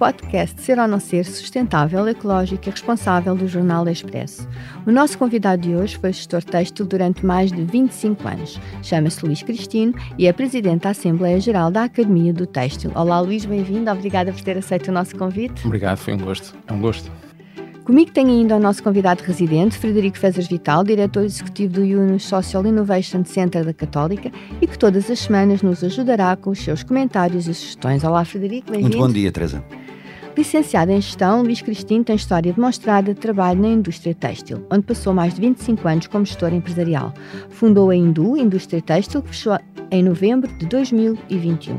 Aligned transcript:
podcast 0.00 0.62
Ser 0.62 0.78
ou 0.78 0.88
Não 0.88 0.98
Ser 0.98 1.26
sustentável, 1.26 2.08
ecológico 2.08 2.66
e 2.66 2.70
responsável 2.70 3.34
do 3.34 3.46
Jornal 3.46 3.86
Expresso. 3.86 4.48
O 4.86 4.90
nosso 4.90 5.18
convidado 5.18 5.60
de 5.60 5.76
hoje 5.76 5.98
foi 5.98 6.10
gestor 6.10 6.42
têxtil 6.42 6.86
durante 6.86 7.26
mais 7.26 7.52
de 7.52 7.62
25 7.62 8.26
anos. 8.26 8.58
Chama-se 8.82 9.22
Luís 9.22 9.42
Cristino 9.42 9.92
e 10.16 10.26
é 10.26 10.32
presidente 10.32 10.84
da 10.84 10.90
Assembleia 10.90 11.38
Geral 11.38 11.70
da 11.70 11.84
Academia 11.84 12.32
do 12.32 12.46
Têxtil. 12.46 12.90
Olá, 12.94 13.20
Luís, 13.20 13.44
bem-vindo. 13.44 13.90
Obrigada 13.90 14.32
por 14.32 14.40
ter 14.40 14.56
aceito 14.56 14.88
o 14.88 14.92
nosso 14.92 15.14
convite. 15.16 15.66
Obrigado, 15.66 15.98
foi 15.98 16.14
um 16.14 16.18
gosto. 16.18 16.56
É 16.66 16.72
um 16.72 16.80
gosto. 16.80 17.12
Comigo 17.84 18.10
tem 18.10 18.26
ainda 18.26 18.56
o 18.56 18.60
nosso 18.60 18.82
convidado 18.82 19.22
residente, 19.22 19.76
Frederico 19.76 20.16
Fezes 20.16 20.46
Vital, 20.48 20.82
diretor 20.82 21.24
executivo 21.24 21.74
do 21.74 21.84
Yunus 21.84 22.24
Social 22.24 22.64
Innovation 22.64 23.22
Center 23.24 23.66
da 23.66 23.74
Católica 23.74 24.32
e 24.62 24.66
que 24.66 24.78
todas 24.78 25.10
as 25.10 25.18
semanas 25.18 25.60
nos 25.60 25.84
ajudará 25.84 26.36
com 26.36 26.50
os 26.50 26.58
seus 26.58 26.82
comentários 26.82 27.46
e 27.46 27.52
sugestões. 27.52 28.02
Olá, 28.02 28.24
Frederico, 28.24 28.70
bem-vindo. 28.70 28.96
Muito 28.96 29.06
bom 29.06 29.12
dia, 29.12 29.30
Teresa. 29.30 29.62
Licenciado 30.36 30.92
em 30.92 31.00
Gestão, 31.00 31.42
Luís 31.42 31.60
Cristino 31.60 32.04
tem 32.04 32.16
história 32.16 32.52
demonstrada 32.52 33.12
de 33.12 33.20
trabalho 33.20 33.60
na 33.60 33.68
indústria 33.68 34.14
têxtil, 34.14 34.64
onde 34.70 34.86
passou 34.86 35.12
mais 35.12 35.34
de 35.34 35.40
25 35.40 35.86
anos 35.86 36.06
como 36.06 36.24
gestor 36.24 36.54
empresarial. 36.54 37.12
Fundou 37.50 37.90
a 37.90 37.96
Indu, 37.96 38.36
Indústria 38.36 38.80
Têxtil, 38.80 39.22
que 39.22 39.28
fechou 39.28 39.58
em 39.90 40.02
novembro 40.02 40.50
de 40.56 40.66
2021. 40.66 41.78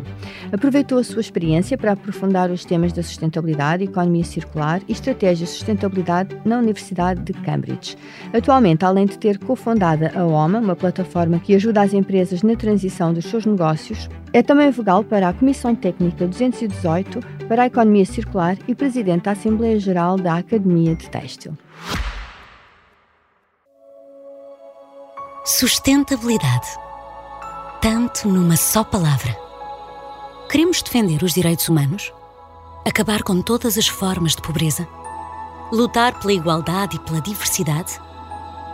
Aproveitou 0.52 0.98
a 0.98 1.04
sua 1.04 1.22
experiência 1.22 1.78
para 1.78 1.94
aprofundar 1.94 2.52
os 2.52 2.66
temas 2.66 2.92
da 2.92 3.02
sustentabilidade, 3.02 3.86
economia 3.86 4.24
circular 4.24 4.82
e 4.88 4.92
estratégia 4.92 5.46
de 5.46 5.52
sustentabilidade 5.52 6.38
na 6.44 6.60
Universidade 6.60 7.22
de 7.22 7.34
Cambridge. 7.34 7.98
Atualmente, 8.34 8.84
além 8.84 9.06
de 9.06 9.18
ter 9.18 9.38
cofundada 9.40 10.12
a 10.14 10.26
OMA, 10.26 10.60
uma 10.60 10.76
plataforma 10.76 11.40
que 11.40 11.56
ajuda 11.56 11.82
as 11.82 11.94
empresas 11.94 12.44
na 12.44 12.56
transição 12.56 13.14
dos 13.14 13.26
seus 13.26 13.46
negócios, 13.46 14.10
é 14.34 14.42
também 14.42 14.72
vogal 14.72 15.04
para 15.04 15.30
a 15.30 15.34
Comissão 15.34 15.76
Técnica 15.76 16.26
218 16.26 17.20
para 17.48 17.64
a 17.64 17.66
Economia 17.66 18.06
Circular 18.06 18.58
e 18.68 18.74
presidente 18.74 19.24
da 19.24 19.32
Assembleia 19.32 19.80
Geral 19.80 20.18
da 20.18 20.38
Academia 20.38 20.96
de 20.96 21.10
Têxtil. 21.10 21.58
Sustentabilidade. 25.44 26.68
Tanto 27.82 28.30
numa 28.30 28.56
só 28.56 28.84
palavra. 28.84 29.36
Queremos 30.50 30.82
defender 30.82 31.24
os 31.24 31.34
direitos 31.34 31.68
humanos? 31.68 32.14
Acabar 32.86 33.24
com 33.24 33.42
todas 33.42 33.78
as 33.78 33.88
formas 33.88 34.36
de 34.36 34.42
pobreza? 34.42 34.88
Lutar 35.72 36.20
pela 36.20 36.34
igualdade 36.34 36.98
e 36.98 37.00
pela 37.00 37.22
diversidade? 37.22 38.00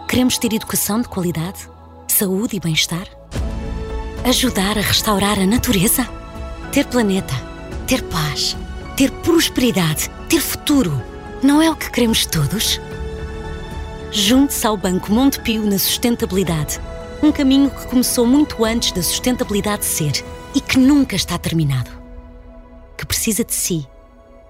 Queremos 0.08 0.38
ter 0.38 0.54
educação 0.54 1.02
de 1.02 1.08
qualidade? 1.08 1.70
Saúde 2.08 2.58
e 2.58 2.60
bem-estar? 2.60 3.17
Ajudar 4.28 4.78
a 4.78 4.82
restaurar 4.82 5.40
a 5.40 5.46
natureza? 5.46 6.04
Ter 6.74 6.86
planeta? 6.86 7.34
Ter 7.88 8.04
paz? 8.04 8.58
Ter 8.98 9.10
prosperidade? 9.10 10.10
Ter 10.28 10.42
futuro? 10.42 11.02
Não 11.42 11.62
é 11.62 11.72
o 11.72 11.76
que 11.78 11.90
queremos 11.90 12.26
todos? 12.26 12.78
Junte-se 14.12 14.68
ao 14.68 14.76
Banco 14.76 15.14
Montepio 15.14 15.66
na 15.66 15.80
sustentabilidade. 15.80 16.78
Um 17.24 17.32
caminho 17.32 17.70
que 17.70 17.88
começou 17.88 18.28
muito 18.28 18.66
antes 18.66 18.92
da 18.92 19.02
sustentabilidade 19.02 19.86
ser 19.86 20.26
e 20.54 20.60
que 20.60 20.78
nunca 20.78 21.16
está 21.16 21.38
terminado. 21.38 21.90
Que 22.98 23.06
precisa 23.06 23.46
de 23.46 23.54
si, 23.54 23.88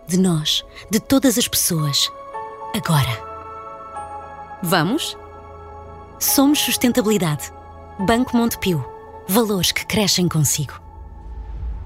de 0.08 0.17
nós, 0.20 0.66
de 0.89 1.00
todas 1.00 1.38
as 1.38 1.48
pessoas. 1.48 2.11
Agora. 2.75 3.16
Vamos? 4.64 5.16
Somos 6.17 6.58
Sustentabilidade. 6.61 7.53
Banco 8.00 8.36
Montepio. 8.36 8.96
Valores 9.30 9.73
que 9.73 9.86
crescem 9.86 10.30
consigo. 10.30 10.81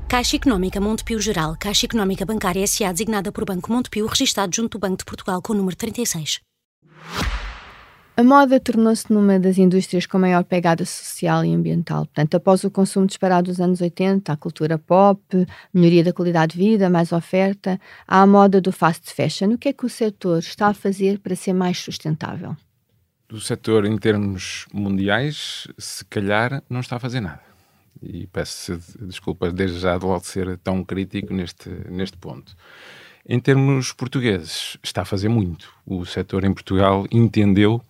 Caixa 0.07 0.35
Económica 0.35 0.79
Montepio 0.79 1.19
Geral, 1.19 1.55
Caixa 1.59 1.87
Económica 1.87 2.23
Bancária 2.23 2.63
S.A. 2.63 2.91
designada 2.91 3.31
por 3.31 3.45
Banco 3.45 3.71
Montepio, 3.73 4.05
registado 4.05 4.55
junto 4.55 4.77
do 4.77 4.79
Banco 4.79 4.97
de 4.97 5.05
Portugal 5.05 5.41
com 5.41 5.53
o 5.53 5.55
número 5.55 5.75
36. 5.75 6.39
A 8.15 8.23
moda 8.23 8.59
tornou-se 8.59 9.11
numa 9.11 9.39
das 9.39 9.57
indústrias 9.57 10.05
com 10.05 10.19
maior 10.19 10.43
pegada 10.43 10.85
social 10.85 11.43
e 11.43 11.51
ambiental. 11.51 12.05
Portanto, 12.05 12.35
após 12.35 12.63
o 12.63 12.69
consumo 12.69 13.07
disparado 13.07 13.49
dos 13.49 13.59
anos 13.59 13.81
80, 13.81 14.31
a 14.31 14.37
cultura 14.37 14.77
pop, 14.77 15.19
melhoria 15.73 16.03
da 16.03 16.13
qualidade 16.13 16.53
de 16.53 16.59
vida, 16.59 16.91
mais 16.91 17.11
oferta, 17.11 17.81
há 18.07 18.21
a 18.21 18.27
moda 18.27 18.61
do 18.61 18.71
fast 18.71 19.11
fashion. 19.11 19.53
O 19.53 19.57
que 19.57 19.69
é 19.69 19.73
que 19.73 19.85
o 19.85 19.89
setor 19.89 20.37
está 20.37 20.67
a 20.67 20.73
fazer 20.75 21.17
para 21.17 21.35
ser 21.35 21.53
mais 21.53 21.79
sustentável? 21.79 22.55
O 23.31 23.39
setor, 23.39 23.85
em 23.85 23.97
termos 23.97 24.65
mundiais, 24.73 25.65
se 25.77 26.03
calhar 26.03 26.61
não 26.69 26.81
está 26.81 26.97
a 26.97 26.99
fazer 26.99 27.21
nada. 27.21 27.41
E 28.01 28.27
peço 28.27 28.77
desculpas 28.99 29.53
desde 29.53 29.79
já 29.79 29.97
de 29.97 30.05
logo 30.05 30.25
ser 30.25 30.57
tão 30.57 30.83
crítico 30.83 31.33
neste, 31.33 31.69
neste 31.89 32.17
ponto. 32.17 32.55
Em 33.25 33.39
termos 33.39 33.93
portugueses, 33.93 34.77
está 34.83 35.03
a 35.03 35.05
fazer 35.05 35.29
muito. 35.29 35.71
O 35.85 36.05
setor 36.05 36.43
em 36.43 36.53
Portugal 36.53 37.05
entendeu 37.09 37.81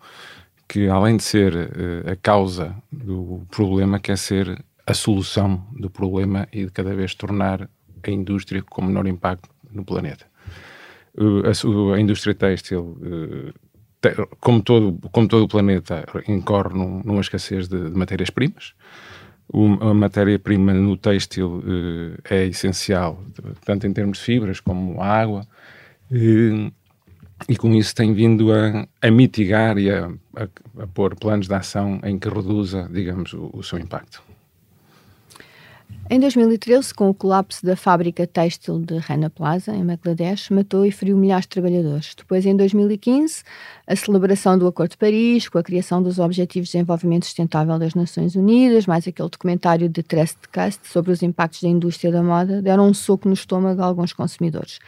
que, 0.67 0.87
além 0.87 1.17
de 1.17 1.23
ser 1.23 1.55
uh, 1.55 2.11
a 2.11 2.15
causa 2.15 2.75
do 2.91 3.41
problema, 3.49 3.99
quer 3.99 4.17
ser 4.17 4.63
a 4.85 4.93
solução 4.93 5.65
do 5.71 5.89
problema 5.89 6.47
e 6.51 6.65
de 6.65 6.71
cada 6.71 6.93
vez 6.93 7.15
tornar 7.15 7.67
a 8.03 8.11
indústria 8.11 8.61
com 8.61 8.83
menor 8.83 9.07
impacto 9.07 9.49
no 9.71 9.83
planeta. 9.83 10.25
Uh, 11.15 11.41
a, 11.47 11.95
a, 11.95 11.99
indústria 11.99 12.35
têxtil, 12.35 12.97
uh, 13.01 13.53
como, 14.39 14.61
todo, 14.61 14.97
como 15.11 15.27
todo 15.27 15.43
o 15.43 15.47
planeta, 15.47 16.05
incorre 16.27 16.73
num, 16.73 17.01
numa 17.03 17.21
escassez 17.21 17.67
de, 17.67 17.89
de 17.89 17.97
matérias-primas 17.97 18.73
a 19.81 19.93
matéria-prima 19.93 20.73
no 20.73 20.95
têxtil 20.95 21.63
eh, 22.29 22.43
é 22.43 22.45
essencial, 22.45 23.21
tanto 23.65 23.85
em 23.85 23.91
termos 23.91 24.19
de 24.19 24.23
fibras 24.23 24.59
como 24.59 25.01
água, 25.01 25.45
eh, 26.11 26.71
e 27.49 27.57
com 27.57 27.73
isso 27.73 27.93
tem 27.93 28.13
vindo 28.13 28.53
a, 28.53 28.87
a 29.01 29.11
mitigar 29.11 29.77
e 29.77 29.89
a, 29.91 30.09
a, 30.35 30.83
a, 30.83 30.87
pôr 30.87 31.15
planos 31.15 31.47
de 31.47 31.53
ação 31.53 31.99
em 32.03 32.17
que 32.17 32.29
reduza, 32.29 32.87
digamos, 32.91 33.33
o, 33.33 33.49
o 33.53 33.63
seu 33.63 33.77
impacto. 33.77 34.23
Em 36.09 36.19
2013, 36.19 36.93
com 36.93 37.09
o 37.09 37.13
colapso 37.13 37.65
da 37.65 37.75
fábrica 37.75 38.27
têxtil 38.27 38.79
de 38.79 38.97
Rana 38.97 39.29
Plaza, 39.29 39.73
em 39.73 39.85
Bangladesh, 39.85 40.49
matou 40.49 40.85
e 40.85 40.91
feriu 40.91 41.15
milhares 41.15 41.45
de 41.45 41.49
trabalhadores. 41.49 42.13
Depois, 42.15 42.45
em 42.45 42.53
2015, 42.55 43.43
a 43.87 43.95
celebração 43.95 44.57
do 44.57 44.67
Acordo 44.67 44.91
de 44.91 44.97
Paris, 44.97 45.47
com 45.47 45.57
a 45.57 45.63
criação 45.63 46.03
dos 46.03 46.19
Objetivos 46.19 46.67
de 46.67 46.73
Desenvolvimento 46.73 47.25
Sustentável 47.25 47.79
das 47.79 47.95
Nações 47.95 48.35
Unidas, 48.35 48.85
mais 48.85 49.07
aquele 49.07 49.29
documentário 49.29 49.87
de 49.87 50.03
Trust 50.03 50.37
Cast 50.51 50.85
sobre 50.85 51.11
os 51.11 51.23
impactos 51.23 51.61
da 51.61 51.69
indústria 51.69 52.11
da 52.11 52.21
moda, 52.21 52.61
deram 52.61 52.89
um 52.89 52.93
soco 52.93 53.29
no 53.29 53.33
estômago 53.33 53.81
a 53.81 53.85
alguns 53.85 54.11
consumidores. 54.11 54.79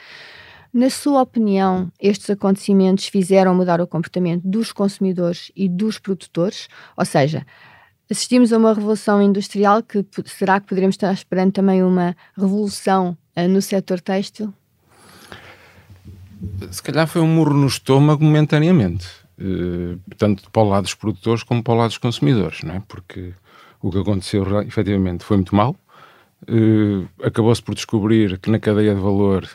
Na 0.73 0.89
sua 0.89 1.21
opinião, 1.21 1.91
estes 2.01 2.31
acontecimentos 2.31 3.05
fizeram 3.05 3.53
mudar 3.53 3.79
o 3.79 3.85
comportamento 3.85 4.41
dos 4.43 4.73
consumidores 4.73 5.51
e 5.55 5.69
dos 5.69 5.99
produtores? 5.99 6.67
Ou 6.97 7.05
seja, 7.05 7.45
assistimos 8.13 8.53
a 8.53 8.57
uma 8.57 8.73
revolução 8.73 9.21
industrial 9.21 9.81
que 9.81 10.05
será 10.25 10.59
que 10.59 10.67
poderemos 10.67 10.93
estar 10.93 11.11
esperando 11.11 11.51
também 11.51 11.83
uma 11.83 12.15
revolução 12.37 13.17
uh, 13.35 13.47
no 13.47 13.61
setor 13.61 13.99
têxtil? 13.99 14.53
Se 16.71 16.81
calhar 16.81 17.07
foi 17.07 17.21
um 17.21 17.27
murro 17.27 17.53
no 17.53 17.67
estômago 17.67 18.23
momentaneamente, 18.23 19.07
uh, 19.39 19.99
tanto 20.17 20.49
para 20.51 20.61
o 20.61 20.69
lado 20.69 20.83
dos 20.83 20.93
produtores 20.93 21.43
como 21.43 21.63
para 21.63 21.73
o 21.73 21.77
lado 21.77 21.89
dos 21.89 21.97
consumidores, 21.97 22.61
não 22.63 22.75
é? 22.75 22.83
Porque 22.87 23.33
o 23.81 23.89
que 23.89 23.97
aconteceu 23.97 24.61
efetivamente 24.61 25.23
foi 25.23 25.37
muito 25.37 25.55
mal. 25.55 25.75
Uh, 26.43 27.07
acabou-se 27.23 27.63
por 27.63 27.73
descobrir 27.73 28.37
que 28.37 28.51
na 28.51 28.59
cadeia 28.59 28.93
de 28.93 29.01
valor 29.01 29.49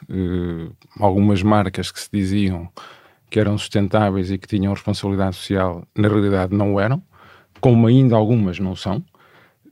algumas 0.99 1.43
marcas 1.43 1.93
que 1.93 2.01
se 2.01 2.09
diziam 2.13 2.69
que 3.31 3.39
eram 3.39 3.59
sustentáveis 3.59 4.31
e 4.31 4.39
que 4.39 4.49
tinham 4.49 4.73
responsabilidade 4.73 5.37
social, 5.37 5.87
na 5.95 6.09
realidade 6.09 6.57
não 6.57 6.81
eram 6.81 7.03
como 7.61 7.87
ainda 7.87 8.17
algumas 8.17 8.59
não 8.59 8.75
são. 8.75 9.05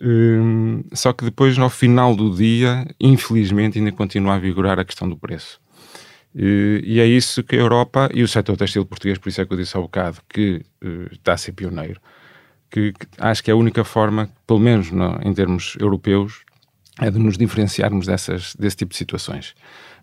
Um, 0.00 0.84
só 0.92 1.12
que 1.12 1.24
depois, 1.24 1.56
no 1.56 1.70
final 1.70 2.14
do 2.14 2.34
dia, 2.34 2.86
infelizmente, 3.00 3.78
ainda 3.78 3.92
continua 3.92 4.34
a 4.34 4.38
vigorar 4.38 4.78
a 4.78 4.84
questão 4.84 5.08
do 5.08 5.16
preço. 5.16 5.60
E 6.38 7.00
é 7.00 7.06
isso 7.06 7.42
que 7.42 7.56
a 7.56 7.58
Europa 7.58 8.10
e 8.12 8.22
o 8.22 8.28
setor 8.28 8.58
textil 8.58 8.84
português, 8.84 9.16
por 9.16 9.30
isso 9.30 9.40
é 9.40 9.46
que 9.46 9.52
eu 9.54 9.56
disse 9.56 9.74
há 9.74 9.80
bocado, 9.80 10.18
que 10.28 10.62
uh, 10.84 11.10
está 11.10 11.32
a 11.32 11.36
ser 11.38 11.52
pioneiro, 11.52 11.98
que, 12.70 12.92
que, 12.92 13.06
acho 13.16 13.42
que 13.42 13.50
é 13.50 13.54
a 13.54 13.56
única 13.56 13.82
forma, 13.84 14.28
pelo 14.46 14.60
menos 14.60 14.90
no, 14.90 15.18
em 15.22 15.32
termos 15.32 15.76
europeus, 15.80 16.44
é 17.00 17.10
de 17.10 17.18
nos 17.18 17.38
diferenciarmos 17.38 18.06
dessas, 18.06 18.54
desse 18.54 18.76
tipo 18.76 18.90
de 18.90 18.98
situações. 18.98 19.54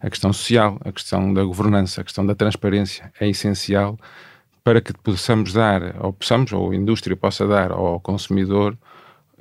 A 0.01 0.09
questão 0.09 0.33
social, 0.33 0.79
a 0.83 0.91
questão 0.91 1.31
da 1.31 1.43
governança, 1.43 2.01
a 2.01 2.03
questão 2.03 2.25
da 2.25 2.33
transparência 2.33 3.11
é 3.19 3.29
essencial 3.29 3.99
para 4.63 4.81
que 4.81 4.93
possamos 4.93 5.53
dar, 5.53 5.95
ou 6.03 6.13
possamos, 6.13 6.53
ou 6.53 6.71
a 6.71 6.75
indústria 6.75 7.15
possa 7.15 7.45
dar 7.45 7.71
ao 7.71 7.99
consumidor 7.99 8.77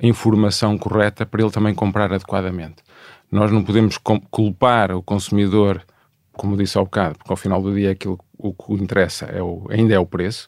informação 0.01 0.77
correta 0.77 1.25
para 1.25 1.41
ele 1.41 1.51
também 1.51 1.73
comprar 1.73 2.11
adequadamente. 2.11 2.83
Nós 3.31 3.51
não 3.51 3.63
podemos 3.63 3.97
culpar 4.29 4.91
o 4.91 5.01
consumidor, 5.01 5.81
como 6.33 6.57
disse 6.57 6.77
ao 6.77 6.83
bocado, 6.83 7.17
porque 7.17 7.31
ao 7.31 7.37
final 7.37 7.61
do 7.61 7.73
dia 7.73 7.91
aquilo 7.91 8.19
o 8.37 8.53
que 8.53 8.73
interessa 8.73 9.25
é 9.25 9.41
o, 9.41 9.65
ainda 9.69 9.93
é 9.93 9.99
o 9.99 10.05
preço, 10.05 10.47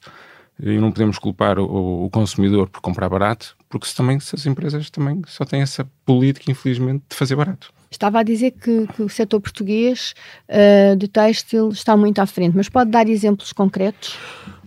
e 0.60 0.78
não 0.78 0.92
podemos 0.92 1.18
culpar 1.18 1.58
o, 1.58 2.06
o, 2.06 2.10
consumidor 2.10 2.70
por 2.70 2.82
comprar 2.82 3.10
barato, 3.10 3.56
porque 3.70 3.88
também 3.96 4.20
se 4.20 4.36
as 4.36 4.46
empresas 4.46 4.90
também 4.90 5.22
só 5.28 5.46
têm 5.46 5.62
essa 5.62 5.90
política, 6.06 6.52
infelizmente, 6.52 7.04
de 7.10 7.16
fazer 7.16 7.36
barato. 7.36 7.74
Estava 7.96 8.20
a 8.20 8.24
dizer 8.24 8.52
que, 8.52 8.88
que 8.88 9.02
o 9.02 9.10
setor 9.10 9.40
português 9.40 10.14
uh, 10.50 10.96
de 10.96 11.08
têxtil 11.08 11.70
está 11.70 11.96
muito 11.96 12.20
à 12.20 12.26
frente, 12.26 12.56
mas 12.56 12.68
pode 12.68 12.92
dar 12.92 13.08
exemplos 13.08 13.54
concretos? 13.54 14.18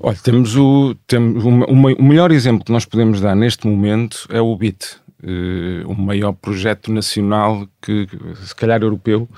Olha, 0.01 0.17
temos 0.17 0.57
o, 0.57 0.95
temos 1.07 1.45
o, 1.45 1.49
o 1.49 2.03
melhor 2.03 2.31
exemplo 2.33 2.65
que 2.65 2.73
nós 2.73 2.85
podemos 2.85 3.21
dar 3.21 3.37
neste 3.37 3.67
momento 3.67 4.27
é 4.31 4.41
o 4.41 4.57
BIT, 4.57 4.97
uh, 5.23 5.91
o 5.91 5.95
maior 5.95 6.33
projeto 6.33 6.91
nacional 6.91 7.69
que, 7.83 8.09
se 8.45 8.55
calhar 8.55 8.83
europeu, 8.83 9.29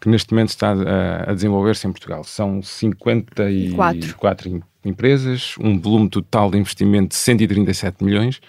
que 0.00 0.08
neste 0.08 0.32
momento 0.32 0.50
está 0.50 0.72
a, 0.72 1.30
a 1.30 1.34
desenvolver-se 1.34 1.86
em 1.86 1.92
Portugal. 1.92 2.22
São 2.24 2.62
54 2.62 4.16
Quatro. 4.16 4.64
empresas, 4.84 5.54
um 5.60 5.80
volume 5.80 6.08
total 6.08 6.50
de 6.50 6.58
investimento 6.58 7.08
de 7.08 7.16
137 7.16 8.04
milhões. 8.04 8.40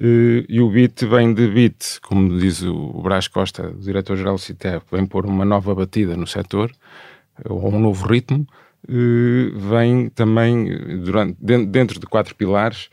Uh, 0.00 0.46
e 0.48 0.60
o 0.60 0.70
BIT 0.70 1.06
vem 1.06 1.34
de 1.34 1.48
BIT, 1.48 2.00
como 2.02 2.38
diz 2.38 2.62
o 2.62 3.02
Brás 3.02 3.26
Costa, 3.26 3.70
o 3.70 3.80
diretor-geral 3.80 4.36
do 4.36 4.40
CITEP, 4.40 4.84
vem 4.92 5.04
pôr 5.04 5.26
uma 5.26 5.44
nova 5.44 5.74
batida 5.74 6.16
no 6.16 6.26
setor, 6.26 6.70
ou 7.44 7.74
um 7.74 7.80
novo 7.80 8.06
ritmo, 8.06 8.46
uh, 8.88 9.58
vem 9.58 10.08
também, 10.10 11.00
durante, 11.02 11.36
dentro 11.66 11.98
de 11.98 12.06
quatro 12.06 12.36
pilares, 12.36 12.90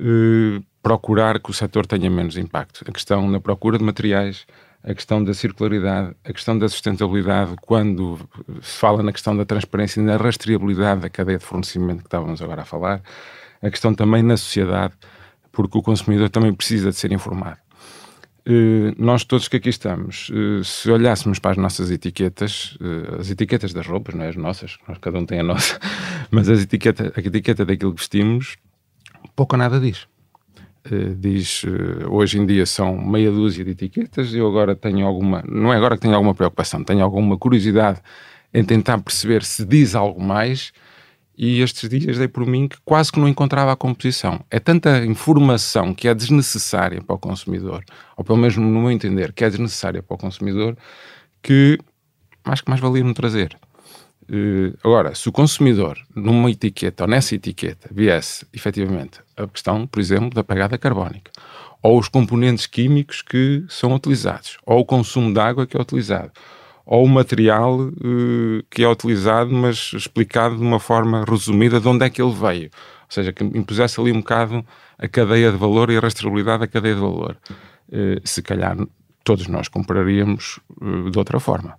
uh, 0.00 0.64
procurar 0.82 1.40
que 1.40 1.50
o 1.50 1.52
setor 1.52 1.86
tenha 1.86 2.08
menos 2.08 2.38
impacto. 2.38 2.82
A 2.88 2.92
questão 2.92 3.28
na 3.28 3.38
procura 3.38 3.76
de 3.76 3.84
materiais, 3.84 4.46
a 4.82 4.94
questão 4.94 5.22
da 5.22 5.34
circularidade, 5.34 6.14
a 6.24 6.32
questão 6.32 6.58
da 6.58 6.68
sustentabilidade, 6.70 7.54
quando 7.60 8.18
se 8.62 8.78
fala 8.78 9.02
na 9.02 9.12
questão 9.12 9.36
da 9.36 9.44
transparência 9.44 10.00
e 10.00 10.04
na 10.04 10.16
rastreabilidade 10.16 11.02
da 11.02 11.10
cadeia 11.10 11.36
de 11.36 11.44
fornecimento 11.44 11.98
que 11.98 12.06
estávamos 12.06 12.40
agora 12.40 12.62
a 12.62 12.64
falar, 12.64 13.02
a 13.60 13.68
questão 13.68 13.92
também 13.92 14.22
na 14.22 14.36
sociedade, 14.36 14.94
porque 15.56 15.78
o 15.78 15.82
consumidor 15.82 16.28
também 16.28 16.52
precisa 16.52 16.90
de 16.90 16.96
ser 16.96 17.10
informado. 17.12 17.56
Uh, 18.46 18.94
nós 18.98 19.24
todos 19.24 19.48
que 19.48 19.56
aqui 19.56 19.70
estamos, 19.70 20.28
uh, 20.28 20.62
se 20.62 20.88
olhássemos 20.90 21.38
para 21.38 21.52
as 21.52 21.56
nossas 21.56 21.90
etiquetas, 21.90 22.76
uh, 22.78 23.20
as 23.20 23.30
etiquetas 23.30 23.72
das 23.72 23.86
roupas, 23.86 24.14
não 24.14 24.22
é 24.22 24.28
as 24.28 24.36
nossas, 24.36 24.76
cada 25.00 25.18
um 25.18 25.24
tem 25.24 25.40
a 25.40 25.42
nossa, 25.42 25.80
mas 26.30 26.48
as 26.50 26.62
etiqueta, 26.62 27.10
a 27.16 27.20
etiqueta 27.20 27.64
daquilo 27.64 27.94
que 27.94 28.00
vestimos, 28.00 28.58
pouco 29.34 29.54
ou 29.54 29.58
nada 29.58 29.80
diz. 29.80 30.06
Eh, 30.84 31.14
diz 31.16 31.64
hoje 32.08 32.38
em 32.38 32.46
dia 32.46 32.64
são 32.64 32.96
meia 32.96 33.32
dúzia 33.32 33.64
de 33.64 33.72
etiquetas. 33.72 34.32
Eu 34.32 34.46
agora 34.46 34.76
tenho 34.76 35.04
alguma, 35.04 35.42
não 35.48 35.72
é 35.72 35.76
agora 35.76 35.96
que 35.96 36.02
tenho 36.02 36.14
alguma 36.14 36.34
preocupação, 36.34 36.84
tenho 36.84 37.02
alguma 37.02 37.36
curiosidade 37.36 38.00
em 38.54 38.62
tentar 38.62 38.98
perceber 38.98 39.42
se 39.42 39.64
diz 39.64 39.96
algo 39.96 40.22
mais. 40.22 40.72
E 41.36 41.60
estes 41.60 41.88
dias 41.88 42.16
dei 42.16 42.28
por 42.28 42.46
mim 42.46 42.66
que 42.66 42.78
quase 42.84 43.12
que 43.12 43.20
não 43.20 43.28
encontrava 43.28 43.70
a 43.70 43.76
composição. 43.76 44.40
É 44.50 44.58
tanta 44.58 45.04
informação 45.04 45.94
que 45.94 46.08
é 46.08 46.14
desnecessária 46.14 47.02
para 47.02 47.14
o 47.14 47.18
consumidor, 47.18 47.84
ou 48.16 48.24
pelo 48.24 48.38
menos 48.38 48.56
no 48.56 48.66
meu 48.66 48.90
entender, 48.90 49.32
que 49.32 49.44
é 49.44 49.50
desnecessária 49.50 50.02
para 50.02 50.14
o 50.14 50.18
consumidor, 50.18 50.76
que 51.42 51.78
mais 52.44 52.60
que 52.60 52.70
mais 52.70 52.80
valia 52.80 53.04
me 53.04 53.12
trazer. 53.12 53.56
Uh, 54.28 54.76
agora, 54.82 55.14
se 55.14 55.28
o 55.28 55.32
consumidor, 55.32 55.98
numa 56.14 56.50
etiqueta 56.50 57.04
ou 57.04 57.08
nessa 57.08 57.34
etiqueta, 57.34 57.88
viesse 57.92 58.46
efetivamente 58.52 59.20
a 59.36 59.46
questão, 59.46 59.86
por 59.86 60.00
exemplo, 60.00 60.30
da 60.30 60.42
pegada 60.42 60.76
carbónica, 60.76 61.30
ou 61.82 61.98
os 61.98 62.08
componentes 62.08 62.66
químicos 62.66 63.22
que 63.22 63.64
são 63.68 63.94
utilizados, 63.94 64.56
ou 64.66 64.80
o 64.80 64.84
consumo 64.84 65.32
de 65.32 65.38
água 65.38 65.66
que 65.66 65.76
é 65.76 65.80
utilizado, 65.80 66.32
ou 66.86 67.04
o 67.04 67.08
material 67.08 67.80
uh, 67.80 68.62
que 68.70 68.84
é 68.84 68.88
utilizado, 68.88 69.52
mas 69.52 69.92
explicado 69.92 70.56
de 70.56 70.62
uma 70.62 70.78
forma 70.78 71.24
resumida 71.28 71.80
de 71.80 71.88
onde 71.88 72.06
é 72.06 72.10
que 72.10 72.22
ele 72.22 72.32
veio. 72.32 72.66
Ou 72.66 73.10
seja, 73.10 73.32
que 73.32 73.44
impusesse 73.44 74.00
ali 74.00 74.12
um 74.12 74.20
bocado 74.20 74.64
a 74.96 75.08
cadeia 75.08 75.50
de 75.50 75.58
valor 75.58 75.90
e 75.90 75.96
a 75.96 76.00
rastreabilidade 76.00 76.60
da 76.60 76.66
cadeia 76.68 76.94
de 76.94 77.00
valor. 77.00 77.36
Uh, 77.88 78.20
se 78.24 78.40
calhar 78.40 78.76
todos 79.24 79.48
nós 79.48 79.66
compraríamos 79.66 80.60
de 81.10 81.18
outra 81.18 81.40
forma. 81.40 81.76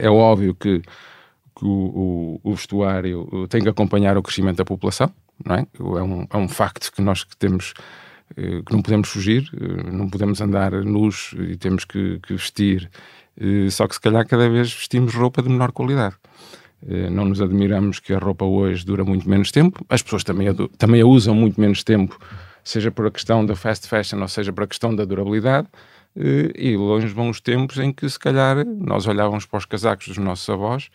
É 0.00 0.10
óbvio 0.10 0.54
que 0.54 0.82
que 1.56 1.64
o, 1.64 1.68
o, 1.68 2.40
o, 2.44 2.54
vestuário 2.54 3.48
tem 3.48 3.60
que 3.60 3.68
acompanhar 3.68 4.16
o 4.16 4.22
crescimento 4.22 4.58
da 4.58 4.64
população, 4.64 5.12
não 5.44 5.56
é? 5.56 5.66
É 5.76 6.02
um, 6.02 6.26
é 6.30 6.36
um 6.36 6.48
facto 6.48 6.92
que 6.92 7.02
nós 7.02 7.24
que 7.24 7.36
temos 7.36 7.74
eh, 8.36 8.62
que 8.64 8.72
não 8.72 8.82
podemos 8.82 9.08
fugir, 9.08 9.50
eh, 9.54 9.90
não 9.90 10.08
podemos 10.08 10.40
andar 10.40 10.72
nus 10.84 11.34
e 11.38 11.56
temos 11.56 11.84
que, 11.84 12.18
que 12.20 12.34
vestir, 12.34 12.90
eh, 12.90 13.17
só 13.70 13.86
que 13.86 13.94
se 13.94 14.00
calhar 14.00 14.26
cada 14.26 14.48
vez 14.48 14.72
vestimos 14.72 15.14
roupa 15.14 15.42
de 15.42 15.48
menor 15.48 15.72
qualidade. 15.72 16.16
Não 17.10 17.24
nos 17.24 17.40
admiramos 17.40 17.98
que 17.98 18.12
a 18.12 18.18
roupa 18.18 18.44
hoje 18.44 18.84
dura 18.84 19.04
muito 19.04 19.28
menos 19.28 19.50
tempo, 19.50 19.84
as 19.88 20.00
pessoas 20.02 20.22
também 20.22 20.48
a, 20.48 20.54
também 20.76 21.00
a 21.00 21.06
usam 21.06 21.34
muito 21.34 21.60
menos 21.60 21.82
tempo, 21.82 22.18
seja 22.62 22.90
por 22.90 23.06
a 23.06 23.10
questão 23.10 23.44
da 23.44 23.56
fast 23.56 23.88
fashion 23.88 24.20
ou 24.20 24.28
seja 24.28 24.52
por 24.52 24.64
a 24.64 24.66
questão 24.66 24.94
da 24.94 25.04
durabilidade, 25.04 25.68
e 26.16 26.76
longe 26.76 27.06
vão 27.08 27.30
os 27.30 27.40
tempos 27.40 27.78
em 27.78 27.92
que 27.92 28.08
se 28.08 28.18
calhar 28.18 28.64
nós 28.64 29.06
olhávamos 29.06 29.46
para 29.46 29.58
os 29.58 29.64
casacos 29.64 30.08
dos 30.08 30.18
nossos 30.18 30.48
avós 30.48 30.90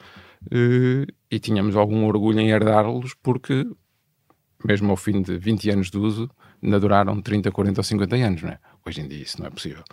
e 0.51 1.39
tínhamos 1.39 1.75
algum 1.75 2.05
orgulho 2.05 2.39
em 2.39 2.49
herdá-los 2.49 3.13
porque, 3.21 3.65
mesmo 4.65 4.91
ao 4.91 4.97
fim 4.97 5.21
de 5.21 5.37
20 5.37 5.69
anos 5.69 5.89
de 5.91 5.97
uso, 5.97 6.29
ainda 6.61 6.79
duraram 6.79 7.21
30, 7.21 7.51
40 7.51 7.79
ou 7.79 7.83
50 7.83 8.15
anos, 8.15 8.41
não 8.41 8.49
é? 8.49 8.59
Hoje 8.85 9.01
em 9.01 9.07
dia 9.07 9.21
isso 9.21 9.39
não 9.39 9.47
é 9.47 9.49
possível. 9.49 9.83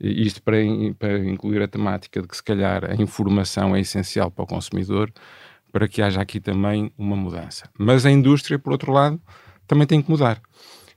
Isto 0.00 0.42
para, 0.42 0.56
para 0.98 1.18
incluir 1.18 1.62
a 1.62 1.68
temática 1.68 2.22
de 2.22 2.28
que 2.28 2.36
se 2.36 2.42
calhar 2.42 2.90
a 2.90 2.94
informação 2.94 3.76
é 3.76 3.80
essencial 3.80 4.30
para 4.30 4.44
o 4.44 4.46
consumidor 4.46 5.12
para 5.72 5.88
que 5.88 6.02
haja 6.02 6.20
aqui 6.20 6.40
também 6.40 6.92
uma 6.98 7.16
mudança. 7.16 7.68
Mas 7.78 8.04
a 8.04 8.10
indústria, 8.10 8.58
por 8.58 8.72
outro 8.72 8.92
lado, 8.92 9.20
também 9.66 9.86
tem 9.86 10.02
que 10.02 10.10
mudar. 10.10 10.40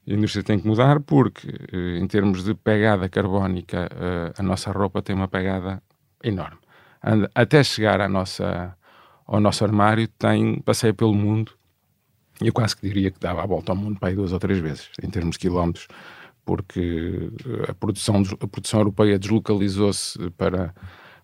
A 0.07 0.11
indústria 0.11 0.43
tem 0.43 0.59
que 0.59 0.67
mudar 0.67 0.99
porque, 0.99 1.47
eh, 1.71 1.99
em 1.99 2.07
termos 2.07 2.43
de 2.43 2.53
pegada 2.53 3.07
carbónica, 3.07 3.87
eh, 3.91 4.33
a 4.37 4.43
nossa 4.43 4.71
roupa 4.71 5.01
tem 5.01 5.15
uma 5.15 5.27
pegada 5.27 5.81
enorme. 6.23 6.57
Até 7.35 7.63
chegar 7.63 8.01
à 8.01 8.09
nossa, 8.09 8.75
ao 9.25 9.39
nosso 9.39 9.63
armário, 9.63 10.07
tem, 10.07 10.59
passei 10.61 10.93
pelo 10.93 11.13
mundo, 11.13 11.51
e 12.41 12.47
eu 12.47 12.53
quase 12.53 12.75
que 12.75 12.87
diria 12.87 13.11
que 13.11 13.19
dava 13.19 13.43
a 13.43 13.45
volta 13.45 13.71
ao 13.71 13.75
mundo 13.75 13.99
para 13.99 14.09
aí 14.09 14.15
duas 14.15 14.31
ou 14.31 14.39
três 14.39 14.59
vezes, 14.59 14.89
em 15.01 15.09
termos 15.09 15.33
de 15.33 15.39
quilómetros, 15.39 15.87
porque 16.45 17.29
a 17.67 17.73
produção, 17.73 18.23
a 18.39 18.47
produção 18.47 18.79
europeia 18.81 19.17
deslocalizou-se 19.17 20.17
para, 20.31 20.73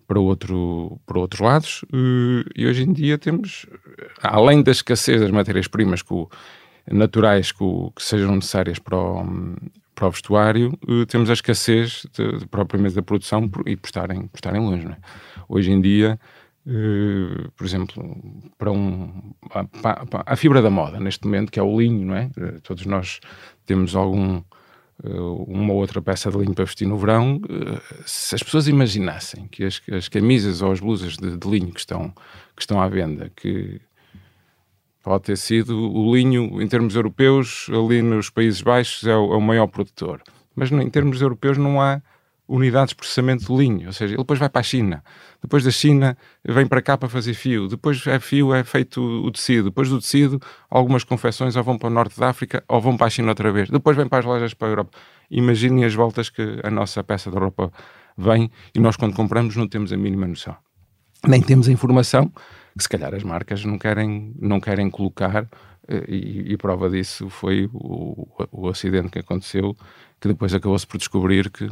para, 0.07 0.19
outro, 0.19 0.99
para 1.05 1.19
outros 1.19 1.41
lados, 1.41 1.85
eh, 1.93 2.49
e 2.55 2.65
hoje 2.65 2.83
em 2.83 2.93
dia 2.93 3.17
temos, 3.17 3.65
além 4.21 4.63
da 4.63 4.71
escassez 4.71 5.21
das 5.21 5.31
matérias-primas 5.31 6.03
naturais 6.91 7.51
que, 7.51 7.65
que, 7.95 8.03
sejam 8.03 8.35
necessárias 8.35 8.79
para 8.79 8.97
o, 8.97 9.25
para 9.93 10.07
o 10.07 10.11
vestuário, 10.11 10.77
eh, 10.87 11.05
temos 11.05 11.29
a 11.29 11.33
escassez 11.33 12.05
de, 12.13 12.39
de, 12.39 12.47
propriamente 12.47 12.95
da 12.95 13.01
produção 13.01 13.49
e 13.65 13.75
por 13.75 13.87
estarem, 13.87 14.27
por 14.27 14.37
estarem 14.37 14.61
longe. 14.61 14.87
É? 14.87 14.97
Hoje 15.47 15.71
em 15.71 15.81
dia, 15.81 16.19
Uh, 16.67 17.49
por 17.55 17.65
exemplo, 17.65 18.21
para 18.55 18.69
um 18.69 19.33
a, 19.49 19.61
a, 19.61 20.33
a, 20.33 20.35
fibra 20.35 20.61
da 20.61 20.69
moda 20.69 20.99
neste 20.99 21.25
momento, 21.25 21.51
que 21.51 21.59
é 21.59 21.63
o 21.63 21.79
linho, 21.79 22.05
não 22.05 22.15
é? 22.15 22.29
Todos 22.61 22.85
nós 22.85 23.19
temos 23.65 23.95
algum 23.95 24.43
uh, 25.03 25.43
uma 25.43 25.73
outra 25.73 26.01
peça 26.01 26.31
de 26.31 26.37
linho 26.37 26.53
para 26.53 26.65
vestir 26.65 26.87
no 26.87 26.97
verão. 26.97 27.41
se 28.05 28.35
as 28.35 28.43
pessoas 28.43 28.67
imaginassem 28.67 29.47
que 29.47 29.63
as, 29.63 29.81
as 29.91 30.07
camisas 30.07 30.61
ou 30.61 30.71
as 30.71 30.79
blusas 30.79 31.17
de, 31.17 31.37
de, 31.37 31.49
linho 31.49 31.73
que 31.73 31.79
estão 31.79 32.13
que 32.55 32.61
estão 32.61 32.81
à 32.81 32.87
venda, 32.87 33.31
que 33.35 33.79
pode 35.01 35.23
ter 35.23 35.37
sido 35.37 35.77
o 35.77 36.15
linho 36.15 36.61
em 36.61 36.67
termos 36.67 36.95
europeus 36.95 37.67
ali 37.69 38.01
nos 38.01 38.29
Países 38.29 38.61
Baixos 38.61 39.07
é 39.07 39.15
o, 39.15 39.33
é 39.33 39.37
o 39.37 39.41
maior 39.41 39.67
produtor, 39.67 40.21
mas 40.55 40.71
em 40.71 40.89
termos 40.89 41.21
europeus 41.21 41.57
não 41.57 41.81
há 41.81 42.01
unidades 42.49 42.89
de 42.89 42.95
processamento 42.95 43.45
de 43.45 43.55
linho, 43.55 43.87
ou 43.87 43.93
seja, 43.93 44.15
ele 44.15 44.23
depois 44.23 44.39
vai 44.39 44.49
para 44.49 44.59
a 44.59 44.63
China, 44.63 45.03
depois 45.41 45.63
da 45.63 45.69
China 45.69 46.17
vem 46.43 46.65
para 46.65 46.81
cá 46.81 46.97
para 46.97 47.07
fazer 47.07 47.35
fio, 47.35 47.67
depois 47.67 48.05
é 48.07 48.19
fio, 48.19 48.53
é 48.53 48.63
feito 48.63 48.99
o 48.99 49.31
tecido, 49.31 49.65
depois 49.65 49.87
do 49.87 49.99
tecido 49.99 50.41
algumas 50.69 51.03
confecções 51.03 51.55
ou 51.55 51.63
vão 51.63 51.77
para 51.77 51.87
o 51.87 51.91
norte 51.91 52.19
da 52.19 52.29
África 52.29 52.63
ou 52.67 52.81
vão 52.81 52.97
para 52.97 53.05
a 53.05 53.09
China 53.09 53.29
outra 53.29 53.51
vez, 53.51 53.69
depois 53.69 53.95
vem 53.95 54.07
para 54.07 54.19
as 54.19 54.25
lojas 54.25 54.53
para 54.55 54.67
a 54.67 54.71
Europa. 54.71 54.97
Imaginem 55.29 55.85
as 55.85 55.93
voltas 55.93 56.29
que 56.29 56.59
a 56.63 56.71
nossa 56.71 57.03
peça 57.03 57.29
de 57.29 57.37
roupa 57.37 57.71
vem 58.17 58.49
e 58.73 58.79
nós 58.79 58.97
quando 58.97 59.15
compramos 59.15 59.55
não 59.55 59.67
temos 59.67 59.93
a 59.93 59.97
mínima 59.97 60.27
noção. 60.27 60.57
Nem 61.27 61.41
temos 61.41 61.69
a 61.69 61.71
informação 61.71 62.31
que 62.75 62.83
se 62.83 62.89
calhar 62.89 63.13
as 63.13 63.23
marcas 63.23 63.63
não 63.63 63.77
querem, 63.77 64.33
não 64.39 64.59
querem 64.59 64.89
colocar 64.89 65.47
eh, 65.87 66.05
e, 66.07 66.53
e 66.53 66.57
prova 66.57 66.89
disso 66.89 67.29
foi 67.29 67.69
o, 67.73 68.27
o, 68.51 68.63
o 68.63 68.69
acidente 68.69 69.09
que 69.09 69.19
aconteceu 69.19 69.75
que 70.19 70.27
depois 70.27 70.53
acabou-se 70.53 70.87
por 70.87 70.97
descobrir 70.97 71.49
que 71.51 71.67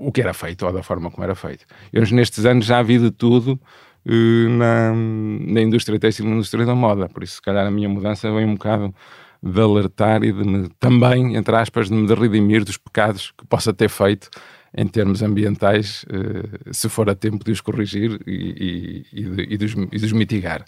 o 0.00 0.10
que 0.10 0.20
era 0.20 0.32
feito 0.32 0.66
ou 0.66 0.72
da 0.72 0.82
forma 0.82 1.10
como 1.10 1.22
era 1.22 1.34
feito. 1.34 1.64
Eu, 1.92 2.02
nestes 2.10 2.44
anos 2.46 2.64
já 2.64 2.82
vi 2.82 2.98
de 2.98 3.10
tudo 3.10 3.60
uh, 4.06 4.48
na, 4.48 4.92
na 4.94 5.60
indústria 5.60 5.98
têxtil 5.98 6.24
e 6.24 6.28
na 6.28 6.34
indústria 6.36 6.64
da 6.64 6.74
moda, 6.74 7.08
por 7.08 7.22
isso, 7.22 7.34
se 7.34 7.42
calhar, 7.42 7.66
a 7.66 7.70
minha 7.70 7.88
mudança 7.88 8.32
vem 8.32 8.46
um 8.46 8.54
bocado 8.54 8.94
de 9.42 9.60
alertar 9.60 10.22
e 10.22 10.32
de 10.32 10.44
me, 10.44 10.68
também, 10.78 11.36
entre 11.36 11.54
aspas, 11.56 11.88
de 11.88 11.94
me 11.94 12.12
redimir 12.14 12.64
dos 12.64 12.76
pecados 12.76 13.32
que 13.36 13.46
possa 13.46 13.72
ter 13.72 13.88
feito 13.88 14.28
em 14.76 14.86
termos 14.86 15.22
ambientais, 15.22 16.04
uh, 16.04 16.72
se 16.72 16.88
for 16.88 17.08
a 17.10 17.14
tempo 17.14 17.44
de 17.44 17.50
os 17.50 17.60
corrigir 17.60 18.20
e, 18.26 19.04
e, 19.12 19.20
e, 19.20 19.22
de, 19.24 19.54
e 19.54 19.56
dos, 19.56 19.74
dos, 19.74 20.12
mitigar. 20.12 20.64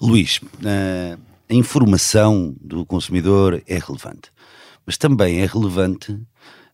Luís, 0.00 0.38
uh, 0.38 1.18
a 1.48 1.54
informação 1.54 2.54
do 2.60 2.84
consumidor 2.84 3.62
é 3.66 3.78
relevante, 3.78 4.32
mas 4.84 4.98
também 4.98 5.40
é 5.40 5.46
relevante 5.46 6.18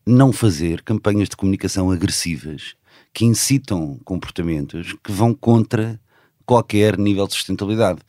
não 0.07 0.33
fazer 0.33 0.83
campanhas 0.83 1.29
de 1.29 1.37
comunicação 1.37 1.91
agressivas 1.91 2.75
que 3.13 3.25
incitam 3.25 4.01
comportamentos 4.05 4.95
que 5.03 5.13
vão 5.13 5.35
contra 5.35 6.01
qualquer 6.45 6.99
nível 6.99 7.27
de 7.27 7.35
sustentabilidade. 7.35 8.01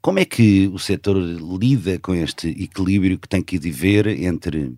Como 0.00 0.18
é 0.18 0.24
que 0.24 0.68
o 0.68 0.78
setor 0.78 1.16
lida 1.16 1.98
com 1.98 2.14
este 2.14 2.48
equilíbrio 2.48 3.18
que 3.18 3.28
tem 3.28 3.42
que 3.42 3.58
viver 3.58 4.06
entre 4.06 4.74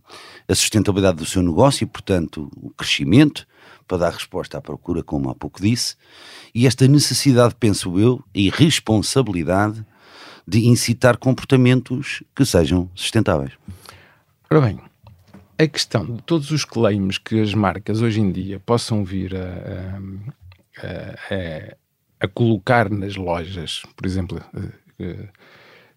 a 0.48 0.54
sustentabilidade 0.54 1.18
do 1.18 1.26
seu 1.26 1.42
negócio 1.42 1.82
e, 1.82 1.86
portanto, 1.86 2.48
o 2.56 2.70
crescimento, 2.70 3.46
para 3.88 3.98
dar 3.98 4.12
resposta 4.12 4.58
à 4.58 4.60
procura, 4.60 5.02
como 5.02 5.28
há 5.28 5.34
pouco 5.34 5.60
disse, 5.60 5.96
e 6.54 6.66
esta 6.66 6.86
necessidade, 6.86 7.56
penso 7.58 7.98
eu, 7.98 8.22
e 8.32 8.48
responsabilidade 8.50 9.84
de 10.46 10.66
incitar 10.68 11.16
comportamentos 11.16 12.22
que 12.34 12.44
sejam 12.44 12.88
sustentáveis? 12.94 13.52
Ora 14.48 14.60
bem, 14.60 14.80
a 15.58 15.66
questão 15.66 16.04
de 16.04 16.22
todos 16.22 16.50
os 16.50 16.64
claims 16.64 17.18
que 17.18 17.40
as 17.40 17.54
marcas 17.54 18.02
hoje 18.02 18.20
em 18.20 18.30
dia 18.30 18.60
possam 18.60 19.04
vir 19.04 19.34
a, 19.34 19.98
a, 20.82 21.34
a, 21.34 21.76
a 22.20 22.28
colocar 22.28 22.90
nas 22.90 23.16
lojas, 23.16 23.82
por 23.96 24.06
exemplo, 24.06 24.40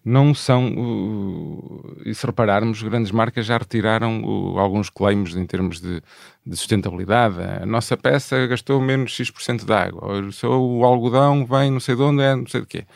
não 0.02 0.34
são, 0.34 1.84
e 2.06 2.14
se 2.14 2.24
repararmos, 2.24 2.82
grandes 2.82 3.12
marcas 3.12 3.44
já 3.44 3.58
retiraram 3.58 4.22
alguns 4.58 4.88
claims 4.88 5.36
em 5.36 5.44
termos 5.44 5.80
de, 5.80 6.02
de, 6.46 6.56
sustentabilidade. 6.56 7.36
A 7.62 7.66
nossa 7.66 7.96
peça 7.96 8.46
gastou 8.46 8.80
menos 8.80 9.12
X% 9.12 9.64
de 9.64 9.72
água, 9.72 10.20
o 10.22 10.32
seu 10.32 10.52
algodão 10.84 11.44
vem 11.44 11.70
não 11.70 11.80
sei 11.80 11.96
de 11.96 12.02
onde, 12.02 12.22
é 12.22 12.34
não 12.34 12.46
sei 12.46 12.62
de 12.62 12.66
quê. 12.66 12.86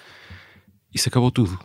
Isso 0.95 1.09
acabou 1.09 1.31
tudo. 1.31 1.59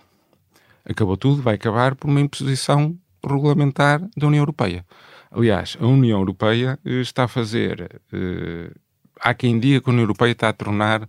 Acabou 0.83 1.15
tudo, 1.15 1.41
vai 1.41 1.55
acabar 1.55 1.95
por 1.95 2.09
uma 2.09 2.19
imposição 2.19 2.97
regulamentar 3.23 4.01
da 4.15 4.27
União 4.27 4.41
Europeia. 4.41 4.85
Aliás, 5.31 5.77
a 5.79 5.85
União 5.85 6.19
Europeia 6.19 6.79
eh, 6.85 7.01
está 7.01 7.25
a 7.25 7.27
fazer. 7.27 8.01
Eh, 8.11 8.71
há 9.19 9.33
quem 9.33 9.59
diga 9.59 9.81
que 9.81 9.89
a 9.89 9.93
União 9.93 10.03
Europeia 10.03 10.31
está 10.31 10.49
a 10.49 10.53
tornar 10.53 11.07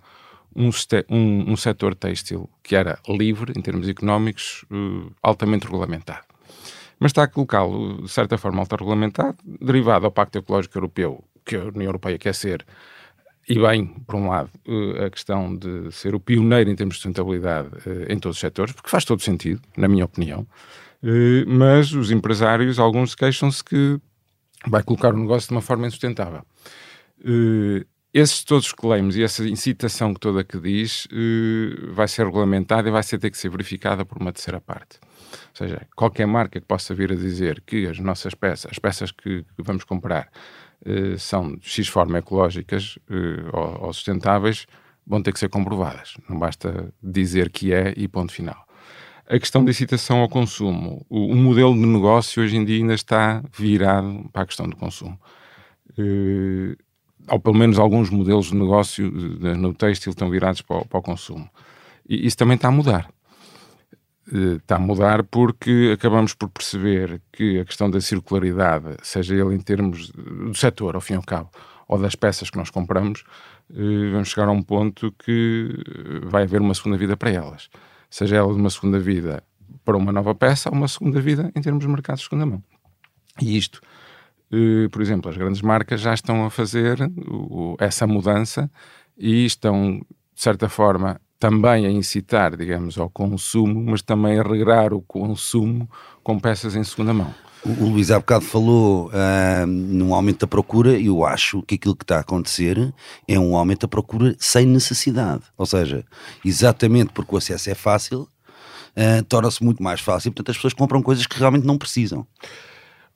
um, 0.55 0.71
um, 1.09 1.53
um 1.53 1.57
setor 1.57 1.95
têxtil 1.95 2.49
que 2.63 2.75
era 2.75 2.99
livre 3.09 3.53
em 3.57 3.63
termos 3.63 3.89
económicos, 3.89 4.65
uh, 4.71 5.13
altamente 5.23 5.67
regulamentado. 5.67 6.25
Mas 6.99 7.11
está 7.11 7.23
a 7.23 7.29
colocá-lo, 7.29 8.03
de 8.03 8.09
certa 8.09 8.37
forma, 8.37 8.61
altamente 8.61 8.81
regulamentado, 8.81 9.39
derivado 9.45 10.07
ao 10.07 10.13
Pacto 10.13 10.39
Ecológico 10.39 10.77
Europeu, 10.77 11.25
que 11.45 11.57
a 11.57 11.65
União 11.65 11.85
Europeia 11.85 12.19
quer 12.19 12.35
ser, 12.35 12.67
e 13.49 13.59
bem, 13.59 13.87
por 14.07 14.17
um 14.17 14.29
lado, 14.29 14.51
uh, 14.69 15.05
a 15.05 15.11
questão 15.11 15.57
de 15.57 15.91
ser 15.93 16.15
o 16.15 16.21
pioneiro 16.21 16.71
em 16.71 16.77
termos 16.77 16.97
de 16.97 17.03
sustentabilidade 17.03 17.69
uh, 17.69 18.13
em 18.13 18.19
todos 18.19 18.37
os 18.37 18.41
setores, 18.41 18.73
porque 18.73 18.91
faz 18.91 19.05
todo 19.05 19.23
sentido, 19.23 19.63
na 19.77 19.89
minha 19.89 20.05
opinião, 20.05 20.47
mas 21.47 21.93
os 21.93 22.11
empresários, 22.11 22.79
alguns 22.79 23.15
queixam-se 23.15 23.63
que 23.65 23.99
vai 24.67 24.83
colocar 24.83 25.15
o 25.15 25.19
negócio 25.19 25.49
de 25.49 25.55
uma 25.55 25.63
forma 25.63 25.87
insustentável 25.87 26.43
esses 28.13 28.43
todos 28.43 28.67
os 28.67 28.73
claims 28.73 29.17
e 29.17 29.23
essa 29.23 29.47
incitação 29.49 30.13
que 30.13 30.21
toda 30.21 30.43
que 30.43 30.59
diz 30.59 31.07
uh, 31.07 31.93
vai 31.95 32.09
ser 32.09 32.27
regulamentada 32.27 32.89
e 32.89 32.91
vai 32.91 33.03
ser 33.03 33.19
ter 33.19 33.31
que 33.31 33.39
ser 33.39 33.49
verificada 33.49 34.05
por 34.05 34.19
uma 34.19 34.33
terceira 34.33 34.61
parte. 34.61 34.99
Ou 35.33 35.55
seja, 35.55 35.87
qualquer 35.95 36.27
marca 36.27 36.61
que 36.61 36.67
possa 36.67 36.93
vir 36.95 37.13
a 37.13 37.15
dizer 37.15 37.63
que 37.65 37.87
as 37.87 37.99
nossas 38.01 38.35
peças, 38.35 38.71
as 38.71 38.79
peças 38.79 39.13
que, 39.13 39.45
vamos 39.59 39.85
comprar, 39.85 40.29
são 41.19 41.55
de 41.55 41.69
X 41.69 41.87
forma 41.87 42.19
ecológicas 42.19 42.99
ou, 43.53 43.93
sustentáveis, 43.93 44.67
vão 45.07 45.23
ter 45.23 45.33
que 45.33 45.39
ser 45.39 45.49
comprovadas. 45.49 46.15
Não 46.29 46.37
basta 46.37 46.93
dizer 47.01 47.51
que 47.51 47.73
é 47.73 47.95
e 47.97 48.09
ponto 48.09 48.33
final. 48.33 48.67
A 49.31 49.39
questão 49.39 49.65
da 49.65 49.71
incitação 49.71 50.19
ao 50.19 50.29
consumo. 50.29 51.07
O, 51.09 51.27
o 51.27 51.37
modelo 51.37 51.73
de 51.73 51.87
negócio 51.87 52.43
hoje 52.43 52.57
em 52.57 52.65
dia 52.65 52.79
ainda 52.79 52.95
está 52.95 53.41
virado 53.57 54.29
para 54.33 54.43
a 54.43 54.47
questão 54.47 54.69
do 54.69 54.75
consumo. 54.75 55.17
Uh, 55.97 56.77
ou 57.29 57.39
pelo 57.39 57.57
menos 57.57 57.79
alguns 57.79 58.11
modelos 58.11 58.47
de 58.47 58.57
negócio 58.57 59.09
no 59.09 59.73
têxtil 59.73 60.11
estão 60.11 60.29
virados 60.29 60.63
para 60.63 60.79
o, 60.79 60.85
para 60.85 60.99
o 60.99 61.03
consumo. 61.03 61.49
E 62.09 62.27
isso 62.27 62.37
também 62.37 62.57
está 62.57 62.69
a 62.69 62.73
mudar. 62.73 63.09
Eh, 64.33 64.57
está 64.57 64.77
a 64.77 64.79
mudar 64.81 65.23
porque 65.23 65.93
acabamos 65.95 66.35
por 66.35 66.49
perceber 66.49 67.21
que 67.33 67.61
a 67.61 67.65
questão 67.65 67.89
da 67.89 68.01
circularidade, 68.01 68.97
seja 69.03 69.35
ele 69.35 69.55
em 69.55 69.61
termos 69.61 70.11
do 70.11 70.55
setor, 70.55 70.97
ao 70.97 71.01
fim 71.01 71.13
e 71.13 71.17
ao 71.17 71.23
cabo, 71.23 71.51
ou 71.87 71.99
das 71.99 72.17
peças 72.17 72.51
que 72.51 72.57
nós 72.57 72.71
compramos, 72.71 73.23
eh, 73.73 74.11
vamos 74.13 74.29
chegar 74.29 74.49
a 74.49 74.53
um 74.53 74.63
ponto 74.63 75.13
que 75.25 75.69
vai 76.25 76.43
haver 76.45 76.61
uma 76.61 76.75
segunda 76.75 76.97
vida 76.97 77.17
para 77.17 77.31
elas. 77.31 77.69
Seja 78.11 78.37
ela 78.37 78.53
uma 78.53 78.71
segunda 78.71 78.99
vida 78.99 79.43
para 79.85 79.97
uma 79.97 80.13
nova 80.13 80.35
peça 80.35 80.69
ou 80.69 80.75
uma 80.75 80.89
segunda 80.89 81.21
vida 81.21 81.51
em 81.55 81.63
termos 81.63 81.83
de 81.83 81.89
mercado 81.89 82.19
de 82.19 82.25
segunda 82.25 82.45
mão. 82.45 82.63
E 83.41 83.57
isto 83.57 83.81
eh, 84.53 84.89
por 84.91 85.01
exemplo, 85.01 85.31
as 85.31 85.37
grandes 85.37 85.63
marcas 85.63 86.01
já 86.01 86.13
estão 86.13 86.45
a 86.45 86.51
fazer 86.51 86.99
essa 87.79 88.07
mudança 88.07 88.71
e 89.17 89.45
estão, 89.45 90.01
de 90.35 90.43
certa 90.43 90.69
forma, 90.69 91.21
também 91.39 91.87
a 91.87 91.91
incitar, 91.91 92.57
digamos, 92.57 92.99
ao 92.99 93.09
consumo, 93.09 93.83
mas 93.83 94.03
também 94.03 94.39
a 94.39 94.43
regrar 94.43 94.93
o 94.93 95.01
consumo 95.01 95.89
com 96.23 96.39
peças 96.39 96.75
em 96.75 96.85
segunda 96.85 97.15
mão. 97.15 97.33
O, 97.65 97.91
Luís 97.91 98.11
há 98.11 98.19
bocado 98.19 98.45
falou 98.45 99.09
uh, 99.09 99.67
num 99.67 100.15
aumento 100.15 100.41
da 100.41 100.47
procura 100.47 100.99
e 100.99 101.07
eu 101.07 101.25
acho 101.25 101.63
que 101.63 101.75
aquilo 101.75 101.95
que 101.95 102.05
está 102.05 102.17
a 102.17 102.21
acontecer 102.21 102.93
é 103.29 103.39
um 103.39 103.55
aumento 103.57 103.83
da 103.83 103.89
procura 103.89 104.35
sem 104.39 104.67
necessidade. 104.67 105.43
Ou 105.59 105.67
seja, 105.67 106.05
exatamente 106.45 107.13
porque 107.13 107.35
o 107.35 107.39
acesso 107.39 107.69
é 107.69 107.75
fácil, 107.75 108.23
uh, 108.23 109.23
torna-se 109.29 109.63
muito 109.63 109.83
mais 109.83 110.01
fácil, 110.01 110.33
portanto 110.33 110.51
as 110.51 110.57
pessoas 110.57 110.73
compram 110.73 111.03
coisas 111.03 111.27
que 111.27 111.39
realmente 111.39 111.67
não 111.67 111.77
precisam. 111.77 112.27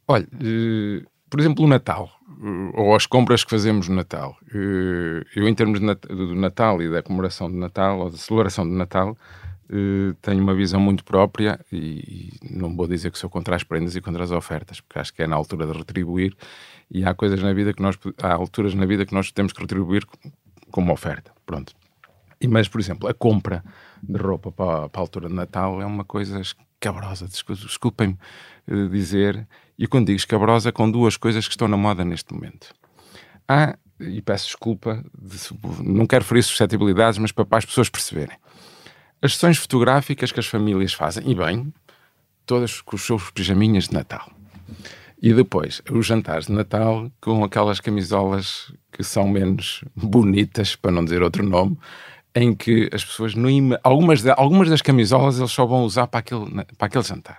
Olha, 0.06 0.26
uh, 0.34 1.14
por 1.34 1.40
exemplo, 1.40 1.64
o 1.64 1.68
Natal, 1.68 2.08
eh, 2.28 2.70
ou 2.74 2.94
as 2.94 3.06
compras 3.06 3.42
que 3.42 3.50
fazemos 3.50 3.88
no 3.88 3.96
Natal. 3.96 4.36
Eh, 4.54 5.24
eu, 5.34 5.48
em 5.48 5.52
termos 5.52 5.80
do 5.80 6.34
Natal 6.36 6.80
e 6.80 6.88
da 6.88 7.02
comemoração 7.02 7.50
de 7.50 7.56
Natal, 7.56 7.98
ou 7.98 8.08
da 8.08 8.16
celebração 8.16 8.64
de 8.64 8.72
Natal, 8.72 9.18
eh, 9.70 10.14
tenho 10.20 10.42
uma 10.42 10.54
visão 10.54 10.80
muito 10.80 11.04
própria 11.04 11.58
e, 11.72 12.32
não 12.50 12.74
vou 12.76 12.86
dizer 12.86 13.10
que 13.10 13.18
sou 13.18 13.30
contra 13.30 13.56
as 13.56 13.62
prendas 13.62 13.96
e 13.96 14.00
contra 14.00 14.22
as 14.22 14.30
ofertas, 14.30 14.80
porque 14.80 14.98
acho 14.98 15.12
que 15.12 15.22
é 15.22 15.26
na 15.26 15.36
altura 15.36 15.66
de 15.66 15.72
retribuir 15.72 16.36
e 16.90 17.04
há 17.04 17.14
coisas 17.14 17.42
na 17.42 17.52
vida 17.52 17.72
que 17.72 17.82
nós, 17.82 17.98
há 18.22 18.32
alturas 18.34 18.74
na 18.74 18.86
vida 18.86 19.06
que 19.06 19.14
nós 19.14 19.32
temos 19.32 19.52
que 19.52 19.60
retribuir 19.60 20.04
como 20.70 20.92
oferta. 20.92 21.32
Pronto. 21.46 21.72
E, 22.40 22.48
mas, 22.48 22.68
por 22.68 22.80
exemplo, 22.80 23.08
a 23.08 23.14
compra 23.14 23.64
de 24.02 24.18
roupa 24.18 24.52
para, 24.52 24.88
para 24.88 25.00
a 25.00 25.02
altura 25.02 25.28
de 25.28 25.34
Natal 25.34 25.80
é 25.80 25.86
uma 25.86 26.04
coisa 26.04 26.40
escabrosa, 26.40 27.26
desculpem-me 27.26 28.18
dizer, 28.90 29.46
e 29.78 29.86
quando 29.86 30.06
digo 30.06 30.16
escabrosa, 30.16 30.72
com 30.72 30.90
duas 30.90 31.16
coisas 31.16 31.46
que 31.46 31.52
estão 31.52 31.68
na 31.68 31.76
moda 31.76 32.04
neste 32.04 32.34
momento. 32.34 32.74
Há, 33.48 33.76
e 34.00 34.20
peço 34.20 34.46
desculpa, 34.46 35.04
de, 35.18 35.38
não 35.82 36.06
quero 36.06 36.24
ferir 36.24 36.42
suscetibilidades, 36.42 37.18
mas 37.18 37.32
para, 37.32 37.44
para 37.44 37.58
as 37.58 37.64
pessoas 37.64 37.88
perceberem. 37.88 38.36
As 39.24 39.32
sessões 39.32 39.56
fotográficas 39.56 40.30
que 40.30 40.38
as 40.38 40.46
famílias 40.46 40.92
fazem, 40.92 41.30
e 41.30 41.34
bem, 41.34 41.72
todas 42.44 42.82
com 42.82 42.94
os 42.94 43.06
seus 43.06 43.30
pijaminhas 43.30 43.88
de 43.88 43.94
Natal. 43.94 44.30
E 45.22 45.32
depois, 45.32 45.80
os 45.90 46.04
jantares 46.04 46.44
de 46.44 46.52
Natal 46.52 47.10
com 47.22 47.42
aquelas 47.42 47.80
camisolas 47.80 48.70
que 48.92 49.02
são 49.02 49.26
menos 49.26 49.82
bonitas, 49.96 50.76
para 50.76 50.90
não 50.90 51.02
dizer 51.02 51.22
outro 51.22 51.42
nome, 51.42 51.78
em 52.34 52.54
que 52.54 52.90
as 52.92 53.02
pessoas, 53.02 53.34
não 53.34 53.48
algumas, 53.82 54.20
de, 54.20 54.30
algumas 54.36 54.68
das 54.68 54.82
camisolas 54.82 55.38
eles 55.38 55.52
só 55.52 55.64
vão 55.64 55.84
usar 55.84 56.06
para 56.06 56.20
aquele, 56.20 56.44
para 56.76 56.86
aquele 56.86 57.04
jantar. 57.04 57.38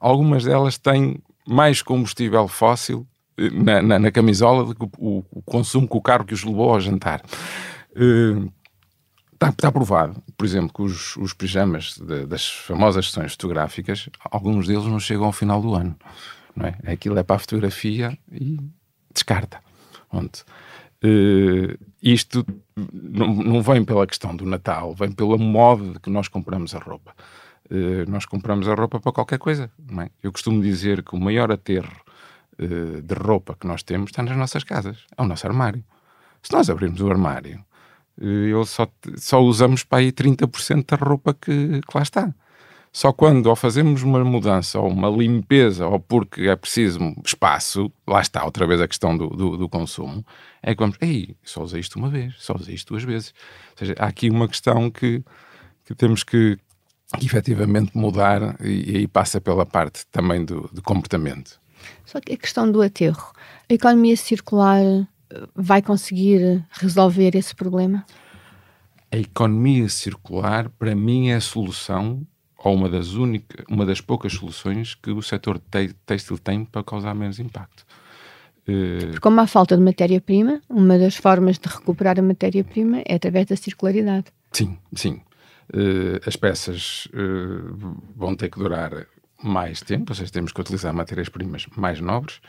Algumas 0.00 0.42
delas 0.42 0.76
têm 0.76 1.22
mais 1.46 1.82
combustível 1.82 2.48
fóssil 2.48 3.06
eh, 3.38 3.48
na, 3.48 3.80
na, 3.80 3.98
na 4.00 4.10
camisola 4.10 4.64
do 4.64 4.74
que 4.74 4.84
o, 4.98 5.24
o, 5.30 5.42
consumo 5.42 5.86
que 5.86 5.96
o 5.96 6.02
carro 6.02 6.24
que 6.24 6.34
os 6.34 6.42
levou 6.42 6.70
ao 6.70 6.80
jantar. 6.80 7.22
Uh, 7.92 8.50
está 9.50 9.70
provado, 9.70 10.22
por 10.36 10.44
exemplo, 10.44 10.72
que 10.74 10.82
os, 10.82 11.16
os 11.16 11.32
pijamas 11.32 11.96
de, 11.98 12.26
das 12.26 12.48
famosas 12.48 13.06
sessões 13.06 13.32
fotográficas, 13.32 14.08
alguns 14.30 14.66
deles 14.66 14.84
não 14.84 15.00
chegam 15.00 15.24
ao 15.24 15.32
final 15.32 15.60
do 15.60 15.74
ano. 15.74 15.96
Não 16.54 16.66
é? 16.66 16.92
Aquilo 16.92 17.18
é 17.18 17.22
para 17.22 17.36
a 17.36 17.38
fotografia 17.38 18.16
e 18.30 18.58
descarta. 19.12 19.60
Uh, 20.12 21.78
isto 22.02 22.44
não, 22.76 23.34
não 23.34 23.62
vem 23.62 23.84
pela 23.84 24.06
questão 24.06 24.36
do 24.36 24.44
Natal, 24.44 24.94
vem 24.94 25.10
pela 25.10 25.38
moda 25.38 25.98
que 26.00 26.10
nós 26.10 26.28
compramos 26.28 26.74
a 26.74 26.78
roupa. 26.78 27.14
Eh, 27.72 28.04
nós 28.06 28.26
compramos 28.26 28.68
a 28.68 28.74
roupa 28.74 29.00
para 29.00 29.12
qualquer 29.12 29.38
coisa. 29.38 29.70
É? 29.98 30.10
Eu 30.22 30.30
costumo 30.30 30.60
dizer 30.60 31.02
que 31.02 31.16
o 31.16 31.20
maior 31.20 31.50
aterro 31.50 31.96
uh, 32.60 33.00
de 33.00 33.14
roupa 33.14 33.56
que 33.58 33.66
nós 33.66 33.82
temos 33.82 34.10
está 34.10 34.22
nas 34.22 34.36
nossas 34.36 34.62
casas, 34.62 35.06
é 35.16 35.22
o 35.22 35.24
nosso 35.24 35.46
armário. 35.46 35.82
Se 36.42 36.52
nós 36.52 36.68
abrirmos 36.68 37.00
o 37.00 37.10
armário, 37.10 37.58
uh, 37.58 37.71
eu 38.18 38.64
só, 38.64 38.86
só 39.16 39.40
usamos 39.40 39.84
para 39.84 39.98
aí 39.98 40.12
30% 40.12 40.86
da 40.86 40.96
roupa 40.96 41.34
que, 41.34 41.80
que 41.80 41.96
lá 41.96 42.02
está. 42.02 42.34
Só 42.92 43.10
quando 43.10 43.46
ou 43.46 43.56
fazemos 43.56 44.02
uma 44.02 44.22
mudança 44.22 44.78
ou 44.78 44.90
uma 44.90 45.08
limpeza 45.08 45.86
ou 45.86 45.98
porque 45.98 46.42
é 46.42 46.54
preciso 46.54 46.98
espaço, 47.24 47.90
lá 48.06 48.20
está 48.20 48.44
outra 48.44 48.66
vez 48.66 48.82
a 48.82 48.88
questão 48.88 49.16
do, 49.16 49.28
do, 49.28 49.56
do, 49.56 49.68
consumo, 49.68 50.24
é 50.62 50.74
que 50.74 50.80
vamos, 50.80 50.98
ei, 51.00 51.34
só 51.42 51.62
usei 51.62 51.80
isto 51.80 51.98
uma 51.98 52.10
vez, 52.10 52.34
só 52.38 52.54
usei 52.54 52.74
isto 52.74 52.88
duas 52.88 53.02
vezes. 53.02 53.32
Ou 53.72 53.78
seja, 53.78 53.94
há 53.98 54.06
aqui 54.06 54.28
uma 54.28 54.46
questão 54.46 54.90
que, 54.90 55.24
que 55.86 55.94
temos 55.94 56.22
que, 56.22 56.58
efetivamente 57.20 57.96
mudar 57.96 58.56
e, 58.60 58.92
e 58.92 58.96
aí 58.98 59.06
passa 59.06 59.40
pela 59.40 59.66
parte 59.66 60.06
também 60.10 60.44
do, 60.44 60.68
do 60.72 60.82
comportamento. 60.82 61.60
Só 62.04 62.20
que 62.20 62.34
a 62.34 62.36
questão 62.36 62.70
do 62.70 62.80
aterro, 62.80 63.32
a 63.68 63.74
economia 63.74 64.16
circular 64.16 64.80
eh, 64.80 65.06
vai 65.54 65.82
conseguir 65.82 66.64
resolver 66.70 67.36
esse 67.36 67.54
problema? 67.54 68.04
A 69.10 69.16
economia 69.16 69.88
circular, 69.88 70.68
para 70.70 70.94
mim, 70.94 71.28
é 71.28 71.34
a 71.34 71.40
solução, 71.40 72.26
ou 72.56 72.74
uma 72.74 72.88
das, 72.88 73.14
únicas, 73.14 73.64
uma 73.68 73.84
das 73.84 74.00
poucas 74.00 74.32
soluções 74.32 74.94
que 74.94 75.10
o 75.10 75.20
setor 75.20 75.60
têxtil 76.06 76.38
tem 76.38 76.64
para 76.64 76.82
causar 76.82 77.14
menos 77.14 77.38
impacto. 77.38 77.84
Porque 78.64 79.18
como 79.20 79.40
há 79.40 79.46
falta 79.46 79.76
de 79.76 79.82
matéria-prima, 79.82 80.60
uma 80.68 80.96
das 80.96 81.16
formas 81.16 81.58
de 81.58 81.68
recuperar 81.68 82.18
a 82.18 82.22
matéria-prima 82.22 83.02
é 83.04 83.16
através 83.16 83.46
da 83.46 83.56
circularidade. 83.56 84.26
Sim, 84.52 84.78
sim. 84.94 85.20
Uh, 85.74 86.20
as 86.26 86.36
peças 86.36 87.06
uh, 87.06 87.96
vão 88.14 88.36
ter 88.36 88.50
que 88.50 88.58
durar 88.58 89.06
mais 89.42 89.80
tempo, 89.80 90.12
ou 90.12 90.14
seja, 90.14 90.30
temos 90.30 90.52
que 90.52 90.60
utilizar 90.60 90.94
matérias-primas 90.94 91.66
mais 91.76 92.00
nobres, 92.00 92.40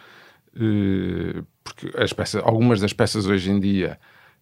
porque 1.63 1.91
as 1.97 2.13
peças, 2.13 2.41
algumas 2.43 2.79
das 2.79 2.93
peças 2.93 3.25
hoje 3.25 3.49
em 3.49 3.59
dia 3.59 3.99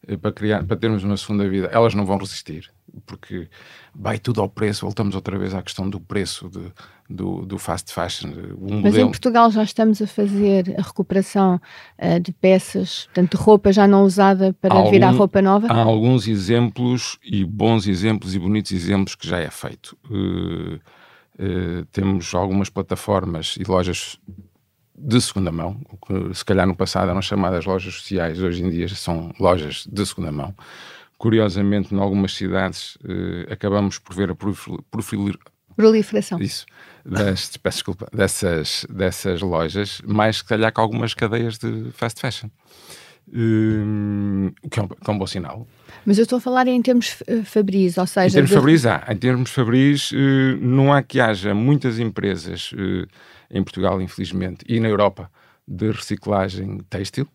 eh, 0.07 0.17
para, 0.17 0.31
criar, 0.31 0.63
para 0.63 0.77
termos 0.77 1.03
uma 1.03 1.15
segunda 1.15 1.47
vida, 1.47 1.69
elas 1.71 1.93
não 1.93 2.05
vão 2.05 2.17
resistir, 2.17 2.71
porque 3.05 3.47
vai 3.93 4.17
tudo 4.17 4.41
ao 4.41 4.49
preço. 4.49 4.85
Voltamos 4.85 5.15
outra 5.15 5.37
vez 5.37 5.53
à 5.53 5.61
questão 5.61 5.89
do 5.89 5.99
preço 5.99 6.49
de, 6.49 6.71
do, 7.09 7.45
do 7.45 7.57
fast 7.59 7.93
fashion. 7.93 8.29
Um 8.59 8.81
Mas 8.81 8.93
modelo... 8.93 9.07
em 9.07 9.11
Portugal 9.11 9.51
já 9.51 9.63
estamos 9.63 10.01
a 10.01 10.07
fazer 10.07 10.75
a 10.77 10.81
recuperação 10.81 11.61
uh, 11.99 12.19
de 12.19 12.31
peças, 12.31 13.05
portanto, 13.05 13.35
roupa 13.35 13.71
já 13.71 13.87
não 13.87 14.03
usada 14.03 14.53
para 14.59 14.73
Algum, 14.73 14.91
virar 14.91 15.11
roupa 15.11 15.41
nova? 15.41 15.67
Há 15.67 15.83
alguns 15.83 16.27
exemplos, 16.27 17.19
e 17.23 17.45
bons 17.45 17.87
exemplos, 17.87 18.33
e 18.33 18.39
bonitos 18.39 18.71
exemplos 18.71 19.13
que 19.13 19.27
já 19.27 19.37
é 19.37 19.51
feito. 19.51 19.95
Uh, 20.09 20.75
uh, 20.75 21.85
temos 21.91 22.33
algumas 22.33 22.69
plataformas 22.69 23.55
e 23.59 23.63
lojas 23.63 24.19
de 25.11 25.21
segunda 25.21 25.51
mão, 25.51 25.79
o 25.89 25.97
que 25.97 26.33
se 26.33 26.45
calhar 26.45 26.65
no 26.65 26.75
passado 26.75 27.09
eram 27.09 27.21
chamadas 27.21 27.65
lojas 27.65 27.93
sociais, 27.93 28.41
hoje 28.41 28.63
em 28.63 28.69
dia 28.69 28.87
são 28.87 29.33
lojas 29.39 29.85
de 29.85 30.05
segunda 30.05 30.31
mão. 30.31 30.55
Curiosamente, 31.17 31.93
em 31.93 31.99
algumas 31.99 32.33
cidades, 32.33 32.97
eh, 33.07 33.53
acabamos 33.53 33.99
por 33.99 34.15
ver 34.15 34.31
a 34.31 34.35
profil, 34.35 34.83
proliferação. 35.75 36.39
Isso, 36.39 36.65
das, 37.05 37.57
peço 37.57 37.77
desculpa, 37.77 38.07
dessas, 38.11 38.85
dessas 38.89 39.41
lojas, 39.41 40.01
mais 40.05 40.37
se 40.37 40.45
calhar 40.45 40.73
que 40.73 40.79
algumas 40.79 41.13
cadeias 41.13 41.57
de 41.57 41.91
fast 41.91 42.19
fashion. 42.19 42.49
Um, 43.33 44.51
que, 44.69 44.79
é 44.79 44.83
um, 44.83 44.87
que 44.87 45.09
é 45.09 45.13
um 45.13 45.17
bom 45.17 45.27
sinal. 45.27 45.67
Mas 46.05 46.17
eu 46.17 46.23
estou 46.23 46.37
a 46.37 46.41
falar 46.41 46.67
em 46.67 46.81
termos 46.81 47.21
uh, 47.21 47.45
fabris, 47.45 47.97
ou 47.97 48.07
seja... 48.07 48.27
Em 48.27 48.31
termos 48.31 48.49
de... 48.49 48.55
fabris 48.55 48.85
há. 48.85 49.05
Em 49.07 49.15
termos 49.15 49.51
fabris, 49.51 50.11
uh, 50.11 50.15
não 50.59 50.91
há 50.91 51.03
que 51.03 51.19
haja 51.19 51.53
muitas 51.53 51.99
empresas 51.99 52.71
uh, 52.73 53.07
em 53.51 53.63
Portugal, 53.63 54.01
infelizmente, 54.01 54.65
e 54.67 54.79
na 54.79 54.87
Europa, 54.87 55.29
de 55.67 55.91
reciclagem 55.91 56.79
têxtil. 56.89 57.27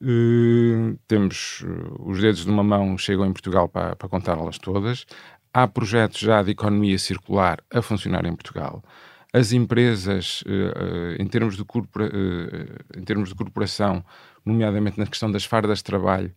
Uh, 0.00 0.96
temos 1.08 1.62
uh, 1.62 2.08
os 2.08 2.20
dedos 2.20 2.44
de 2.44 2.50
uma 2.50 2.62
mão 2.62 2.96
chegam 2.96 3.26
em 3.26 3.32
Portugal 3.32 3.68
para, 3.68 3.96
para 3.96 4.08
contá-las 4.08 4.58
todas. 4.58 5.04
Há 5.52 5.66
projetos 5.66 6.20
já 6.20 6.42
de 6.42 6.52
economia 6.52 6.98
circular 6.98 7.58
a 7.72 7.82
funcionar 7.82 8.24
em 8.24 8.34
Portugal. 8.34 8.82
As 9.32 9.52
empresas, 9.52 10.42
uh, 10.42 11.20
em, 11.20 11.26
termos 11.26 11.56
de 11.56 11.64
corpora, 11.64 12.10
em 12.96 13.02
termos 13.02 13.30
de 13.30 13.34
corporação, 13.34 14.04
nomeadamente 14.44 14.98
na 14.98 15.06
questão 15.06 15.30
das 15.30 15.44
fardas 15.44 15.78
de 15.78 15.84
trabalho, 15.84 16.32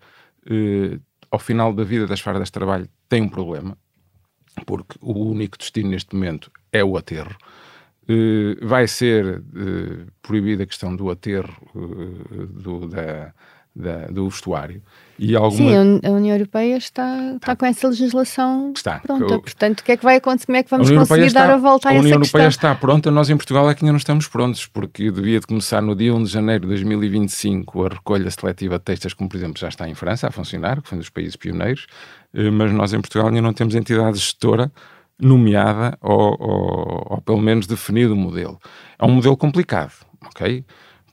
ao 1.30 1.40
final 1.40 1.72
da 1.72 1.84
vida 1.84 2.06
das 2.06 2.20
fardas 2.20 2.48
de 2.48 2.52
trabalho, 2.52 2.90
têm 3.08 3.22
um 3.22 3.30
problema, 3.30 3.78
porque 4.66 4.98
o 5.00 5.14
único 5.14 5.58
destino 5.58 5.92
neste 5.92 6.16
momento 6.16 6.52
é 6.72 6.84
o 6.84 6.98
aterro. 6.98 7.38
Uh, 8.12 8.68
vai 8.68 8.88
ser 8.88 9.40
uh, 9.40 10.08
proibida 10.22 10.64
a 10.64 10.66
questão 10.66 10.96
do 10.96 11.10
aterro 11.10 11.56
uh, 11.76 12.46
do, 12.48 12.88
da, 12.88 13.32
da, 13.76 14.08
do 14.08 14.28
vestuário. 14.28 14.82
E 15.18 15.36
alguma... 15.36 15.70
Sim, 15.70 16.00
a 16.04 16.10
União 16.10 16.36
Europeia 16.36 16.76
está, 16.78 17.36
está 17.36 17.56
com 17.56 17.66
essa 17.66 17.88
legislação 17.88 18.74
está. 18.76 19.00
pronta. 19.00 19.34
Eu... 19.36 19.40
Portanto, 19.40 19.82
o 19.82 19.84
que 19.84 19.92
é 19.92 19.98
que 19.98 20.04
vai 20.04 20.16
acontecer? 20.16 20.48
Como 20.48 20.58
é 20.58 20.64
que 20.64 20.70
vamos 20.72 20.90
conseguir 20.90 21.28
está, 21.28 21.46
dar 21.46 21.54
a 21.54 21.58
volta 21.58 21.90
a, 21.90 21.92
a 21.92 21.94
essa 21.94 22.02
questão? 22.02 22.18
A 22.18 22.18
União 22.18 22.26
Europeia 22.26 22.48
está 22.48 22.76
pronta, 22.76 23.12
nós 23.12 23.30
em 23.30 23.38
Portugal 23.38 23.70
é 23.70 23.76
que 23.76 23.84
ainda 23.86 23.94
não 23.94 23.98
estamos 23.98 24.28
prontos, 24.28 24.66
porque 24.66 25.12
devia 25.12 25.40
de 25.40 25.46
começar 25.46 25.82
no 25.82 25.96
dia 25.96 26.14
1 26.14 26.24
de 26.24 26.30
janeiro 26.32 26.62
de 26.62 26.68
2025 26.70 27.86
a 27.86 27.90
recolha 27.90 28.32
seletiva 28.32 28.80
de 28.80 28.84
textas, 28.84 29.14
como 29.14 29.30
por 29.30 29.38
exemplo 29.38 29.60
já 29.60 29.70
está 29.70 29.88
em 29.88 29.94
França 29.94 30.28
a 30.28 30.32
funcionar, 30.32 30.82
que 30.82 30.90
foi 30.90 30.98
um 30.98 31.00
dos 31.00 31.10
países 31.10 31.36
pioneiros, 31.36 31.86
mas 32.34 32.72
nós 32.72 32.92
em 32.94 33.00
Portugal 33.00 33.28
ainda 33.28 33.42
não 33.42 33.54
temos 33.54 33.76
entidade 33.76 34.18
gestora 34.18 34.72
nomeada 35.22 35.98
ou, 36.02 36.36
ou, 36.40 37.08
ou, 37.12 37.22
pelo 37.22 37.40
menos 37.40 37.68
definido 37.68 38.14
o 38.14 38.18
modelo. 38.18 38.60
É 38.98 39.06
um 39.06 39.12
modelo 39.12 39.38
complicado, 39.38 39.94
ok? 40.26 40.66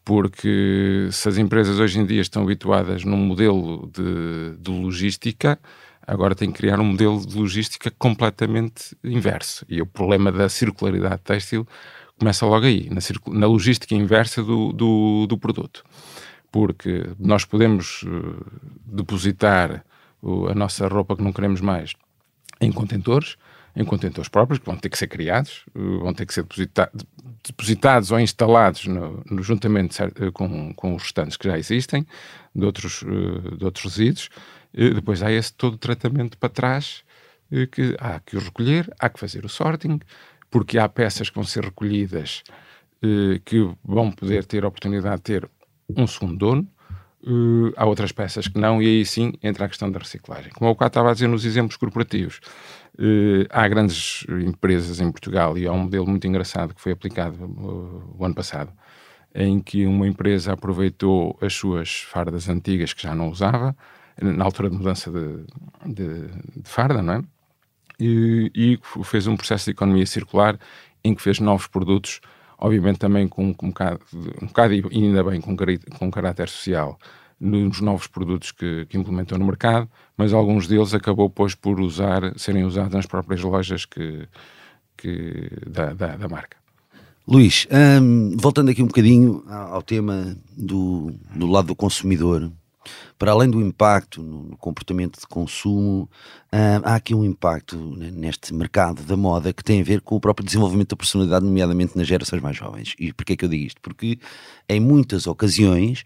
Porque 0.04 1.08
se 1.12 1.28
as 1.28 1.36
empresas 1.36 1.78
hoje 1.78 2.00
em 2.00 2.06
dia 2.06 2.22
estão 2.22 2.42
habituadas 2.42 3.04
num 3.04 3.18
modelo 3.18 3.90
de, 3.92 4.56
de 4.58 4.70
logística, 4.70 5.58
agora 6.06 6.34
têm 6.34 6.50
que 6.50 6.58
criar 6.58 6.80
um 6.80 6.84
modelo 6.84 7.24
de 7.24 7.36
logística 7.36 7.90
completamente 7.98 8.96
inverso. 9.04 9.66
E 9.68 9.82
o 9.82 9.86
problema 9.86 10.32
da 10.32 10.48
circularidade 10.48 11.20
têxtil 11.22 11.68
começa 12.18 12.46
logo 12.46 12.64
aí, 12.64 12.88
na, 12.88 13.00
na 13.38 13.46
logística 13.46 13.94
inversa 13.94 14.42
do, 14.42 14.72
do, 14.72 15.26
do, 15.26 15.36
produto. 15.36 15.84
Porque 16.50 17.10
nós 17.18 17.44
podemos 17.44 18.02
uh, 18.04 18.44
depositar 18.86 19.84
a 20.50 20.54
nossa 20.54 20.88
roupa 20.88 21.14
que 21.14 21.22
não 21.22 21.32
queremos 21.32 21.60
mais 21.60 21.92
em 22.60 22.72
contentores, 22.72 23.36
em 23.78 23.84
contentores 23.84 24.28
próprios, 24.28 24.58
que 24.58 24.66
vão 24.66 24.76
ter 24.76 24.88
que 24.88 24.98
ser 24.98 25.06
criados, 25.06 25.64
eh, 25.72 25.98
vão 26.00 26.12
ter 26.12 26.26
que 26.26 26.34
ser 26.34 26.42
depositados, 26.42 27.06
depositados 27.46 28.10
ou 28.10 28.18
instalados 28.18 28.86
no, 28.86 29.22
no 29.30 29.40
juntamente 29.40 30.02
eh, 30.02 30.30
com, 30.32 30.74
com 30.74 30.96
os 30.96 31.04
restantes 31.04 31.36
que 31.36 31.48
já 31.48 31.56
existem, 31.56 32.04
de 32.52 32.64
outros, 32.64 33.04
eh, 33.04 33.56
de 33.56 33.64
outros 33.64 33.84
resíduos. 33.84 34.28
Depois 34.72 35.22
há 35.22 35.32
esse 35.32 35.52
todo 35.54 35.74
o 35.74 35.78
tratamento 35.78 36.36
para 36.36 36.48
trás, 36.50 37.02
que 37.72 37.96
há 37.98 38.20
que 38.20 38.36
o 38.36 38.40
recolher, 38.40 38.92
há 38.98 39.08
que 39.08 39.18
fazer 39.18 39.44
o 39.44 39.48
sorting, 39.48 39.98
porque 40.50 40.78
há 40.78 40.86
peças 40.88 41.30
que 41.30 41.36
vão 41.36 41.44
ser 41.44 41.64
recolhidas 41.64 42.42
que 43.46 43.58
vão 43.82 44.12
poder 44.12 44.44
ter 44.44 44.64
a 44.64 44.68
oportunidade 44.68 45.16
de 45.16 45.22
ter 45.22 45.50
um 45.96 46.06
segundo 46.06 46.36
dono, 46.36 46.68
Uh, 47.20 47.72
há 47.76 47.85
outras 47.85 48.12
peças 48.12 48.46
que 48.46 48.59
não, 48.59 48.81
e 48.81 48.87
aí 48.87 49.04
sim 49.04 49.33
entra 49.42 49.64
a 49.64 49.68
questão 49.68 49.90
da 49.90 49.98
reciclagem. 49.98 50.52
Como 50.52 50.70
eu 50.70 50.76
cá 50.76 50.87
estava 50.87 51.11
a 51.11 51.12
dizer 51.12 51.26
nos 51.26 51.44
exemplos 51.44 51.76
corporativos, 51.76 52.40
uh, 52.94 53.46
há 53.50 53.66
grandes 53.66 54.24
empresas 54.28 55.00
em 55.00 55.11
Portugal 55.11 55.59
e 55.59 55.66
há 55.66 55.72
um 55.72 55.81
modelo 55.81 56.07
muito 56.07 56.26
engraçado 56.28 56.74
que 56.74 56.81
foi 56.81 56.92
aplicado 56.92 57.44
uh, 57.44 58.14
o 58.16 58.24
ano 58.24 58.35
passado, 58.35 58.72
em 59.35 59.59
que 59.61 59.85
uma 59.85 60.07
empresa 60.07 60.52
aproveitou 60.52 61.37
as 61.40 61.54
suas 61.54 62.02
fardas 62.02 62.48
antigas 62.48 62.92
que 62.92 63.02
já 63.02 63.14
não 63.14 63.31
usava, 63.31 63.76
na 64.20 64.44
altura 64.44 64.70
de 64.70 64.76
mudança 64.76 65.11
de, 65.11 65.44
de, 65.87 66.28
de 66.57 66.68
farda, 66.68 67.02
não 67.02 67.14
é? 67.14 67.22
E, 68.00 68.50
e, 68.54 69.04
fez 69.04 69.26
um 69.26 69.37
processo 69.37 69.64
de 69.64 69.72
economia 69.72 70.07
circular 70.07 70.59
em 71.02 71.14
que 71.14 71.22
fez 71.22 71.40
novos 71.40 71.66
produtos 71.66 72.20
obviamente 72.58 72.98
também 72.98 73.28
com, 73.28 73.54
com 73.54 73.66
um, 73.66 73.70
bocado, 73.70 74.00
um 74.42 74.46
bocado, 74.46 74.74
ainda 74.92 75.24
bem, 75.24 75.40
com, 75.40 75.56
com 75.98 76.10
caráter 76.10 76.48
social 76.48 76.98
nos 77.40 77.80
novos 77.80 78.08
produtos 78.08 78.50
que, 78.50 78.84
que, 78.86 78.98
implementou 78.98 79.38
no 79.38 79.46
mercado, 79.46 79.88
mas 80.16 80.32
alguns 80.32 80.66
deles 80.66 80.92
acabou 80.92 81.28
depois 81.28 81.54
por 81.54 81.80
usar, 81.80 82.36
serem 82.36 82.64
usados 82.64 82.92
nas 82.92 83.06
próprias 83.06 83.40
lojas 83.42 83.84
que, 83.84 84.26
que 84.96 85.48
da, 85.66 85.92
da, 85.92 86.16
da 86.16 86.28
marca. 86.28 86.56
Luís, 87.26 87.68
hum, 88.02 88.36
voltando 88.38 88.70
aqui 88.70 88.82
um 88.82 88.86
bocadinho 88.86 89.44
ao 89.46 89.82
tema 89.82 90.36
do, 90.56 91.12
do 91.34 91.46
lado 91.46 91.68
do 91.68 91.76
consumidor, 91.76 92.50
para 93.18 93.33
além 93.33 93.51
do 93.51 93.61
impacto 93.61 94.22
no 94.22 94.57
comportamento 94.57 95.18
de 95.20 95.27
consumo, 95.27 96.09
uh, 96.53 96.81
há 96.85 96.94
aqui 96.94 97.14
um 97.14 97.24
impacto 97.24 97.77
neste 97.77 98.55
mercado 98.55 99.03
da 99.03 99.16
moda 99.16 99.53
que 99.53 99.64
tem 99.64 99.81
a 99.81 99.85
ver 99.85 100.01
com 100.01 100.16
o 100.16 100.20
próprio 100.20 100.46
desenvolvimento 100.46 100.90
da 100.90 100.96
personalidade, 100.96 101.44
nomeadamente 101.44 101.96
nas 101.96 102.07
gerações 102.07 102.40
mais 102.40 102.57
jovens. 102.57 102.94
E 102.98 103.12
porquê 103.12 103.33
é 103.33 103.37
que 103.37 103.44
eu 103.44 103.48
digo 103.48 103.66
isto? 103.66 103.81
Porque 103.81 104.18
em 104.68 104.81
muitas 104.81 105.27
ocasiões 105.27 106.05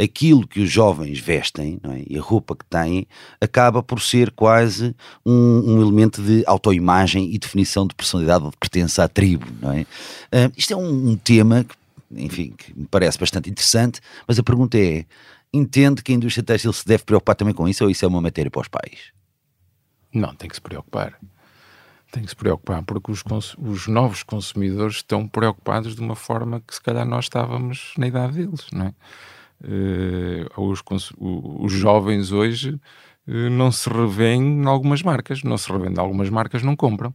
aquilo 0.00 0.46
que 0.46 0.60
os 0.60 0.70
jovens 0.70 1.18
vestem 1.18 1.80
é? 1.82 2.04
e 2.08 2.18
a 2.18 2.22
roupa 2.22 2.54
que 2.54 2.64
têm 2.66 3.06
acaba 3.40 3.82
por 3.82 4.00
ser 4.00 4.30
quase 4.30 4.94
um, 5.26 5.74
um 5.74 5.82
elemento 5.82 6.22
de 6.22 6.44
autoimagem 6.46 7.34
e 7.34 7.38
definição 7.38 7.86
de 7.86 7.94
personalidade 7.94 8.44
ou 8.44 8.50
de 8.50 8.56
pertença 8.56 9.04
à 9.04 9.08
tribo. 9.08 9.46
É? 9.74 10.46
Uh, 10.46 10.52
isto 10.56 10.72
é 10.72 10.76
um, 10.76 11.10
um 11.10 11.16
tema 11.16 11.64
que 11.64 11.82
enfim, 12.14 12.52
que 12.56 12.78
me 12.78 12.86
parece 12.86 13.18
bastante 13.18 13.50
interessante, 13.50 14.00
mas 14.26 14.38
a 14.38 14.42
pergunta 14.42 14.78
é: 14.78 15.04
entende 15.52 16.02
que 16.02 16.12
a 16.12 16.14
indústria 16.14 16.44
têxtil 16.44 16.72
se 16.72 16.86
deve 16.86 17.04
preocupar 17.04 17.34
também 17.34 17.54
com 17.54 17.68
isso 17.68 17.84
ou 17.84 17.90
isso 17.90 18.04
é 18.04 18.08
uma 18.08 18.20
matéria 18.20 18.50
para 18.50 18.62
os 18.62 18.68
pais? 18.68 19.12
Não, 20.12 20.34
tem 20.34 20.48
que 20.48 20.56
se 20.56 20.60
preocupar. 20.60 21.18
Tem 22.10 22.22
que 22.22 22.28
se 22.28 22.36
preocupar 22.36 22.82
porque 22.82 23.10
os, 23.10 23.24
os 23.58 23.86
novos 23.88 24.22
consumidores 24.22 24.96
estão 24.96 25.26
preocupados 25.26 25.94
de 25.94 26.00
uma 26.00 26.14
forma 26.14 26.60
que 26.60 26.74
se 26.74 26.80
calhar 26.80 27.06
nós 27.06 27.24
estávamos 27.24 27.94
na 27.96 28.06
idade 28.06 28.34
deles, 28.34 28.66
não 28.72 28.86
é? 28.86 28.94
Uh, 29.64 30.60
os, 30.60 30.82
os, 31.18 31.72
jovens 31.72 32.32
hoje 32.32 32.80
uh, 33.28 33.50
não 33.50 33.70
se 33.70 33.88
revêem 33.88 34.42
em 34.42 34.66
algumas 34.66 35.02
marcas, 35.02 35.44
não 35.44 35.56
se 35.56 35.70
revêem 35.70 35.94
em 35.94 36.00
algumas 36.00 36.28
marcas, 36.28 36.62
não 36.62 36.74
compram. 36.74 37.14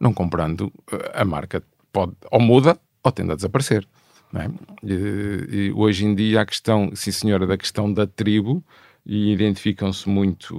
Não 0.00 0.12
comprando, 0.12 0.72
uh, 0.92 0.98
a 1.14 1.24
marca 1.24 1.62
pode 1.92 2.14
ou 2.30 2.40
muda 2.40 2.76
ou 3.02 3.12
tende 3.12 3.32
a 3.32 3.36
desaparecer. 3.36 3.86
É? 4.34 4.50
E, 4.82 5.46
e 5.50 5.72
hoje 5.72 6.04
em 6.04 6.14
dia 6.14 6.40
a 6.40 6.46
questão, 6.46 6.90
sim 6.94 7.12
senhora, 7.12 7.46
da 7.46 7.56
questão 7.56 7.92
da 7.92 8.06
tribo 8.06 8.64
e 9.06 9.32
identificam-se 9.32 10.08
muito 10.08 10.56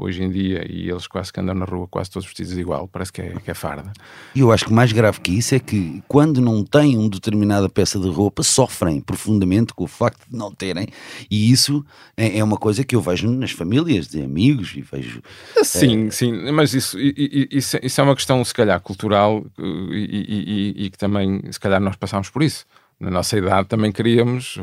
hoje 0.00 0.22
em 0.22 0.30
dia 0.30 0.64
e 0.70 0.88
eles 0.88 1.08
quase 1.08 1.32
que 1.32 1.40
andam 1.40 1.54
na 1.54 1.64
rua 1.64 1.88
quase 1.88 2.08
todos 2.08 2.26
vestidos 2.26 2.56
igual, 2.56 2.86
parece 2.86 3.12
que 3.12 3.20
é, 3.20 3.34
que 3.44 3.50
é 3.50 3.54
farda. 3.54 3.92
E 4.36 4.40
eu 4.40 4.52
acho 4.52 4.66
que 4.66 4.72
mais 4.72 4.92
grave 4.92 5.20
que 5.20 5.32
isso 5.32 5.54
é 5.54 5.58
que 5.58 6.00
quando 6.06 6.40
não 6.40 6.64
têm 6.64 6.96
uma 6.96 7.08
determinada 7.08 7.68
peça 7.68 7.98
de 7.98 8.08
roupa 8.08 8.44
sofrem 8.44 9.00
profundamente 9.00 9.74
com 9.74 9.82
o 9.82 9.88
facto 9.88 10.24
de 10.30 10.36
não 10.36 10.52
terem 10.52 10.86
e 11.28 11.50
isso 11.50 11.84
é, 12.16 12.38
é 12.38 12.44
uma 12.44 12.56
coisa 12.56 12.84
que 12.84 12.94
eu 12.94 13.00
vejo 13.00 13.28
nas 13.28 13.50
famílias 13.50 14.06
de 14.06 14.22
amigos 14.22 14.74
e 14.76 14.80
vejo... 14.80 15.20
Sim, 15.64 16.06
é... 16.06 16.10
sim, 16.10 16.52
mas 16.52 16.74
isso, 16.74 16.96
isso, 17.00 17.78
isso, 17.82 18.00
é 18.00 18.04
uma 18.04 18.14
questão 18.14 18.44
se 18.44 18.54
calhar 18.54 18.80
cultural 18.80 19.44
e, 19.58 20.76
e, 20.78 20.84
e 20.84 20.90
que 20.90 20.96
também 20.96 21.42
se 21.50 21.58
calhar 21.58 21.80
nós 21.80 21.96
passamos 21.96 22.30
por 22.30 22.44
isso. 22.44 22.64
Na 23.00 23.10
nossa 23.10 23.38
idade 23.38 23.68
também 23.68 23.92
queríamos 23.92 24.58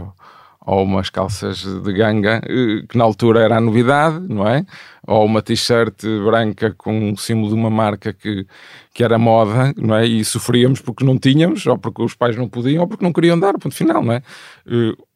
ou 0.66 0.84
umas 0.84 1.10
calças 1.10 1.64
de 1.64 1.94
ganga, 1.94 2.42
eh, 2.44 2.86
que 2.90 2.98
na 2.98 3.04
altura 3.04 3.42
era 3.42 3.58
a 3.58 3.62
novidade, 3.62 4.20
não 4.28 4.48
é? 4.48 4.66
Ou 5.06 5.24
uma 5.26 5.42
t-shirt 5.42 6.04
branca 6.26 6.74
com 6.76 7.12
um 7.12 7.16
símbolo 7.16 7.50
de 7.50 7.54
uma 7.54 7.70
marca 7.70 8.12
que, 8.12 8.48
que 8.92 9.04
era 9.04 9.20
moda, 9.20 9.74
não 9.78 9.96
é? 9.96 10.06
E 10.08 10.26
sofríamos 10.26 10.82
porque 10.82 11.06
não 11.06 11.20
tínhamos, 11.20 11.66
ou 11.68 11.78
porque 11.78 12.02
os 12.02 12.16
pais 12.16 12.36
não 12.36 12.50
podiam, 12.50 12.82
ou 12.82 12.88
porque 12.88 13.06
não 13.06 13.14
queriam 13.14 13.40
dar, 13.40 13.54
ponto 13.54 13.76
final, 13.76 14.04
não 14.04 14.14
é? 14.14 14.24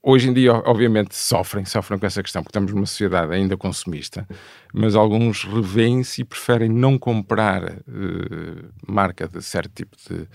Hoje 0.01 0.29
em 0.29 0.33
dia, 0.33 0.53
obviamente, 0.53 1.13
sofrem, 1.13 1.65
sofrem 1.65 1.99
com 1.99 2.05
essa 2.05 2.23
questão, 2.23 2.41
porque 2.41 2.51
estamos 2.51 2.71
numa 2.71 2.85
sociedade 2.85 3.33
ainda 3.33 3.57
consumista, 3.57 4.25
mas 4.73 4.95
alguns 4.95 5.43
revêem-se 5.43 6.21
e 6.21 6.23
preferem 6.25 6.69
não 6.69 6.97
comprar 6.97 7.63
uh, 7.65 8.69
marca 8.87 9.27
de 9.27 9.41
certo 9.41 9.73
tipo 9.73 9.97
de, 10.07 10.25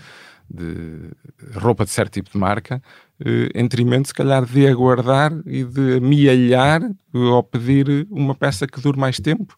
de 0.50 1.59
roupa 1.59 1.87
de 1.87 1.90
certo 1.90 2.12
tipo 2.12 2.31
de 2.31 2.37
marca, 2.37 2.83
eh, 3.24 3.48
em 3.55 3.62
detrimento, 3.62 4.09
se 4.09 4.14
calhar, 4.14 4.44
de 4.44 4.66
aguardar 4.66 5.33
e 5.46 5.64
de 5.64 5.96
amealhar 5.96 6.83
ou 7.14 7.42
pedir 7.42 8.07
uma 8.11 8.35
peça 8.35 8.66
que 8.66 8.81
dure 8.83 8.98
mais 8.98 9.18
tempo. 9.18 9.57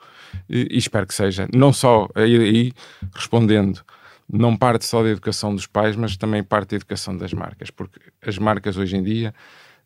E, 0.49 0.69
e 0.71 0.79
espero 0.79 1.07
que 1.07 1.15
seja, 1.15 1.49
não 1.53 1.73
só 1.73 2.09
aí, 2.15 2.37
aí, 2.37 2.73
respondendo, 3.13 3.81
não 4.33 4.57
parte 4.57 4.85
só 4.85 5.03
da 5.03 5.09
educação 5.09 5.53
dos 5.53 5.67
pais, 5.67 5.97
mas 5.97 6.17
também 6.17 6.45
parte 6.45 6.71
da 6.71 6.77
educação 6.77 7.17
das 7.17 7.33
marcas, 7.33 7.71
porque 7.71 7.99
as 8.25 8.39
marcas 8.39 8.77
hoje 8.77 8.97
em 8.97 9.03
dia 9.03 9.35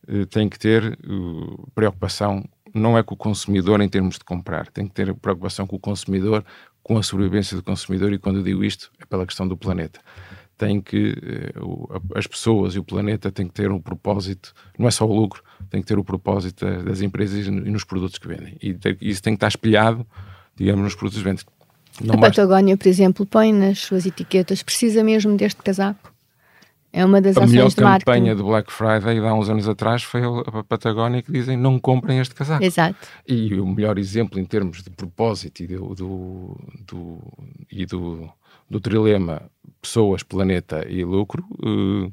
eh, 0.09 0.25
têm 0.27 0.49
que 0.49 0.59
ter 0.59 0.99
preocupação, 1.75 2.45
não 2.75 2.97
é 2.97 3.03
com 3.03 3.15
o 3.15 3.17
consumidor 3.17 3.81
em 3.81 3.89
termos 3.89 4.17
de 4.17 4.25
comprar, 4.25 4.69
tem 4.69 4.87
que 4.87 4.95
ter 4.95 5.15
preocupação 5.15 5.67
com 5.67 5.77
o 5.77 5.81
consumidor, 5.81 6.45
com 6.83 6.99
a 6.99 7.03
sobrevivência 7.03 7.57
do 7.57 7.63
consumidor, 7.63 8.13
e 8.13 8.19
quando 8.19 8.39
eu 8.39 8.43
digo 8.43 8.65
isto 8.65 8.91
é 8.99 9.05
pela 9.05 9.27
questão 9.27 9.47
do 9.47 9.57
planeta 9.57 10.01
tem 10.61 10.79
que 10.79 11.17
eh, 11.23 11.55
as 12.15 12.27
pessoas 12.27 12.75
e 12.75 12.79
o 12.79 12.85
planeta 12.85 13.33
têm 13.33 13.49
que 13.49 13.55
ter 13.55 13.73
um 13.73 13.81
propósito, 13.81 14.53
não 14.79 14.87
é 14.87 14.91
só 14.91 15.07
o 15.07 15.13
lucro, 15.13 15.43
tem 15.71 15.81
que 15.81 15.87
ter 15.87 15.99
o 15.99 16.05
propósito 16.05 16.67
das 16.85 17.01
empresas 17.01 17.47
e 17.47 17.51
nos 17.51 17.83
produtos 17.83 18.19
que 18.19 18.29
vendem. 18.29 18.59
E 18.63 18.77
isso 19.01 19.23
tem 19.23 19.33
que 19.33 19.39
estar 19.39 19.49
espelhado, 19.49 20.07
digamos, 20.55 20.83
nos 20.85 20.95
produtos 20.95 21.19
que 21.19 21.25
vendem. 21.25 21.45
Não 22.05 22.17
a. 22.17 22.19
Patagónia, 22.19 22.77
por 22.77 22.89
exemplo, 22.89 23.25
põe 23.25 23.55
nas 23.55 23.79
suas 23.79 24.05
etiquetas, 24.05 24.63
precisa 24.63 25.03
mesmo 25.03 25.35
deste 25.35 25.63
casaco. 25.63 26.10
É 26.93 27.05
uma 27.05 27.21
das 27.21 27.37
a 27.37 27.45
ações 27.45 27.75
de 27.75 27.83
marketing. 27.83 27.83
Melhor 27.83 27.99
campanha 28.01 28.35
do 28.35 28.45
Black 28.45 28.73
Friday, 28.73 29.19
há 29.19 29.35
uns 29.35 29.49
anos 29.49 29.69
atrás, 29.69 30.03
foi 30.03 30.23
a 30.25 30.65
Patagónia 30.65 31.23
que 31.23 31.31
dizem 31.31 31.57
não 31.57 31.79
comprem 31.79 32.19
este 32.19 32.35
casaco. 32.35 32.65
Exato. 32.65 33.07
E 33.27 33.55
o 33.55 33.67
melhor 33.67 33.99
exemplo 33.99 34.39
em 34.41 34.45
termos 34.45 34.83
de 34.83 34.91
propósito 34.91 35.63
e 35.63 35.67
do, 35.69 35.95
do, 35.95 36.57
do 36.87 37.19
e 37.71 37.87
do, 37.87 38.29
do 38.69 38.81
trilema 38.81 39.43
pessoas, 39.81 40.23
planeta 40.23 40.85
e 40.89 41.05
lucro, 41.05 41.45
uh, 41.65 42.13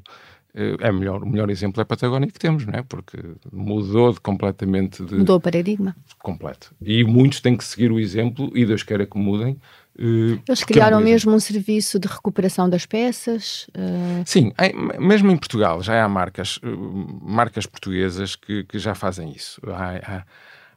é 0.54 0.90
melhor, 0.90 1.22
o 1.22 1.26
melhor 1.28 1.50
exemplo 1.50 1.80
é 1.80 1.82
a 1.82 1.86
Patagónia 1.86 2.28
que 2.28 2.38
temos, 2.38 2.64
não 2.66 2.74
é? 2.74 2.82
Porque 2.82 3.18
mudou 3.52 4.12
de, 4.12 4.20
completamente 4.20 5.04
de... 5.04 5.16
Mudou 5.16 5.36
o 5.36 5.40
paradigma. 5.40 5.94
Completo. 6.20 6.74
E 6.80 7.04
muitos 7.04 7.40
têm 7.40 7.56
que 7.56 7.64
seguir 7.64 7.92
o 7.92 8.00
exemplo 8.00 8.50
e 8.56 8.64
Deus 8.64 8.82
queira 8.82 9.06
que 9.06 9.18
mudem. 9.18 9.56
Uh, 9.98 10.40
Eles 10.46 10.62
criaram 10.62 11.00
mesmo 11.00 11.32
um 11.32 11.40
serviço 11.40 11.98
de 11.98 12.06
recuperação 12.06 12.70
das 12.70 12.86
peças? 12.86 13.66
Uh... 13.70 14.22
Sim, 14.24 14.52
mesmo 14.98 15.30
em 15.30 15.36
Portugal 15.36 15.82
já 15.82 16.04
há 16.04 16.08
marcas, 16.08 16.58
uh, 16.58 17.20
marcas 17.20 17.66
portuguesas 17.66 18.36
que, 18.36 18.62
que 18.64 18.78
já 18.78 18.94
fazem 18.94 19.32
isso. 19.32 19.60
Há, 19.66 19.96
há, 19.96 20.24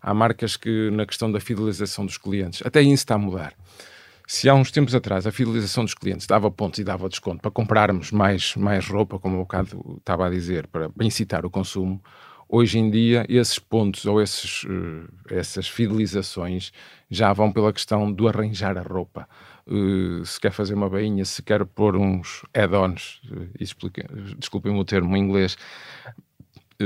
há 0.02 0.14
marcas 0.14 0.58
que 0.58 0.90
na 0.90 1.06
questão 1.06 1.32
da 1.32 1.40
fidelização 1.40 2.06
dos 2.06 2.18
clientes, 2.18 2.64
até 2.66 2.82
isso 2.82 2.94
está 2.94 3.16
a 3.16 3.20
mudar. 3.20 3.54
Se 4.26 4.48
há 4.50 4.56
uns 4.56 4.72
tempos 4.72 4.96
atrás 4.96 5.28
a 5.28 5.32
fidelização 5.32 5.84
dos 5.84 5.94
clientes 5.94 6.26
dava 6.26 6.50
pontos 6.50 6.80
e 6.80 6.84
dava 6.84 7.08
desconto 7.10 7.42
para 7.42 7.52
comprarmos 7.52 8.12
mais, 8.12 8.56
mais 8.56 8.88
roupa, 8.88 9.20
como 9.20 9.36
o 9.36 9.40
bocado 9.42 9.98
estava 10.00 10.26
a 10.26 10.30
dizer, 10.30 10.68
para, 10.68 10.90
para 10.90 11.06
incitar 11.06 11.46
o 11.46 11.50
consumo, 11.50 12.02
hoje 12.52 12.78
em 12.78 12.92
dia 12.92 13.26
esses 13.30 13.58
pontos 13.58 14.06
ou 14.06 14.22
esses, 14.22 14.64
uh, 14.66 15.08
essas 15.30 15.70
fidelizações 15.70 16.74
já 17.10 17.32
vão 17.32 17.52
pela 17.52 17.72
questão 17.72 18.12
do 18.12 18.28
arranjar 18.28 18.78
a 18.78 18.82
roupa. 18.82 19.28
Uh, 19.66 20.26
se 20.26 20.40
quer 20.40 20.52
fazer 20.52 20.74
uma 20.74 20.90
bainha, 20.90 21.24
se 21.24 21.42
quer 21.42 21.66
pôr 21.66 21.96
uns 21.96 22.46
add-ons, 22.54 23.22
uh, 23.32 24.36
desculpem 24.38 24.78
o 24.78 24.84
termo 24.84 25.16
em 25.16 25.22
inglês, 25.22 25.58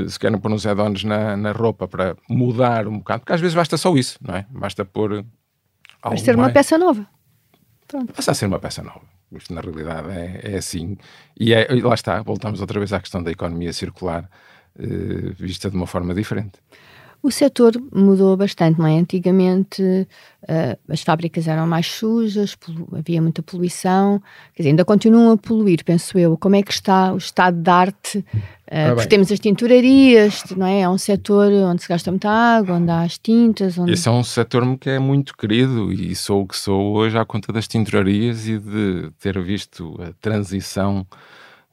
se 0.08 0.18
querem 0.18 0.38
pôr 0.38 0.52
uns 0.52 0.66
add-ons 0.66 1.02
na, 1.02 1.36
na 1.36 1.52
roupa 1.52 1.88
para 1.88 2.16
mudar 2.30 2.86
um 2.86 2.98
bocado, 2.98 3.20
porque 3.20 3.32
às 3.32 3.40
vezes 3.40 3.54
basta 3.54 3.76
só 3.76 3.94
isso, 3.96 4.18
não 4.20 4.36
é? 4.36 4.46
Basta 4.50 4.84
pôr. 4.84 5.24
Vai 6.02 6.18
ser 6.18 6.36
uma 6.36 6.50
peça 6.50 6.78
nova. 6.78 7.06
Pronto. 7.88 8.12
Passa 8.12 8.32
a 8.32 8.34
ser 8.34 8.46
uma 8.46 8.58
peça 8.58 8.82
nova. 8.82 9.02
Isto, 9.32 9.54
na 9.54 9.60
realidade, 9.60 10.10
é, 10.10 10.52
é 10.52 10.56
assim. 10.58 10.96
E, 11.38 11.52
é, 11.52 11.72
e 11.72 11.80
lá 11.80 11.94
está, 11.94 12.22
voltamos 12.22 12.60
outra 12.60 12.78
vez 12.78 12.92
à 12.92 13.00
questão 13.00 13.22
da 13.22 13.30
economia 13.30 13.72
circular, 13.72 14.28
eh, 14.78 15.32
vista 15.38 15.70
de 15.70 15.76
uma 15.76 15.86
forma 15.86 16.14
diferente. 16.14 16.58
O 17.22 17.30
setor 17.30 17.72
mudou 17.92 18.36
bastante, 18.36 18.78
não 18.78 18.86
é? 18.86 18.98
Antigamente 18.98 19.82
uh, 19.82 20.78
as 20.88 21.02
fábricas 21.02 21.48
eram 21.48 21.66
mais 21.66 21.86
sujas, 21.86 22.56
havia 22.96 23.20
muita 23.20 23.42
poluição, 23.42 24.22
quer 24.54 24.62
dizer, 24.62 24.70
ainda 24.70 24.84
continuam 24.84 25.32
a 25.32 25.36
poluir, 25.36 25.82
penso 25.84 26.16
eu. 26.18 26.36
Como 26.36 26.54
é 26.54 26.62
que 26.62 26.70
está 26.70 27.12
o 27.12 27.16
estado 27.16 27.60
de 27.60 27.68
arte? 27.68 28.18
Uh, 28.18 28.94
porque 28.94 29.08
temos 29.08 29.32
as 29.32 29.40
tinturarias, 29.40 30.44
não 30.56 30.66
é? 30.66 30.82
É 30.82 30.88
um 30.88 30.98
setor 30.98 31.50
onde 31.50 31.82
se 31.82 31.88
gasta 31.88 32.12
muita 32.12 32.30
água, 32.30 32.76
onde 32.76 32.90
há 32.90 33.02
as 33.02 33.18
tintas. 33.18 33.76
Onde... 33.76 33.92
Esse 33.92 34.08
é 34.08 34.12
um 34.12 34.22
setor 34.22 34.78
que 34.78 34.90
é 34.90 34.98
muito 35.00 35.36
querido 35.36 35.92
e 35.92 36.14
sou 36.14 36.42
o 36.42 36.46
que 36.46 36.56
sou 36.56 36.94
hoje 36.94 37.18
à 37.18 37.24
conta 37.24 37.52
das 37.52 37.66
tinturarias 37.66 38.46
e 38.46 38.58
de 38.58 39.10
ter 39.18 39.40
visto 39.42 39.98
a 40.00 40.12
transição 40.20 41.04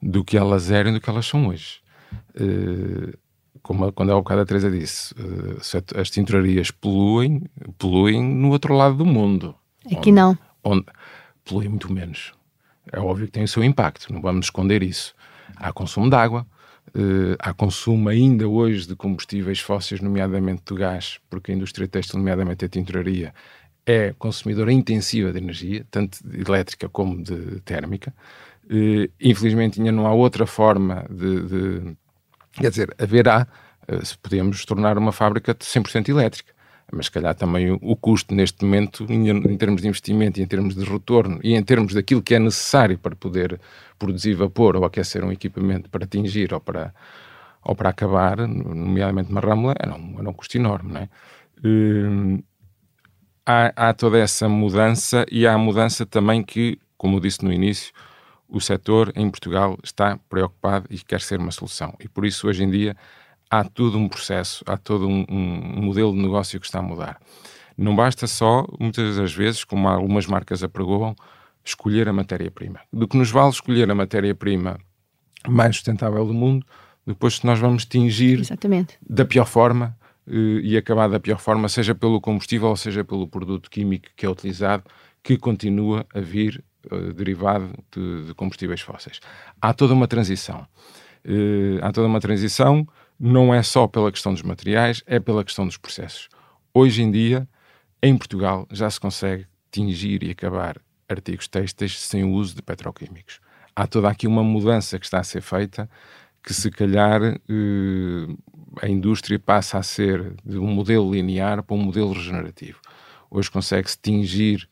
do 0.02 0.24
que 0.24 0.36
elas 0.36 0.72
eram 0.72 0.90
e 0.90 0.94
do 0.94 1.00
que 1.00 1.08
elas 1.08 1.26
são 1.26 1.46
hoje. 1.46 1.83
Uh, 2.40 3.16
como 3.62 3.90
quando 3.92 4.12
há 4.12 4.16
bocado 4.16 4.42
a 4.42 4.46
Teresa 4.46 4.70
disse, 4.70 5.14
uh, 5.14 5.58
as 6.00 6.10
tinturarias 6.10 6.70
poluem, 6.70 7.42
poluem 7.78 8.22
no 8.22 8.50
outro 8.50 8.74
lado 8.74 8.96
do 8.96 9.06
mundo. 9.06 9.54
Aqui 9.86 10.10
onde, 10.10 10.12
não. 10.12 10.38
Onde 10.62 10.84
poluem 11.44 11.68
muito 11.68 11.92
menos. 11.92 12.32
É 12.92 13.00
óbvio 13.00 13.26
que 13.26 13.32
tem 13.32 13.44
o 13.44 13.48
seu 13.48 13.64
impacto, 13.64 14.12
não 14.12 14.20
vamos 14.20 14.46
esconder 14.46 14.82
isso. 14.82 15.14
Há 15.56 15.72
consumo 15.72 16.10
de 16.10 16.16
água, 16.16 16.46
uh, 16.88 17.36
há 17.38 17.54
consumo 17.54 18.08
ainda 18.08 18.46
hoje 18.48 18.86
de 18.86 18.94
combustíveis 18.94 19.60
fósseis, 19.60 20.00
nomeadamente 20.00 20.62
do 20.66 20.74
gás, 20.74 21.18
porque 21.30 21.52
a 21.52 21.54
indústria 21.54 21.88
têxtil, 21.88 22.18
nomeadamente 22.18 22.64
a 22.64 22.68
tinturaria, 22.68 23.32
é 23.86 24.14
consumidora 24.18 24.72
intensiva 24.72 25.32
de 25.32 25.38
energia, 25.38 25.86
tanto 25.90 26.18
de 26.26 26.40
elétrica 26.40 26.88
como 26.88 27.22
de 27.22 27.60
térmica. 27.60 28.14
Infelizmente 29.20 29.78
ainda 29.78 29.92
não 29.92 30.06
há 30.06 30.14
outra 30.14 30.46
forma 30.46 31.04
de, 31.10 31.42
de 31.42 31.96
Quer 32.54 32.70
dizer, 32.70 32.94
haverá, 32.98 33.46
eh, 33.88 34.04
se 34.04 34.16
podemos 34.18 34.64
tornar 34.64 34.96
uma 34.96 35.12
fábrica 35.12 35.54
de 35.54 35.64
100% 35.64 36.08
elétrica, 36.08 36.52
mas 36.92 37.06
se 37.06 37.12
calhar 37.12 37.34
também 37.34 37.70
o, 37.70 37.96
custo 37.96 38.34
neste 38.34 38.64
momento, 38.64 39.06
em, 39.08 39.56
termos 39.56 39.82
de 39.82 39.88
investimento 39.88 40.38
e 40.38 40.42
em 40.42 40.46
termos 40.46 40.74
de 40.74 40.84
retorno 40.84 41.40
e 41.42 41.54
em 41.54 41.62
termos 41.62 41.94
daquilo 41.94 42.22
que 42.22 42.34
é 42.34 42.38
necessário 42.38 42.98
para 42.98 43.16
poder 43.16 43.60
produzir 43.98 44.34
vapor 44.34 44.76
ou 44.76 44.84
aquecer 44.84 45.24
um 45.24 45.32
equipamento 45.32 45.90
para 45.90 46.04
atingir 46.04 46.52
ou 46.52 46.60
para, 46.60 46.94
ou 47.62 47.74
para 47.74 47.88
acabar, 47.88 48.36
nomeadamente 48.46 49.30
uma 49.30 49.40
râmula, 49.40 49.74
era 49.78 49.94
um, 49.94 50.18
era 50.18 50.28
um 50.28 50.32
custo 50.32 50.56
enorme, 50.56 50.92
não 50.92 51.00
é? 51.00 51.08
Hum, 51.64 52.42
há, 53.46 53.88
há 53.88 53.94
toda 53.94 54.18
essa 54.18 54.48
mudança 54.48 55.24
e 55.30 55.46
há 55.46 55.54
a 55.54 55.58
mudança 55.58 56.06
também 56.06 56.42
que, 56.42 56.78
como 56.96 57.20
disse 57.20 57.44
no 57.44 57.52
início, 57.52 57.92
o 58.54 58.60
setor 58.60 59.12
em 59.16 59.28
Portugal 59.28 59.76
está 59.82 60.16
preocupado 60.28 60.86
e 60.88 60.98
quer 60.98 61.20
ser 61.20 61.40
uma 61.40 61.50
solução. 61.50 61.92
E 61.98 62.08
por 62.08 62.24
isso, 62.24 62.46
hoje 62.46 62.62
em 62.62 62.70
dia, 62.70 62.96
há 63.50 63.64
todo 63.64 63.98
um 63.98 64.08
processo, 64.08 64.64
há 64.64 64.76
todo 64.76 65.08
um, 65.08 65.24
um 65.28 65.82
modelo 65.82 66.12
de 66.12 66.22
negócio 66.22 66.60
que 66.60 66.66
está 66.66 66.78
a 66.78 66.82
mudar. 66.82 67.20
Não 67.76 67.96
basta 67.96 68.28
só, 68.28 68.64
muitas 68.78 69.16
das 69.16 69.34
vezes, 69.34 69.64
como 69.64 69.88
algumas 69.88 70.26
marcas 70.26 70.62
apregoam, 70.62 71.16
escolher 71.64 72.08
a 72.08 72.12
matéria-prima. 72.12 72.78
Do 72.92 73.08
que 73.08 73.16
nos 73.16 73.28
vale 73.32 73.50
escolher 73.50 73.90
a 73.90 73.94
matéria-prima 73.94 74.78
mais 75.48 75.74
sustentável 75.74 76.24
do 76.24 76.32
mundo, 76.32 76.64
depois 77.04 77.36
se 77.36 77.46
nós 77.46 77.58
vamos 77.58 77.84
tingir 77.84 78.38
Exatamente. 78.38 78.96
da 79.04 79.24
pior 79.24 79.46
forma 79.46 79.98
eh, 80.28 80.60
e 80.62 80.76
acabar 80.76 81.08
da 81.08 81.18
pior 81.18 81.40
forma, 81.40 81.68
seja 81.68 81.92
pelo 81.92 82.20
combustível 82.20 82.68
ou 82.68 82.76
seja 82.76 83.02
pelo 83.02 83.26
produto 83.26 83.68
químico 83.68 84.10
que 84.16 84.24
é 84.24 84.30
utilizado, 84.30 84.84
que 85.24 85.36
continua 85.36 86.06
a 86.14 86.20
vir 86.20 86.62
derivado 87.14 87.72
de, 87.92 88.26
de, 88.26 88.34
combustíveis 88.34 88.80
fósseis. 88.80 89.20
Há 89.60 89.72
toda 89.72 89.94
uma 89.94 90.06
transição. 90.06 90.66
Uh, 91.24 91.78
há 91.82 91.90
toda 91.90 92.06
uma 92.06 92.20
transição, 92.20 92.86
não 93.18 93.54
é 93.54 93.62
só 93.62 93.86
pela 93.86 94.12
questão 94.12 94.32
dos 94.32 94.42
materiais, 94.42 95.02
é 95.06 95.18
pela 95.18 95.44
questão 95.44 95.66
dos 95.66 95.76
processos. 95.76 96.28
Hoje 96.72 97.02
em 97.02 97.10
dia, 97.10 97.48
em 98.02 98.16
Portugal, 98.16 98.66
já 98.70 98.90
se 98.90 99.00
consegue 99.00 99.46
tingir 99.70 100.22
e 100.22 100.30
acabar 100.30 100.76
artigos 101.08 101.48
têxteis 101.48 101.98
sem 102.00 102.24
o 102.24 102.32
uso 102.32 102.54
de 102.56 102.62
petroquímicos. 102.62 103.40
Há 103.74 103.86
toda 103.86 104.08
aqui 104.08 104.26
uma 104.26 104.42
mudança 104.42 104.98
que 104.98 105.06
está 105.06 105.20
a 105.20 105.24
ser 105.24 105.40
feita 105.40 105.88
que 106.42 106.52
se 106.52 106.70
calhar 106.70 107.22
uh, 107.22 108.38
a 108.82 108.88
indústria 108.88 109.38
passa 109.38 109.78
a 109.78 109.82
ser 109.82 110.34
de 110.44 110.58
um 110.58 110.66
modelo 110.66 111.10
linear 111.10 111.62
para 111.62 111.74
um 111.74 111.80
modelo 111.80 112.12
regenerativo. 112.12 112.78
Hoje 113.30 113.50
consegue-se 113.50 113.98
tingir 114.00 114.68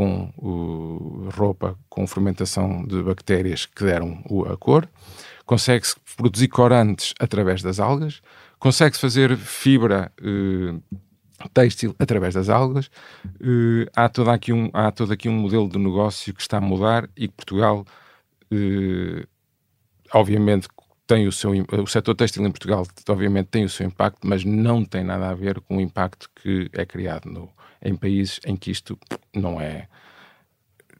com 0.00 0.32
uh, 0.38 1.28
roupa 1.36 1.76
com 1.90 2.06
fermentação 2.06 2.86
de 2.86 3.02
bactérias 3.02 3.66
que 3.66 3.84
deram 3.84 4.24
a 4.50 4.56
cor, 4.56 4.88
consegue-se 5.44 5.94
produzir 6.16 6.48
corantes 6.48 7.12
através 7.20 7.62
das 7.62 7.78
algas, 7.78 8.22
consegue-se 8.58 8.98
fazer 8.98 9.36
fibra 9.36 10.10
uh, 10.22 10.82
têxtil 11.52 11.94
através 11.98 12.32
das 12.32 12.48
algas. 12.48 12.86
Uh, 13.42 13.84
há, 13.94 14.08
todo 14.08 14.30
aqui 14.30 14.54
um, 14.54 14.70
há 14.72 14.90
todo 14.90 15.12
aqui 15.12 15.28
um 15.28 15.34
modelo 15.34 15.68
de 15.68 15.78
negócio 15.78 16.32
que 16.32 16.40
está 16.40 16.56
a 16.56 16.62
mudar 16.62 17.06
e 17.14 17.28
Portugal, 17.28 17.84
uh, 18.50 19.28
obviamente, 20.14 20.66
tem 21.10 21.26
o 21.26 21.32
seu 21.32 21.50
o 21.50 21.86
setor 21.88 22.14
têxtil 22.14 22.46
em 22.46 22.52
Portugal 22.52 22.86
obviamente 23.08 23.48
tem 23.48 23.64
o 23.64 23.68
seu 23.68 23.84
impacto, 23.84 24.20
mas 24.22 24.44
não 24.44 24.84
tem 24.84 25.02
nada 25.02 25.28
a 25.28 25.34
ver 25.34 25.60
com 25.60 25.78
o 25.78 25.80
impacto 25.80 26.30
que 26.36 26.70
é 26.72 26.86
criado 26.86 27.28
no, 27.28 27.48
em 27.82 27.96
países 27.96 28.38
em 28.46 28.54
que 28.54 28.70
isto 28.70 28.96
não 29.34 29.60
é 29.60 29.88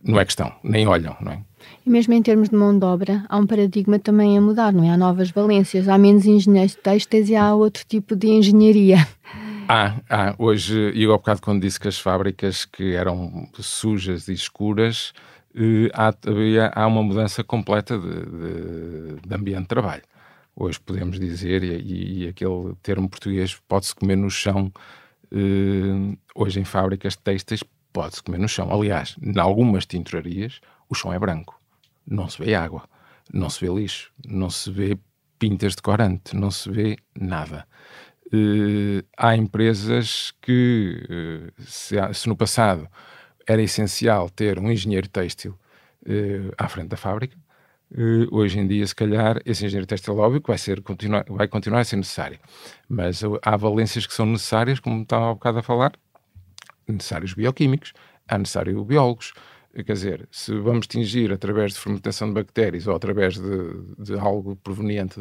não 0.03 0.18
é 0.18 0.25
questão, 0.25 0.53
nem 0.64 0.88
olham, 0.88 1.14
não 1.20 1.31
é? 1.31 1.42
E 1.87 1.90
mesmo 1.90 2.14
em 2.14 2.23
termos 2.23 2.49
de 2.49 2.57
mão 2.57 2.77
de 2.77 2.85
obra, 2.85 3.23
há 3.29 3.37
um 3.37 3.46
paradigma 3.46 3.99
também 3.99 4.37
a 4.37 4.40
mudar, 4.40 4.73
não 4.73 4.83
é? 4.83 4.90
Há 4.90 4.96
novas 4.96 5.31
valências, 5.31 5.88
há 5.88 5.96
menos 5.99 6.25
engenheiros 6.25 6.75
têxteis 6.75 7.29
e 7.29 7.37
há 7.37 7.55
outro 7.55 7.85
tipo 7.87 8.16
de 8.16 8.29
engenharia. 8.29 9.07
Há, 9.68 9.94
há. 10.09 10.35
Hoje, 10.38 10.90
e 10.94 11.03
eu 11.03 11.12
há 11.12 11.18
bocado 11.18 11.42
quando 11.42 11.61
disse 11.61 11.79
que 11.79 11.87
as 11.87 11.99
fábricas 11.99 12.64
que 12.64 12.94
eram 12.94 13.46
sujas 13.61 14.27
e 14.27 14.33
escuras, 14.33 15.12
há, 15.92 16.12
há 16.82 16.86
uma 16.86 17.02
mudança 17.02 17.42
completa 17.42 17.98
de, 17.98 18.08
de, 18.08 19.20
de, 19.26 19.34
ambiente 19.34 19.62
de 19.62 19.68
trabalho. 19.68 20.02
Hoje 20.54 20.78
podemos 20.80 21.18
dizer, 21.18 21.62
e, 21.62 22.24
e 22.24 22.28
aquele 22.28 22.74
termo 22.82 23.08
português 23.08 23.58
pode-se 23.66 23.94
comer 23.94 24.16
no 24.16 24.30
chão, 24.30 24.72
eh, 25.32 26.16
hoje 26.34 26.60
em 26.60 26.64
fábricas 26.64 27.16
têxteis 27.16 27.62
pode-se 27.92 28.22
comer 28.22 28.38
no 28.38 28.48
chão. 28.48 28.72
Aliás, 28.72 29.16
em 29.22 29.38
algumas 29.38 29.86
tinturarias 29.86 30.60
o 30.88 30.94
chão 30.94 31.12
é 31.12 31.18
branco, 31.18 31.58
não 32.06 32.28
se 32.28 32.42
vê 32.42 32.54
água, 32.54 32.84
não 33.32 33.48
se 33.48 33.64
vê 33.64 33.72
lixo, 33.72 34.12
não 34.26 34.50
se 34.50 34.70
vê 34.70 34.98
pintas 35.38 35.74
de 35.74 35.82
corante, 35.82 36.36
não 36.36 36.50
se 36.50 36.70
vê 36.70 36.96
nada. 37.18 37.66
Uh, 38.32 39.02
há 39.16 39.36
empresas 39.36 40.32
que, 40.40 41.52
se, 41.58 41.96
se, 42.14 42.28
no 42.28 42.36
passado 42.36 42.88
era 43.50 43.60
essencial 43.60 44.30
ter 44.30 44.60
um 44.60 44.70
engenheiro 44.70 45.08
têxtil 45.08 45.58
uh, 46.06 46.54
à 46.56 46.68
frente 46.68 46.88
da 46.88 46.96
fábrica. 46.96 47.36
Uh, 47.90 48.28
hoje 48.30 48.60
em 48.60 48.66
dia, 48.68 48.86
se 48.86 48.94
calhar, 48.94 49.40
esse 49.44 49.66
engenheiro 49.66 49.88
têxtil 49.88 50.16
óbvio 50.16 50.40
vai, 50.46 50.56
ser, 50.56 50.80
continuar, 50.82 51.24
vai 51.28 51.48
continuar 51.48 51.80
a 51.80 51.84
ser 51.84 51.96
necessário. 51.96 52.38
Mas 52.88 53.22
há 53.42 53.56
valências 53.56 54.06
que 54.06 54.14
são 54.14 54.24
necessárias, 54.26 54.78
como 54.78 55.02
estava 55.02 55.30
há 55.30 55.34
bocado 55.34 55.58
a 55.58 55.62
falar, 55.64 55.92
necessários 56.86 57.34
bioquímicos, 57.34 57.92
há 58.28 58.38
necessário 58.38 58.84
biólogos. 58.84 59.32
Quer 59.74 59.92
dizer, 59.92 60.28
se 60.30 60.56
vamos 60.56 60.86
tingir 60.86 61.32
através 61.32 61.72
de 61.72 61.80
fermentação 61.80 62.28
de 62.28 62.34
bactérias 62.34 62.86
ou 62.86 62.94
através 62.94 63.34
de, 63.34 63.82
de 63.98 64.16
algo 64.16 64.54
proveniente 64.56 65.20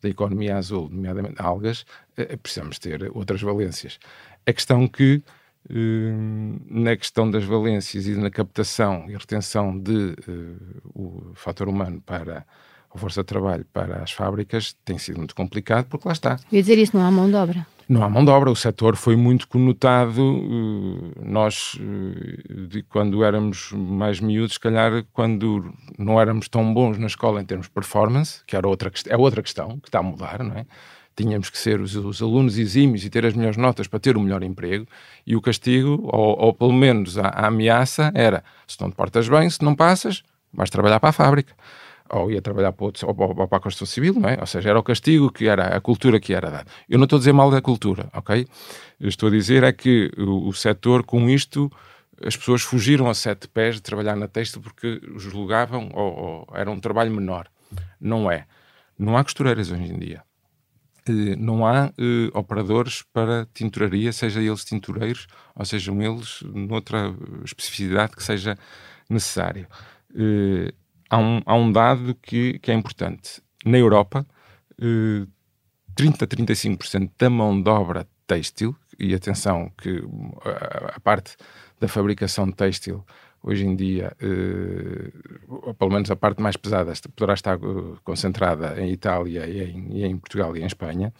da 0.00 0.08
economia 0.08 0.56
azul, 0.56 0.88
nomeadamente 0.88 1.42
algas, 1.42 1.84
uh, 2.16 2.38
precisamos 2.38 2.78
ter 2.78 3.10
outras 3.12 3.42
valências. 3.42 3.98
A 4.46 4.52
questão 4.52 4.86
que 4.86 5.20
na 5.68 6.96
questão 6.96 7.30
das 7.30 7.44
valências 7.44 8.06
e 8.06 8.16
na 8.16 8.30
captação 8.30 9.04
e 9.08 9.12
retenção 9.12 9.78
de 9.78 10.16
uh, 10.26 10.80
o 10.94 11.32
fator 11.34 11.68
humano 11.68 12.00
para 12.00 12.46
a 12.92 12.98
força 12.98 13.20
de 13.20 13.26
trabalho 13.26 13.64
para 13.72 14.02
as 14.02 14.10
fábricas 14.10 14.74
tem 14.84 14.98
sido 14.98 15.18
muito 15.18 15.34
complicado 15.34 15.86
porque 15.86 16.08
lá 16.08 16.12
está. 16.12 16.38
Eu 16.50 16.56
ia 16.56 16.62
dizer 16.62 16.78
isso, 16.78 16.96
não 16.96 17.06
há 17.06 17.10
mão 17.10 17.28
de 17.28 17.36
obra. 17.36 17.66
Não 17.88 18.02
há 18.02 18.08
mão 18.08 18.24
de 18.24 18.30
obra, 18.30 18.50
o 18.50 18.56
setor 18.56 18.96
foi 18.96 19.16
muito 19.16 19.46
conotado. 19.48 20.22
Uh, 20.22 21.12
nós, 21.24 21.76
de, 22.68 22.82
quando 22.84 23.22
éramos 23.22 23.72
mais 23.72 24.20
miúdos, 24.20 24.54
se 24.54 24.60
calhar, 24.60 25.04
quando 25.12 25.72
não 25.98 26.20
éramos 26.20 26.48
tão 26.48 26.72
bons 26.72 26.98
na 26.98 27.06
escola 27.06 27.40
em 27.40 27.44
termos 27.44 27.66
de 27.66 27.72
performance, 27.72 28.42
que 28.46 28.56
era 28.56 28.66
outra, 28.66 28.90
é 29.08 29.16
outra 29.16 29.42
questão 29.42 29.78
que 29.78 29.88
está 29.88 29.98
a 29.98 30.02
mudar, 30.02 30.42
não 30.42 30.56
é? 30.56 30.66
Tínhamos 31.20 31.50
que 31.50 31.58
ser 31.58 31.80
os, 31.80 31.94
os, 31.94 32.22
alunos 32.22 32.56
exímios 32.56 33.04
e 33.04 33.10
ter 33.10 33.26
as 33.26 33.34
melhores 33.34 33.56
notas 33.56 33.86
para 33.86 34.00
ter 34.00 34.16
o 34.16 34.20
melhor 34.20 34.42
emprego, 34.42 34.86
e 35.26 35.36
o 35.36 35.40
castigo, 35.40 36.00
ou, 36.04 36.38
ou 36.38 36.54
pelo 36.54 36.72
menos 36.72 37.18
a, 37.18 37.28
a, 37.28 37.46
ameaça, 37.46 38.10
era: 38.14 38.42
se 38.66 38.80
não 38.80 38.90
te 38.90 38.96
portas 38.96 39.28
bem, 39.28 39.48
se 39.50 39.62
não 39.62 39.74
passas, 39.74 40.22
vais 40.52 40.70
trabalhar 40.70 40.98
para 40.98 41.10
a 41.10 41.12
fábrica. 41.12 41.54
Ou 42.12 42.28
ia 42.30 42.42
trabalhar 42.42 42.72
para, 42.72 42.84
outro, 42.86 43.06
ou, 43.06 43.14
ou 43.16 43.46
para 43.46 43.58
a 43.58 43.60
Constituição 43.60 43.86
Civil, 43.86 44.14
não 44.14 44.28
é? 44.28 44.36
Ou 44.40 44.46
seja, 44.46 44.70
era 44.70 44.78
o 44.78 44.82
castigo 44.82 45.30
que 45.30 45.46
era, 45.46 45.76
a 45.76 45.80
cultura 45.80 46.18
que 46.18 46.34
era 46.34 46.50
dada. 46.50 46.66
Eu 46.88 46.98
não 46.98 47.04
estou 47.04 47.18
a 47.18 47.20
dizer 47.20 47.32
mal 47.32 47.50
da 47.52 47.60
cultura, 47.60 48.08
ok? 48.12 48.48
Eu 48.98 49.08
estou 49.08 49.28
a 49.28 49.32
dizer 49.32 49.62
é 49.62 49.72
que 49.72 50.10
o, 50.18 50.48
o 50.48 50.52
setor, 50.52 51.04
com 51.04 51.30
isto, 51.30 51.70
as 52.24 52.36
pessoas 52.36 52.62
fugiram 52.62 53.08
a 53.08 53.14
sete 53.14 53.46
pés 53.46 53.76
de 53.76 53.82
trabalhar 53.82 54.16
na 54.16 54.26
têxtil 54.26 54.60
porque 54.60 55.00
julgavam 55.18 55.88
ou, 55.94 56.46
ou 56.48 56.48
era 56.52 56.68
um 56.68 56.80
trabalho 56.80 57.12
menor. 57.12 57.46
Não 58.00 58.28
é. 58.28 58.46
Não 58.98 59.16
há 59.16 59.22
costureiras 59.22 59.70
hoje 59.70 59.84
em 59.84 59.98
dia 59.98 60.22
não 61.38 61.66
há 61.66 61.86
uh, 61.86 62.38
operadores 62.38 63.02
para 63.12 63.46
tinturaria, 63.54 64.12
seja 64.12 64.40
eles 64.40 64.64
tintureiros 64.64 65.26
ou 65.54 65.64
sejam 65.64 66.00
eles 66.02 66.42
noutra 66.52 67.14
especificidade 67.44 68.16
que 68.16 68.22
seja 68.22 68.56
necessária. 69.08 69.68
Uh, 70.10 70.72
há, 71.08 71.18
um, 71.18 71.42
há 71.44 71.54
um 71.54 71.72
dado 71.72 72.14
que, 72.14 72.58
que 72.58 72.70
é 72.70 72.74
importante. 72.74 73.42
Na 73.64 73.78
Europa, 73.78 74.26
uh, 74.80 75.26
30 75.94 76.24
a 76.24 76.28
35% 76.28 77.10
da 77.18 77.30
mão 77.30 77.60
de 77.60 77.68
obra 77.68 78.06
têxtil, 78.26 78.76
e 78.98 79.14
atenção 79.14 79.72
que 79.78 80.02
a, 80.44 80.96
a 80.96 81.00
parte 81.00 81.34
da 81.80 81.88
fabricação 81.88 82.52
têxtil 82.52 83.04
hoje 83.42 83.64
em 83.64 83.74
dia, 83.74 84.16
uh, 84.22 85.74
pelo 85.74 85.90
menos 85.90 86.10
a 86.10 86.16
parte 86.16 86.42
mais 86.42 86.56
pesada, 86.56 86.92
poderá 87.14 87.34
estar 87.34 87.56
uh, 87.56 87.98
concentrada 88.04 88.80
em 88.80 88.90
Itália 88.92 89.46
e 89.46 89.62
em, 89.62 89.96
e 89.96 90.04
em, 90.04 90.18
Portugal 90.18 90.56
e 90.56 90.62
em 90.62 90.66
Espanha, 90.66 91.12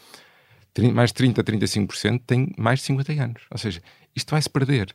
mais 0.93 1.13
de 1.13 1.25
30% 1.25 1.39
a 1.39 1.45
35% 1.45 2.23
tem 2.27 2.53
mais 2.57 2.81
de 2.81 2.87
50 2.87 3.13
anos. 3.13 3.43
Ou 3.51 3.59
seja, 3.59 3.83
isto 4.15 4.31
vai 4.31 4.41
se 4.41 4.49
perder. 4.49 4.95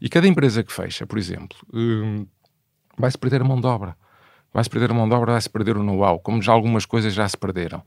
E 0.00 0.08
cada 0.08 0.26
empresa 0.26 0.62
que 0.62 0.72
fecha, 0.72 1.06
por 1.06 1.18
exemplo, 1.18 1.56
uh, 1.72 2.26
vai-se 2.98 3.18
perder 3.18 3.40
a 3.40 3.44
mão 3.44 3.60
de 3.60 3.66
obra 3.66 3.96
vai-se 4.54 4.70
perder 4.70 4.92
a 4.92 4.94
mão 4.94 5.08
de 5.08 5.14
obra, 5.14 5.32
vai-se 5.32 5.50
perder 5.50 5.76
o 5.76 5.82
know-how, 5.82 6.20
como 6.20 6.40
já 6.40 6.52
algumas 6.52 6.86
coisas 6.86 7.12
já 7.12 7.28
se 7.28 7.36
perderam. 7.36 7.82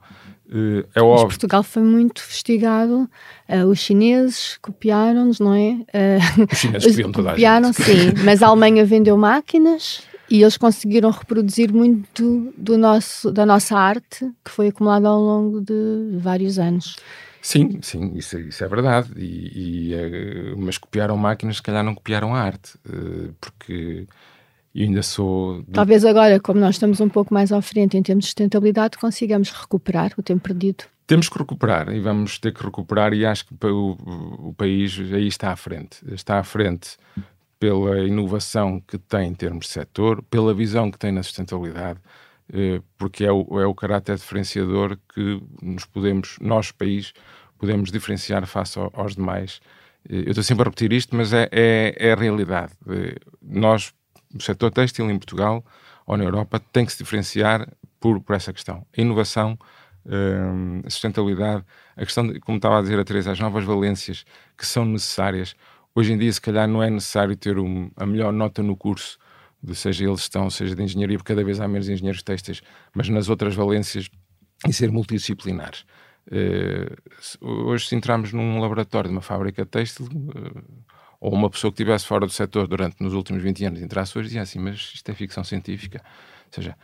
Uh, 0.50 0.80
é 0.80 0.86
Mas 0.96 1.04
óbvio. 1.04 1.28
Portugal 1.28 1.64
foi 1.64 1.82
muito 1.82 2.22
investigado, 2.22 3.10
uh, 3.50 3.66
os 3.68 3.80
chineses 3.80 4.58
copiaram-nos, 4.62 5.40
não 5.40 5.54
é? 5.54 5.72
Uh, 5.72 6.48
os 6.52 6.58
chineses 6.58 6.92
copiam 6.92 7.12
toda 7.14 7.30
copiaram, 7.32 7.70
a 7.70 7.72
gente. 7.72 7.84
sim, 7.84 8.24
mas 8.26 8.44
a 8.44 8.48
Alemanha 8.48 8.86
vendeu 8.86 9.18
máquinas 9.18 10.04
e 10.30 10.42
eles 10.42 10.58
conseguiram 10.58 11.10
reproduzir 11.10 11.72
muito 11.72 12.54
do 12.58 12.78
nosso, 12.78 13.32
da 13.32 13.46
nossa 13.46 13.78
arte 13.78 14.30
que 14.44 14.52
foi 14.52 14.68
acumulada 14.68 15.08
ao 15.08 15.22
longo 15.22 15.62
de 15.62 16.18
vários 16.18 16.60
anos. 16.60 16.98
Sim, 17.42 17.80
sim, 17.82 18.12
isso, 18.14 18.38
isso 18.40 18.62
é 18.62 18.68
verdade. 18.68 19.10
E, 19.16 19.94
e, 19.94 20.56
mas 20.58 20.78
copiaram 20.78 21.16
máquinas, 21.16 21.58
se 21.58 21.64
calhar 21.64 21.82
não 21.82 21.96
copiaram 21.96 22.36
a 22.36 22.42
arte, 22.42 22.74
porque 23.40 24.06
e 24.78 24.84
ainda 24.84 25.02
sou. 25.02 25.64
Talvez 25.74 26.06
agora, 26.06 26.40
como 26.40 26.60
nós 26.60 26.76
estamos 26.76 27.02
um 27.02 27.10
pouco 27.10 27.34
mais 27.34 27.52
à 27.52 27.60
frente 27.64 27.98
em 27.98 28.04
termos 28.04 28.26
de 28.26 28.28
sustentabilidade, 28.28 28.96
consigamos 29.00 29.50
recuperar 29.50 30.12
o 30.16 30.22
tempo 30.22 30.42
perdido. 30.42 30.84
Temos 31.08 31.28
que 31.28 31.38
recuperar 31.40 31.90
e 31.90 32.00
vamos 32.00 32.38
ter 32.38 32.54
que 32.54 32.64
recuperar, 32.64 33.12
e 33.12 33.26
acho 33.26 33.48
que 33.48 33.56
o, 33.66 33.98
o 34.50 34.54
país 34.56 35.00
aí 35.12 35.28
está 35.28 35.52
à 35.52 35.56
frente. 35.56 35.98
Está 36.12 36.38
à 36.38 36.44
frente 36.44 36.92
pela 37.60 38.06
inovação 38.06 38.80
que 38.80 39.00
tem 39.00 39.30
em 39.30 39.34
termos 39.34 39.66
de 39.66 39.72
setor, 39.72 40.22
pela 40.30 40.54
visão 40.54 40.92
que 40.92 41.00
tem 41.00 41.12
na 41.12 41.24
sustentabilidade, 41.24 42.00
eh, 42.54 42.80
porque 43.00 43.26
é 43.26 43.32
o, 43.32 43.60
é 43.60 43.66
o 43.66 43.74
caráter 43.74 44.16
diferenciador 44.16 44.96
que 45.12 45.42
nos 45.60 45.86
podemos, 45.86 46.38
nós, 46.40 46.72
país, 46.72 47.14
podemos 47.58 47.92
diferenciar 47.92 48.46
face 48.46 48.78
aos 48.94 49.16
demais. 49.16 49.60
Eh, 50.08 50.26
eu 50.26 50.30
estou 50.30 50.44
sempre 50.44 50.64
a 50.64 50.66
repetir 50.66 50.94
isto, 50.94 51.16
mas 51.16 51.34
é, 51.34 51.50
é, 51.52 51.96
é 51.98 52.12
a 52.12 52.16
realidade. 52.16 52.74
Eh, 52.88 53.16
nós 53.42 53.92
o 54.36 54.42
setor 54.42 54.72
têxtil 54.72 55.10
em 55.10 55.18
Portugal 55.18 55.64
ou 56.06 56.18
na 56.18 56.24
Europa 56.24 56.60
tem 56.72 56.86
que 56.86 56.92
se 56.92 57.00
diferenciar 57.00 57.68
por, 58.00 58.22
por 58.22 58.36
essa 58.36 58.54
questão. 58.54 58.86
A 58.98 59.02
inovação, 59.02 59.58
hum, 60.06 60.82
a 60.86 60.90
sustentabilidade, 60.90 61.64
a 61.96 62.06
questão, 62.06 62.28
de, 62.28 62.40
como 62.40 62.58
estava 62.58 62.80
a 62.80 62.82
dizer 62.82 63.00
a 63.00 63.04
Teresa, 63.04 63.32
as 63.32 63.40
novas 63.40 63.64
valências 63.64 64.26
que 64.58 64.66
são 64.66 64.86
necessárias. 64.86 65.56
Hoje 65.94 66.14
em 66.14 66.18
dia, 66.18 66.32
se 66.32 66.42
calhar, 66.42 66.68
não 66.68 66.82
é 66.82 66.90
necessário 66.90 67.36
ter 67.36 67.58
um, 67.58 67.92
a 67.96 68.06
melhor 68.06 68.32
nota 68.32 68.62
no 68.62 68.76
curso, 68.76 69.18
de, 69.62 69.76
seja 69.76 70.06
eles 70.06 70.22
estão, 70.22 70.50
seja 70.50 70.76
de 70.76 70.84
engenharia, 70.84 71.18
porque 71.18 71.34
cada 71.34 71.44
vez 71.44 71.60
há 71.60 71.68
menos 71.68 71.90
engenheiros 71.90 72.22
têxteis, 72.22 72.62
mas 72.94 73.10
nas 73.10 73.30
outras 73.30 73.56
valências 73.56 74.10
e 74.68 74.74
ser 74.74 74.92
multidisciplinares. 74.92 75.86
hoje, 77.42 77.88
se 77.88 77.96
entrarmos 77.96 78.32
num 78.34 78.60
laboratório 78.60 79.10
de 79.10 79.16
uma 79.16 79.22
fábrica 79.22 79.66
têxtil, 79.66 80.08
ou 81.20 81.34
uma 81.34 81.50
pessoa 81.50 81.72
que 81.72 81.82
estivesse 81.82 82.06
fora 82.06 82.26
do 82.26 82.32
setor 82.32 82.68
durante 82.68 83.02
nos 83.02 83.14
últimos 83.14 83.42
20 83.42 83.66
anos 83.66 83.82
entrasse 83.82 84.18
hoje 84.18 84.28
dizia 84.28 84.42
assim, 84.42 84.60
mas 84.60 84.92
isto 84.94 85.10
é 85.10 85.14
ficção 85.14 85.44
científica. 85.44 86.02
Ou 86.48 86.54
seja, 86.54 86.76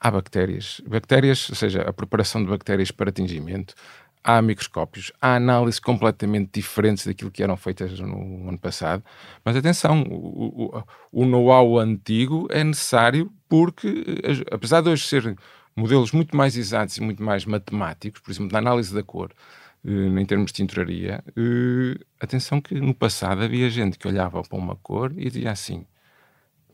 há 0.00 0.10
bactérias, 0.10 0.80
bactérias, 0.86 1.48
ou 1.50 1.56
seja, 1.56 1.82
a 1.82 1.92
preparação 1.92 2.42
de 2.42 2.48
bactérias 2.48 2.90
para 2.90 3.10
atingimento, 3.10 3.74
há 4.22 4.40
microscópios, 4.42 5.12
há 5.20 5.36
análises 5.36 5.80
completamente 5.80 6.50
diferentes 6.60 7.06
daquilo 7.06 7.30
que 7.30 7.42
eram 7.42 7.56
feitas 7.56 7.98
no 8.00 8.48
ano 8.48 8.58
passado. 8.58 9.02
Mas 9.44 9.56
atenção, 9.56 10.02
o, 10.02 10.76
o, 10.76 10.84
o 11.12 11.24
know-how 11.24 11.78
antigo 11.78 12.46
é 12.50 12.62
necessário 12.62 13.32
porque, 13.48 14.20
apesar 14.50 14.82
de 14.82 14.90
hoje 14.90 15.06
ser 15.06 15.36
modelos 15.74 16.12
muito 16.12 16.36
mais 16.36 16.56
exatos 16.56 16.96
e 16.96 17.00
muito 17.00 17.22
mais 17.22 17.44
matemáticos, 17.44 18.20
por 18.20 18.30
exemplo, 18.30 18.52
na 18.52 18.58
análise 18.58 18.94
da 18.94 19.02
cor, 19.02 19.30
eh, 19.30 19.34
em 19.84 20.26
termos 20.26 20.52
de 20.52 20.56
tinturaria, 20.56 21.24
eh, 21.36 21.98
atenção 22.20 22.60
que 22.60 22.74
no 22.74 22.94
passado 22.94 23.42
havia 23.42 23.70
gente 23.70 23.98
que 23.98 24.06
olhava 24.06 24.42
para 24.42 24.58
uma 24.58 24.76
cor 24.76 25.12
e 25.16 25.30
dizia 25.30 25.50
assim: 25.50 25.86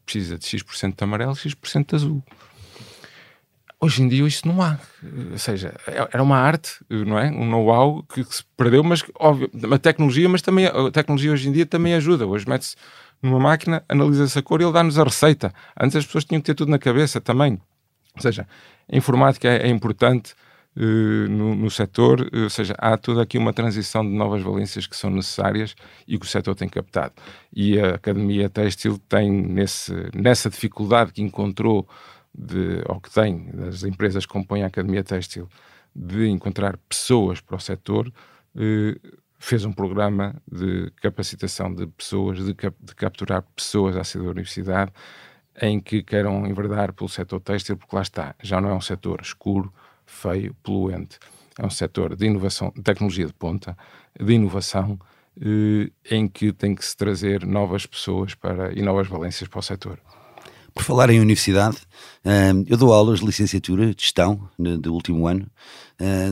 precisa 0.04 0.38
de 0.38 0.46
X% 0.46 0.96
de 0.96 1.04
amarelo, 1.04 1.34
X% 1.34 1.88
de 1.88 1.94
azul. 1.96 2.24
Hoje 3.78 4.02
em 4.02 4.08
dia 4.08 4.26
isso 4.26 4.48
não 4.48 4.62
há. 4.62 4.78
Ou 5.30 5.38
seja, 5.38 5.74
é, 5.86 6.08
era 6.12 6.22
uma 6.22 6.38
arte, 6.38 6.78
não 6.88 7.18
é? 7.18 7.30
Um 7.30 7.48
know-how 7.48 8.02
que, 8.04 8.24
se 8.24 8.42
perdeu, 8.56 8.82
mas 8.82 9.04
óbvio, 9.18 9.50
a 9.72 9.78
tecnologia, 9.78 10.28
mas 10.28 10.42
também 10.42 10.66
a 10.66 10.90
tecnologia 10.90 11.30
hoje 11.30 11.48
em 11.48 11.52
dia 11.52 11.66
também 11.66 11.94
ajuda. 11.94 12.26
Hoje 12.26 12.48
mete-se 12.48 12.74
numa 13.22 13.38
máquina, 13.38 13.84
analisa-se 13.88 14.38
a 14.38 14.42
cor 14.42 14.60
e 14.60 14.64
ele 14.64 14.72
dá-nos 14.72 14.98
a 14.98 15.04
receita. 15.04 15.52
Antes 15.78 15.96
as 15.96 16.06
pessoas 16.06 16.24
tinham 16.24 16.40
que 16.40 16.46
ter 16.46 16.54
tudo 16.54 16.70
na 16.70 16.78
cabeça 16.78 17.20
também. 17.20 17.60
Ou 18.14 18.22
seja, 18.22 18.48
a 18.90 18.96
informática 18.96 19.46
é, 19.46 19.66
é 19.66 19.68
importante 19.68 20.34
no, 20.76 21.54
no 21.54 21.70
setor, 21.70 22.20
uh, 22.20 22.44
ou 22.44 22.50
seja, 22.50 22.74
há 22.78 22.96
toda 22.96 23.22
aqui 23.22 23.38
uma 23.38 23.52
transição 23.52 24.04
de 24.04 24.14
novas 24.14 24.42
valências 24.42 24.86
que 24.86 24.96
são 24.96 25.10
necessárias 25.10 25.74
e 26.06 26.18
que 26.18 26.26
o 26.26 26.28
setor 26.28 26.54
tem 26.54 26.68
captado. 26.68 27.14
E 27.52 27.80
a 27.80 27.94
Academia 27.94 28.50
Têxtil 28.50 28.98
tem 29.08 29.30
nesse, 29.30 29.92
nessa 30.14 30.50
dificuldade 30.50 31.12
que 31.12 31.22
encontrou 31.22 31.88
de, 32.34 32.82
ou 32.86 33.00
que 33.00 33.10
tem 33.10 33.50
das 33.52 33.82
empresas 33.84 34.26
que 34.26 34.32
compõem 34.32 34.62
a 34.62 34.66
Academia 34.66 35.02
Têxtil 35.02 35.48
de 35.94 36.28
encontrar 36.28 36.76
pessoas 36.88 37.40
para 37.40 37.56
o 37.56 37.60
setor, 37.60 38.12
eh, 38.54 38.98
fez 39.38 39.64
um 39.64 39.72
programa 39.72 40.34
de 40.50 40.90
capacitação 41.00 41.74
de 41.74 41.86
pessoas, 41.86 42.44
de, 42.44 42.54
cap 42.54 42.76
de 42.80 42.94
capturar 42.94 43.42
pessoas 43.54 43.96
à 43.96 44.04
saída 44.04 44.26
da 44.26 44.32
universidade, 44.32 44.92
em 45.60 45.80
que 45.80 46.02
queiram 46.02 46.46
enverdar 46.46 46.92
pelo 46.92 47.08
setor 47.08 47.40
têxtil, 47.40 47.78
porque 47.78 47.96
lá 47.96 48.02
está, 48.02 48.34
já 48.42 48.60
não 48.60 48.68
é 48.68 48.74
um 48.74 48.80
setor 48.80 49.20
escuro, 49.22 49.72
feio, 50.06 50.54
poluente. 50.62 51.18
É 51.58 51.66
um 51.66 51.70
setor 51.70 52.14
de 52.14 52.26
inovação, 52.26 52.70
tecnologia 52.70 53.26
de 53.26 53.32
ponta, 53.32 53.76
de 54.18 54.32
inovação, 54.32 54.98
eh, 55.40 55.90
em 56.10 56.28
que 56.28 56.52
tem 56.52 56.74
que 56.74 56.84
se 56.84 56.96
trazer 56.96 57.44
novas 57.46 57.86
pessoas 57.86 58.34
para, 58.34 58.72
e 58.72 58.82
novas 58.82 59.08
valências 59.08 59.48
para 59.48 59.58
o 59.58 59.62
setor. 59.62 59.98
Por 60.76 60.82
falar 60.82 61.08
em 61.08 61.18
universidade, 61.18 61.78
eu 62.68 62.76
dou 62.76 62.92
aulas 62.92 63.20
de 63.20 63.24
licenciatura 63.24 63.94
de 63.94 64.02
gestão 64.02 64.46
do 64.58 64.92
último 64.92 65.26
ano, 65.26 65.50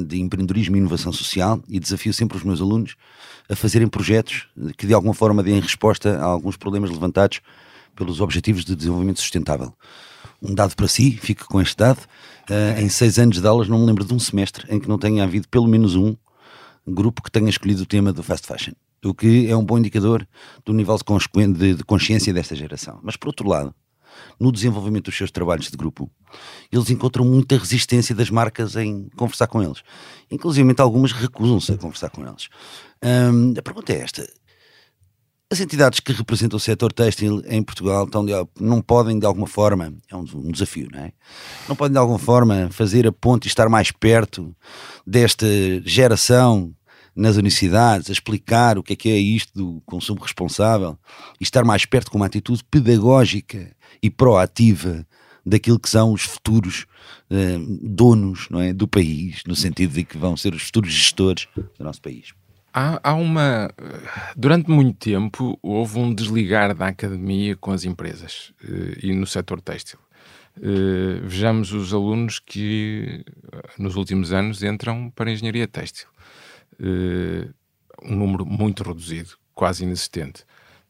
de 0.06 0.20
empreendedorismo 0.20 0.76
e 0.76 0.80
inovação 0.80 1.14
social 1.14 1.62
e 1.66 1.80
desafio 1.80 2.12
sempre 2.12 2.36
os 2.36 2.42
meus 2.42 2.60
alunos 2.60 2.94
a 3.48 3.56
fazerem 3.56 3.88
projetos 3.88 4.46
que 4.76 4.86
de 4.86 4.92
alguma 4.92 5.14
forma 5.14 5.42
deem 5.42 5.60
resposta 5.60 6.18
a 6.18 6.24
alguns 6.24 6.58
problemas 6.58 6.90
levantados 6.90 7.40
pelos 7.94 8.20
Objetivos 8.20 8.64
de 8.64 8.74
Desenvolvimento 8.76 9.20
Sustentável. 9.20 9.72
Um 10.42 10.54
dado 10.54 10.74
para 10.76 10.88
si, 10.88 11.16
fico 11.16 11.46
com 11.46 11.60
este 11.60 11.76
dado. 11.76 12.00
em 12.78 12.88
seis 12.88 13.18
anos 13.18 13.40
de 13.40 13.46
aulas, 13.46 13.68
não 13.68 13.78
me 13.78 13.86
lembro 13.86 14.04
de 14.04 14.12
um 14.12 14.18
semestre 14.18 14.66
em 14.68 14.78
que 14.78 14.88
não 14.88 14.98
tenha 14.98 15.24
havido 15.24 15.48
pelo 15.48 15.66
menos 15.66 15.94
um 15.94 16.14
grupo 16.86 17.22
que 17.22 17.30
tenha 17.30 17.48
escolhido 17.48 17.82
o 17.82 17.86
tema 17.86 18.12
do 18.12 18.22
fast 18.22 18.46
fashion. 18.46 18.74
O 19.02 19.14
que 19.14 19.48
é 19.48 19.56
um 19.56 19.64
bom 19.64 19.78
indicador 19.78 20.26
do 20.64 20.72
nível 20.72 20.96
de 20.96 21.84
consciência 21.84 22.32
desta 22.32 22.54
geração. 22.54 23.00
Mas 23.02 23.16
por 23.16 23.28
outro 23.28 23.48
lado, 23.48 23.74
no 24.38 24.52
desenvolvimento 24.52 25.06
dos 25.06 25.16
seus 25.16 25.30
trabalhos 25.30 25.70
de 25.70 25.76
grupo, 25.76 26.10
eles 26.70 26.88
encontram 26.88 27.24
muita 27.24 27.58
resistência 27.58 28.14
das 28.14 28.30
marcas 28.30 28.76
em 28.76 29.08
conversar 29.16 29.46
com 29.46 29.62
eles. 29.62 29.82
Inclusive, 30.30 30.74
algumas 30.78 31.12
recusam-se 31.12 31.72
a 31.72 31.78
conversar 31.78 32.10
com 32.10 32.26
eles. 32.26 32.48
A 33.58 33.62
pergunta 33.62 33.92
é 33.92 34.00
esta: 34.00 34.26
as 35.54 35.60
entidades 35.60 36.00
que 36.00 36.12
representam 36.12 36.56
o 36.56 36.60
setor 36.60 36.92
têxtil 36.92 37.40
em 37.46 37.62
Portugal 37.62 38.04
estão 38.04 38.24
de, 38.24 38.32
não 38.60 38.82
podem, 38.82 39.20
de 39.20 39.24
alguma 39.24 39.46
forma, 39.46 39.94
é 40.10 40.16
um, 40.16 40.24
um, 40.34 40.50
desafio, 40.50 40.88
não 40.92 40.98
é? 40.98 41.12
Não 41.68 41.76
podem, 41.76 41.92
de 41.92 41.98
alguma 41.98 42.18
forma, 42.18 42.68
fazer 42.72 43.06
a 43.06 43.12
ponte 43.12 43.44
e 43.44 43.48
estar 43.48 43.68
mais 43.68 43.92
perto 43.92 44.54
desta 45.06 45.46
geração 45.84 46.74
nas 47.14 47.36
universidades, 47.36 48.10
a 48.10 48.12
explicar 48.12 48.76
o 48.76 48.82
que 48.82 48.94
é 48.94 48.96
que 48.96 49.08
é 49.08 49.16
isto 49.16 49.56
do 49.56 49.80
consumo 49.86 50.20
responsável 50.20 50.98
e 51.40 51.44
estar 51.44 51.64
mais 51.64 51.86
perto 51.86 52.10
com 52.10 52.16
uma 52.16 52.26
atitude 52.26 52.64
pedagógica 52.68 53.70
e 54.02 54.10
proativa 54.10 55.06
daquilo 55.46 55.78
que 55.78 55.88
são 55.88 56.12
os 56.12 56.22
futuros 56.22 56.84
eh, 57.30 57.58
donos 57.80 58.48
não 58.50 58.60
é, 58.60 58.72
do 58.72 58.88
país, 58.88 59.42
no 59.46 59.54
sentido 59.54 59.92
de 59.92 60.04
que 60.04 60.18
vão 60.18 60.36
ser 60.36 60.52
os 60.52 60.62
futuros 60.62 60.92
gestores 60.92 61.46
do 61.54 61.84
nosso 61.84 62.02
país. 62.02 62.34
Há, 62.76 63.00
há, 63.04 63.14
uma. 63.14 63.70
Durante 64.36 64.68
muito 64.68 64.98
tempo 64.98 65.56
houve 65.62 65.96
um 65.98 66.12
desligar 66.12 66.74
da 66.74 66.88
academia 66.88 67.54
com 67.56 67.70
as 67.70 67.84
empresas 67.84 68.52
eh, 68.64 68.98
e 69.00 69.14
no 69.14 69.26
setor 69.26 69.60
têxtil. 69.60 69.98
Eh, 70.60 71.20
vejamos 71.22 71.72
os 71.72 71.94
alunos 71.94 72.40
que 72.40 73.24
nos 73.78 73.94
últimos 73.94 74.32
anos 74.32 74.62
entram 74.64 75.08
para 75.10 75.30
a 75.30 75.32
engenharia 75.32 75.68
têxtil. 75.68 76.08
um 78.02 78.16
número 78.16 78.44
muito 78.44 78.82
reduzido, 78.82 79.30
quase 79.54 79.84
inexistente 79.84 80.44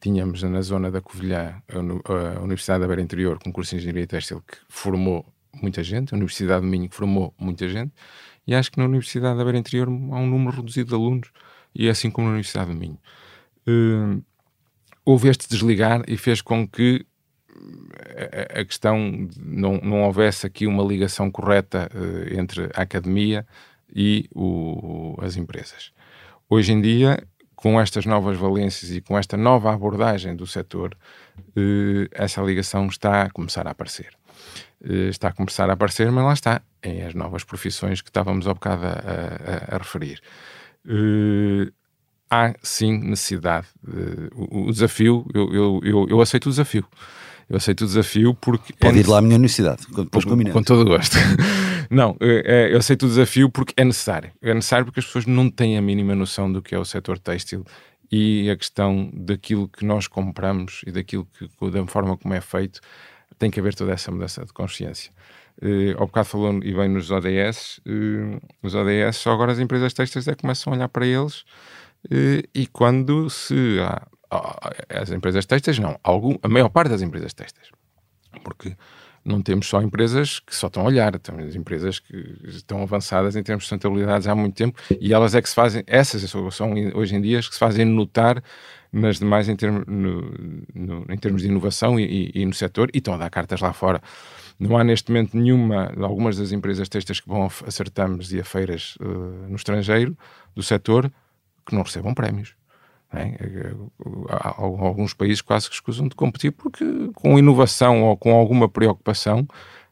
tínhamos 0.05 0.43
na 0.43 0.61
zona 0.61 0.91
da 0.91 1.01
Covilhã 1.01 1.63
a 1.67 2.41
Universidade 2.41 2.81
da 2.81 2.87
Beira 2.87 3.01
Interior 3.01 3.39
com 3.39 3.51
curso 3.51 3.71
de 3.71 3.77
Engenharia 3.79 4.07
Têxtil 4.07 4.43
que 4.47 4.59
formou 4.69 5.25
muita 5.55 5.83
gente, 5.83 6.13
a 6.13 6.17
Universidade 6.17 6.63
de 6.63 6.71
Minho 6.71 6.91
que 6.91 6.95
formou 6.95 7.33
muita 7.39 7.67
gente, 7.69 7.91
e 8.47 8.55
acho 8.55 8.71
que 8.71 8.79
na 8.79 8.85
Universidade 8.85 9.39
da 9.39 9.45
Beira 9.45 9.59
Interior 9.59 9.89
há 9.89 9.91
um 9.91 10.27
número 10.27 10.59
reduzido 10.59 10.91
de 10.91 10.95
alunos, 10.95 11.31
e 11.75 11.89
é 11.89 11.91
assim 11.91 12.11
como 12.11 12.27
na 12.27 12.35
Universidade 12.35 12.71
de 12.71 12.77
Minho. 12.77 12.99
Uh, 13.67 14.23
houve 15.05 15.29
este 15.29 15.49
desligar 15.49 16.03
e 16.07 16.17
fez 16.17 16.41
com 16.41 16.67
que 16.67 17.05
a, 18.55 18.61
a 18.61 18.65
questão 18.65 19.29
não, 19.39 19.79
não 19.79 20.03
houvesse 20.03 20.47
aqui 20.47 20.67
uma 20.67 20.83
ligação 20.83 21.31
correta 21.31 21.91
uh, 21.95 22.39
entre 22.39 22.65
a 22.75 22.83
academia 22.83 23.47
e 23.95 24.29
o, 24.35 25.17
as 25.21 25.37
empresas. 25.37 25.93
Hoje 26.49 26.73
em 26.73 26.81
dia 26.81 27.19
com 27.65 27.81
estas 27.81 28.05
novas 28.05 28.37
valências 28.37 28.91
e 28.91 29.01
com 29.01 29.17
esta 29.19 29.39
nova 29.39 29.73
abordagem 29.73 30.37
do 30.37 30.47
setor, 30.47 30.95
eh, 31.57 32.07
essa 32.13 32.43
ligação 32.43 32.87
está 32.89 33.23
a 33.23 33.31
começar 33.31 33.67
a 33.67 33.71
aparecer. 33.71 34.11
Eh, 34.85 35.09
está 35.09 35.29
a 35.29 35.33
começar 35.33 35.71
a 35.71 35.73
aparecer, 35.73 36.13
mas 36.13 36.25
lá 36.25 36.35
está, 36.35 36.63
em 36.83 37.03
as 37.03 37.15
novas 37.15 37.43
profissões 37.43 38.03
que 38.03 38.11
estávamos 38.11 38.47
há 38.47 38.53
bocado 38.53 38.85
a, 38.85 38.91
a, 38.91 39.77
a 39.77 39.79
referir. 39.79 40.21
Eh, 40.87 41.71
há 42.31 42.55
sim 42.63 42.99
necessidade. 42.99 43.67
o, 44.35 44.69
o, 44.69 44.73
desafio, 44.73 45.27
eu, 45.35 45.53
eu, 45.53 45.81
eu, 45.83 46.07
eu 46.09 46.21
aceito 46.21 46.47
o 46.47 46.51
desafio. 46.51 46.87
Eu 47.49 47.57
aceito 47.57 47.83
o 47.83 47.87
desafio 47.87 48.35
porque. 48.35 48.73
Pode 48.73 48.99
é 48.99 49.01
ir 49.01 49.07
lá 49.07 49.19
à 49.19 49.23
minha 49.23 49.37
universidade, 49.37 49.83
depois 49.95 50.25
com, 50.25 50.45
com 50.51 50.63
todo 50.63 50.83
o 50.83 50.85
gosto. 50.85 51.17
Não, 51.91 52.17
é, 52.21 52.69
é, 52.71 52.73
eu 52.73 52.79
aceito 52.79 53.05
o 53.05 53.09
desafio 53.09 53.51
porque 53.51 53.75
é 53.77 53.85
necessário. 53.85 54.33
É 54.41 54.55
necessário 54.55 54.87
porque 54.87 55.01
as 55.01 55.07
pessoas 55.07 55.27
não 55.27 55.51
têm 55.51 55.77
a 55.77 55.83
mínima 55.83 56.15
noção 56.15 56.51
do 56.51 56.63
que 56.63 56.75
é 56.75 56.79
o 56.79 56.85
setor 56.85 57.19
têxtil 57.19 57.65
e 58.11 58.49
a 58.51 58.57
questão 58.57 59.11
daquilo 59.13 59.69
que 59.69 59.85
nós 59.85 60.07
compramos 60.07 60.81
e 60.87 60.91
daquilo 60.91 61.27
que, 61.27 61.71
da 61.71 61.87
forma 61.87 62.17
como 62.17 62.33
é 62.33 62.41
feito, 62.41 62.81
tem 63.39 63.51
que 63.51 63.61
haver 63.61 63.75
toda 63.75 63.93
essa 63.93 64.11
mudança 64.11 64.45
de 64.45 64.53
consciência. 64.53 65.13
Uh, 65.63 65.95
ao 65.99 66.07
bocado 66.07 66.27
falou 66.27 66.53
e 66.65 66.75
bem 66.75 66.89
nos 66.89 67.11
ODS, 67.13 67.81
uh, 67.87 68.41
os 68.61 68.75
ODS 68.75 69.17
só 69.17 69.33
agora 69.33 69.53
as 69.53 69.61
empresas 69.61 69.93
têxteis 69.93 70.27
é 70.27 70.35
que 70.35 70.41
começam 70.41 70.73
a 70.73 70.77
olhar 70.77 70.89
para 70.89 71.07
eles 71.07 71.43
uh, 72.07 72.43
e 72.53 72.67
quando 72.67 73.31
se 73.31 73.79
as 74.89 75.13
empresas 75.13 75.47
têxteis 75.47 75.79
não, 75.79 75.97
algum, 76.03 76.37
a 76.43 76.49
maior 76.49 76.69
parte 76.69 76.89
das 76.89 77.03
empresas 77.03 77.33
têxteis, 77.33 77.69
porque 78.43 78.77
não 79.25 79.41
temos 79.41 79.67
só 79.67 79.81
empresas 79.81 80.41
que 80.41 80.55
só 80.55 80.67
estão 80.67 80.83
a 80.83 80.87
olhar, 80.87 81.19
temos 81.19 81.55
empresas 81.55 81.99
que 81.99 82.37
estão 82.45 82.83
avançadas 82.83 83.37
em 83.37 83.43
termos 83.43 83.65
de 83.65 83.69
sustentabilidade 83.69 84.29
há 84.29 84.35
muito 84.35 84.55
tempo 84.55 84.79
e 85.01 85.15
elas 85.15 85.35
é 85.35 85.41
que 85.41 85.49
se 85.49 85.55
fazem, 85.55 85.83
essas 85.87 86.29
são 86.29 86.75
hoje 86.95 87.15
em 87.15 87.21
dia 87.21 87.39
as 87.39 87.49
que 87.49 87.55
se 87.55 87.61
fazem 87.61 87.85
notar 87.85 88.43
nas 88.93 89.19
demais 89.19 89.49
em, 89.49 89.57
termos, 89.57 89.85
no, 89.87 90.31
no, 90.75 91.07
em 91.09 91.17
termos 91.17 91.43
de 91.43 91.49
inovação 91.49 91.99
e, 91.99 92.05
e, 92.35 92.43
e, 92.43 92.47
no 92.47 92.53
setor 92.53 92.91
e 92.93 92.99
estão 92.99 93.15
a 93.15 93.17
dar 93.17 93.31
cartas 93.31 93.61
lá 93.61 93.73
fora. 93.73 94.01
Não 94.59 94.77
há 94.77 94.85
neste 94.85 95.11
momento 95.11 95.37
nenhuma, 95.37 95.93
algumas 96.01 96.37
das 96.37 96.53
empresas 96.53 96.89
textas 96.89 97.21
que 97.21 97.29
vão 97.29 97.47
a 97.47 97.71
certames 97.71 98.33
e 98.33 98.41
a 98.41 98.45
feiras 98.45 98.97
uh, 99.01 99.49
no 99.49 99.57
estrangeiro 99.57 100.17
do 100.55 100.63
setor 100.63 101.11
que 101.67 101.75
não 101.75 101.83
recebam 101.83 102.15
prémios. 102.15 102.55
É? 103.13 103.37
Há 104.29 104.55
alguns 104.59 105.15
países 105.15 105.41
quase 105.41 105.69
que 105.69 105.75
escusam 105.75 106.09
de 106.09 106.15
competir 106.15 106.53
porque 106.53 106.85
com 107.15 107.39
inovação 107.39 108.03
ou 108.03 108.17
com 108.17 108.33
alguma 108.33 108.69
preocupação 108.69 109.47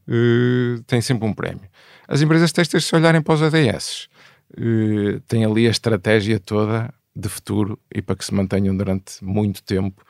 uh, 0.09 0.83
tem 0.87 1.01
sempre 1.01 1.27
um 1.27 1.33
prémio. 1.33 1.69
As 2.07 2.21
empresas 2.21 2.53
têxteis, 2.53 2.85
se 2.85 2.95
olharem 2.95 3.23
para 3.23 3.35
os 3.35 3.43
ADS, 3.43 4.09
uh, 4.53 5.21
têm 5.27 5.45
ali 5.45 5.67
a 5.67 5.71
estratégia 5.71 6.39
toda 6.39 6.93
de 7.15 7.29
futuro 7.29 7.79
e 7.95 8.01
para 8.01 8.17
que 8.17 8.25
se 8.25 8.35
mantenham 8.35 8.77
durante 8.77 9.23
muito 9.23 9.63
tempo, 9.63 10.03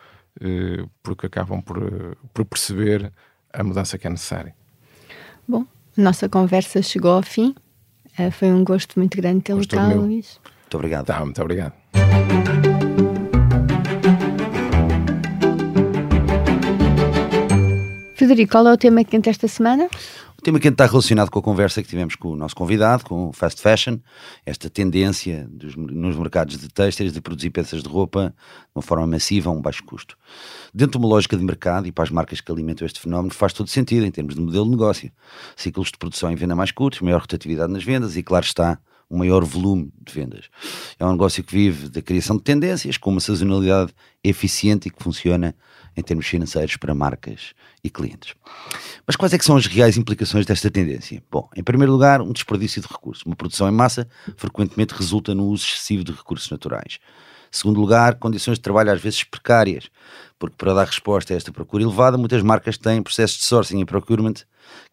porque 1.03 1.26
acabam 1.26 1.61
por, 1.61 2.16
por 2.32 2.44
perceber 2.44 3.12
a 3.53 3.62
mudança 3.62 3.98
que 3.98 4.07
é 4.07 4.11
necessária. 4.11 4.55
Bom, 5.46 5.66
nossa 5.96 6.28
conversa 6.28 6.80
chegou 6.82 7.12
ao 7.12 7.22
fim. 7.22 7.55
foi 8.32 8.53
um 8.53 8.64
gosto 8.64 8.98
muito 8.98 9.16
grande 9.16 9.42
tê-lo 9.42 9.66
cá, 9.66 9.88
Luís. 9.88 10.40
Muito 10.44 10.74
obrigado. 10.74 11.07
Tá, 11.07 11.24
muito 11.24 11.40
obrigado. 11.42 11.74
Frederico, 18.16 18.53
qual 18.53 18.68
é 18.68 18.72
o 18.72 18.76
tema 18.76 19.05
quente 19.05 19.28
esta 19.28 19.48
semana? 19.48 19.88
O 20.43 20.45
tema 20.45 20.59
quente 20.59 20.74
está 20.74 20.86
relacionado 20.86 21.30
com 21.30 21.38
a 21.38 21.43
conversa 21.43 21.80
que 21.84 21.88
tivemos 21.88 22.16
com 22.16 22.30
o 22.30 22.34
nosso 22.34 22.57
convidado, 22.57 23.05
com 23.05 23.28
o 23.28 23.32
fast 23.32 23.62
fashion, 23.62 23.99
esta 24.45 24.68
tendência 24.68 25.47
dos, 25.49 25.76
nos 25.76 26.16
mercados 26.16 26.59
de 26.59 26.68
têxteis 26.68 27.12
de 27.12 27.20
produzir 27.20 27.51
peças 27.51 27.80
de 27.80 27.88
roupa 27.88 28.34
de 28.36 28.70
uma 28.74 28.82
forma 28.82 29.07
massiva 29.07 29.51
a 29.51 29.53
um 29.53 29.62
baixo 29.62 29.84
custo. 29.84 30.18
Dentro 30.74 30.99
de 30.99 31.07
uma 31.07 31.14
lógica 31.14 31.36
de 31.36 31.45
mercado 31.45 31.86
e 31.86 31.93
para 31.93 32.03
as 32.03 32.11
marcas 32.11 32.40
que 32.40 32.51
alimentam 32.51 32.84
este 32.84 32.99
fenómeno 32.99 33.32
faz 33.32 33.53
todo 33.53 33.68
sentido 33.68 34.05
em 34.05 34.11
termos 34.11 34.34
de 34.34 34.40
modelo 34.40 34.64
de 34.64 34.72
negócio. 34.72 35.12
Ciclos 35.55 35.93
de 35.93 35.97
produção 35.97 36.28
em 36.28 36.34
venda 36.34 36.57
mais 36.57 36.72
curtos, 36.72 37.03
maior 37.03 37.20
rotatividade 37.20 37.72
nas 37.72 37.84
vendas 37.84 38.16
e, 38.16 38.22
claro 38.24 38.45
está, 38.45 38.80
um 39.12 39.18
maior 39.18 39.44
volume 39.44 39.92
de 40.00 40.12
vendas. 40.12 40.46
É 40.98 41.04
um 41.04 41.12
negócio 41.12 41.44
que 41.44 41.52
vive 41.52 41.90
da 41.90 42.00
criação 42.00 42.36
de 42.38 42.42
tendências 42.42 42.96
com 42.96 43.10
uma 43.10 43.20
sazonalidade 43.20 43.92
eficiente 44.24 44.88
e 44.88 44.90
que 44.90 45.02
funciona 45.02 45.54
em 45.94 46.02
termos 46.02 46.26
financeiros 46.26 46.78
para 46.78 46.94
marcas 46.94 47.52
e 47.84 47.90
clientes. 47.90 48.34
Mas 49.06 49.14
quais 49.14 49.34
é 49.34 49.38
que 49.38 49.44
são 49.44 49.56
as 49.56 49.66
reais 49.66 49.98
implicações 49.98 50.46
desta 50.46 50.70
tendência? 50.70 51.22
Bom, 51.30 51.46
em 51.54 51.62
primeiro 51.62 51.92
lugar, 51.92 52.22
um 52.22 52.32
desperdício 52.32 52.80
de 52.80 52.88
recursos. 52.88 53.22
Uma 53.26 53.36
produção 53.36 53.68
em 53.68 53.72
massa 53.72 54.08
frequentemente 54.36 54.94
resulta 54.94 55.34
no 55.34 55.44
uso 55.44 55.66
excessivo 55.66 56.02
de 56.02 56.12
recursos 56.12 56.50
naturais. 56.50 56.98
Segundo 57.50 57.78
lugar, 57.78 58.14
condições 58.14 58.54
de 58.54 58.62
trabalho 58.62 58.92
às 58.92 59.02
vezes 59.02 59.24
precárias, 59.24 59.90
porque 60.38 60.56
para 60.56 60.72
dar 60.72 60.86
resposta 60.86 61.34
a 61.34 61.36
esta 61.36 61.52
procura 61.52 61.84
elevada, 61.84 62.16
muitas 62.16 62.42
marcas 62.42 62.78
têm 62.78 63.02
processos 63.02 63.40
de 63.40 63.44
sourcing 63.44 63.78
e 63.78 63.84
procurement 63.84 64.36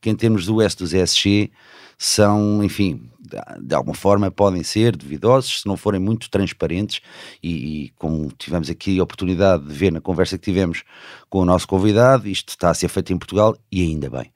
que 0.01 0.09
em 0.09 0.15
termos 0.15 0.45
do 0.45 0.61
S 0.61 0.76
dos 0.76 0.93
ESG 0.93 1.51
são, 1.97 2.61
enfim, 2.61 3.09
de 3.61 3.75
alguma 3.75 3.95
forma 3.95 4.32
podem 4.32 4.63
ser 4.63 4.95
duvidosos 4.95 5.61
se 5.61 5.67
não 5.67 5.77
forem 5.77 5.99
muito 5.99 6.30
transparentes 6.30 7.01
e, 7.41 7.86
e, 7.86 7.89
como 7.97 8.32
tivemos 8.38 8.69
aqui 8.69 8.99
a 8.99 9.03
oportunidade 9.03 9.65
de 9.65 9.73
ver 9.73 9.91
na 9.91 10.01
conversa 10.01 10.38
que 10.38 10.45
tivemos 10.45 10.84
com 11.30 11.39
o 11.39 11.45
nosso 11.45 11.67
convidado, 11.67 12.27
isto 12.27 12.49
está 12.49 12.69
a 12.69 12.73
ser 12.73 12.88
feito 12.89 13.13
em 13.13 13.17
Portugal 13.17 13.55
e 13.71 13.82
ainda 13.82 14.09
bem. 14.09 14.32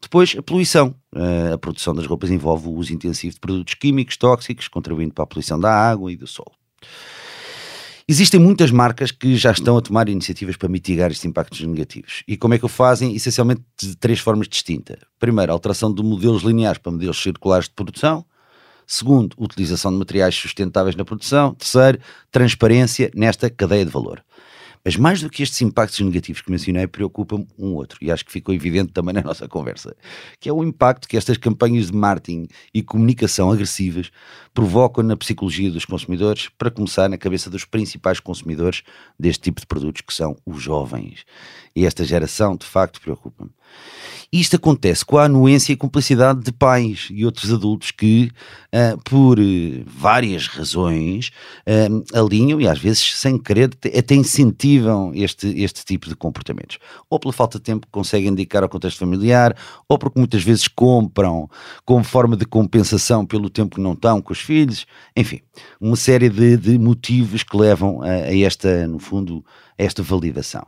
Depois, 0.00 0.34
a 0.38 0.42
poluição. 0.42 0.94
Uh, 1.14 1.54
a 1.54 1.58
produção 1.58 1.94
das 1.94 2.06
roupas 2.06 2.28
envolve 2.28 2.66
o 2.66 2.72
uso 2.72 2.92
intensivo 2.92 3.34
de 3.34 3.40
produtos 3.40 3.74
químicos 3.74 4.16
tóxicos, 4.16 4.66
contribuindo 4.66 5.14
para 5.14 5.22
a 5.22 5.26
poluição 5.26 5.60
da 5.60 5.72
água 5.72 6.10
e 6.10 6.16
do 6.16 6.26
solo. 6.26 6.50
Existem 8.06 8.38
muitas 8.38 8.70
marcas 8.70 9.10
que 9.10 9.34
já 9.34 9.50
estão 9.50 9.78
a 9.78 9.80
tomar 9.80 10.10
iniciativas 10.10 10.58
para 10.58 10.68
mitigar 10.68 11.10
estes 11.10 11.24
impactos 11.24 11.62
negativos. 11.62 12.22
E 12.28 12.36
como 12.36 12.52
é 12.52 12.58
que 12.58 12.66
o 12.66 12.68
fazem? 12.68 13.16
Essencialmente 13.16 13.62
de 13.80 13.96
três 13.96 14.18
formas 14.18 14.46
distintas. 14.46 14.98
Primeiro, 15.18 15.50
alteração 15.50 15.92
de 15.92 16.02
modelos 16.02 16.42
lineares 16.42 16.76
para 16.76 16.92
modelos 16.92 17.22
circulares 17.22 17.66
de 17.66 17.74
produção. 17.74 18.26
Segundo, 18.86 19.34
utilização 19.38 19.90
de 19.90 19.98
materiais 19.98 20.34
sustentáveis 20.34 20.96
na 20.96 21.04
produção. 21.04 21.54
Terceiro, 21.54 21.98
transparência 22.30 23.10
nesta 23.14 23.48
cadeia 23.48 23.84
de 23.84 23.90
valor. 23.90 24.22
Mas 24.84 24.96
mais 24.96 25.22
do 25.22 25.30
que 25.30 25.42
estes 25.42 25.62
impactos 25.62 25.98
negativos 26.00 26.42
que 26.42 26.50
mencionei, 26.50 26.86
preocupa-me 26.86 27.48
um 27.58 27.72
outro, 27.72 27.98
e 28.02 28.10
acho 28.10 28.22
que 28.22 28.30
ficou 28.30 28.54
evidente 28.54 28.92
também 28.92 29.14
na 29.14 29.22
nossa 29.22 29.48
conversa, 29.48 29.96
que 30.38 30.46
é 30.46 30.52
o 30.52 30.62
impacto 30.62 31.08
que 31.08 31.16
estas 31.16 31.38
campanhas 31.38 31.86
de 31.86 31.96
marketing 31.96 32.48
e 32.74 32.82
comunicação 32.82 33.50
agressivas 33.50 34.10
provocam 34.52 35.02
na 35.02 35.16
psicologia 35.16 35.70
dos 35.70 35.86
consumidores, 35.86 36.50
para 36.58 36.70
começar 36.70 37.08
na 37.08 37.16
cabeça 37.16 37.48
dos 37.48 37.64
principais 37.64 38.20
consumidores 38.20 38.82
deste 39.18 39.44
tipo 39.44 39.58
de 39.58 39.66
produtos, 39.66 40.02
que 40.02 40.12
são 40.12 40.36
os 40.44 40.62
jovens. 40.62 41.24
E 41.76 41.84
esta 41.84 42.04
geração, 42.04 42.56
de 42.56 42.66
facto, 42.66 43.00
preocupa-me. 43.00 43.50
Isto 44.32 44.56
acontece 44.56 45.04
com 45.04 45.16
a 45.16 45.26
anuência 45.26 45.72
e 45.72 45.76
cumplicidade 45.76 46.40
de 46.40 46.50
pais 46.50 47.08
e 47.10 47.24
outros 47.24 47.52
adultos 47.52 47.92
que, 47.92 48.32
uh, 48.74 49.00
por 49.04 49.38
uh, 49.38 49.42
várias 49.86 50.48
razões, 50.48 51.30
uh, 51.60 52.18
alinham 52.18 52.60
e 52.60 52.66
às 52.66 52.78
vezes 52.78 53.16
sem 53.16 53.38
querer 53.38 53.70
até 53.96 54.14
incentivam 54.14 55.12
este, 55.14 55.48
este 55.62 55.84
tipo 55.84 56.08
de 56.08 56.16
comportamentos. 56.16 56.78
Ou 57.08 57.20
pela 57.20 57.32
falta 57.32 57.58
de 57.58 57.64
tempo 57.64 57.86
que 57.86 57.92
conseguem 57.92 58.34
dedicar 58.34 58.64
ao 58.64 58.68
contexto 58.68 58.98
familiar, 58.98 59.56
ou 59.88 59.98
porque 59.98 60.18
muitas 60.18 60.42
vezes 60.42 60.66
compram 60.66 61.48
como 61.84 62.02
forma 62.02 62.36
de 62.36 62.44
compensação 62.44 63.24
pelo 63.24 63.48
tempo 63.48 63.76
que 63.76 63.82
não 63.82 63.92
estão 63.92 64.20
com 64.20 64.32
os 64.32 64.40
filhos. 64.40 64.84
Enfim, 65.16 65.40
uma 65.80 65.94
série 65.96 66.28
de, 66.28 66.56
de 66.56 66.76
motivos 66.76 67.44
que 67.44 67.56
levam 67.56 68.02
a, 68.02 68.06
a 68.06 68.36
esta, 68.36 68.88
no 68.88 68.98
fundo, 68.98 69.44
esta 69.76 70.02
validação. 70.02 70.66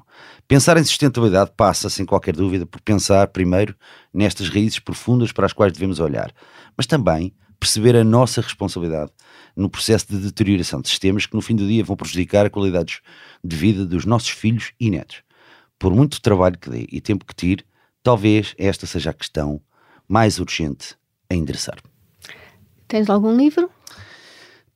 Pensar 0.49 0.77
em 0.77 0.85
sustentabilidade 0.85 1.53
passa, 1.57 1.89
sem 1.89 2.05
qualquer 2.05 2.35
dúvida, 2.35 2.67
por 2.67 2.81
pensar 2.81 3.29
primeiro 3.29 3.75
nestas 4.13 4.49
raízes 4.49 4.79
profundas 4.79 5.33
para 5.33 5.47
as 5.47 5.53
quais 5.53 5.73
devemos 5.73 6.01
olhar, 6.01 6.33
mas 6.77 6.87
também 6.87 7.35
perceber 7.59 7.97
a 7.97 8.05
nossa 8.05 8.41
responsabilidade 8.41 9.11
no 9.57 9.71
processo 9.71 10.07
de 10.09 10.19
deterioração 10.19 10.81
de 10.81 10.89
sistemas 10.89 11.27
que 11.27 11.35
no 11.35 11.41
fim 11.41 11.57
do 11.57 11.67
dia 11.67 11.83
vão 11.83 11.97
prejudicar 11.97 12.47
a 12.47 12.51
qualidade 12.51 13.01
de 13.43 13.57
vida 13.57 13.87
dos 13.87 14.05
nossos 14.05 14.29
filhos 14.29 14.73
e 14.79 14.91
netos. 14.91 15.23
Por 15.79 15.95
muito 15.95 16.21
trabalho 16.21 16.59
que 16.59 16.71
dê 16.71 16.87
e 16.91 17.01
tempo 17.01 17.25
que 17.25 17.35
tire, 17.35 17.65
talvez 18.03 18.55
esta 18.59 18.87
seja 18.87 19.11
a 19.11 19.15
questão 19.15 19.61
mais 20.09 20.39
urgente 20.39 20.97
a 21.31 21.35
endereçar. 21.35 21.79
Tens 22.87 23.11
algum 23.11 23.37
livro? 23.37 23.71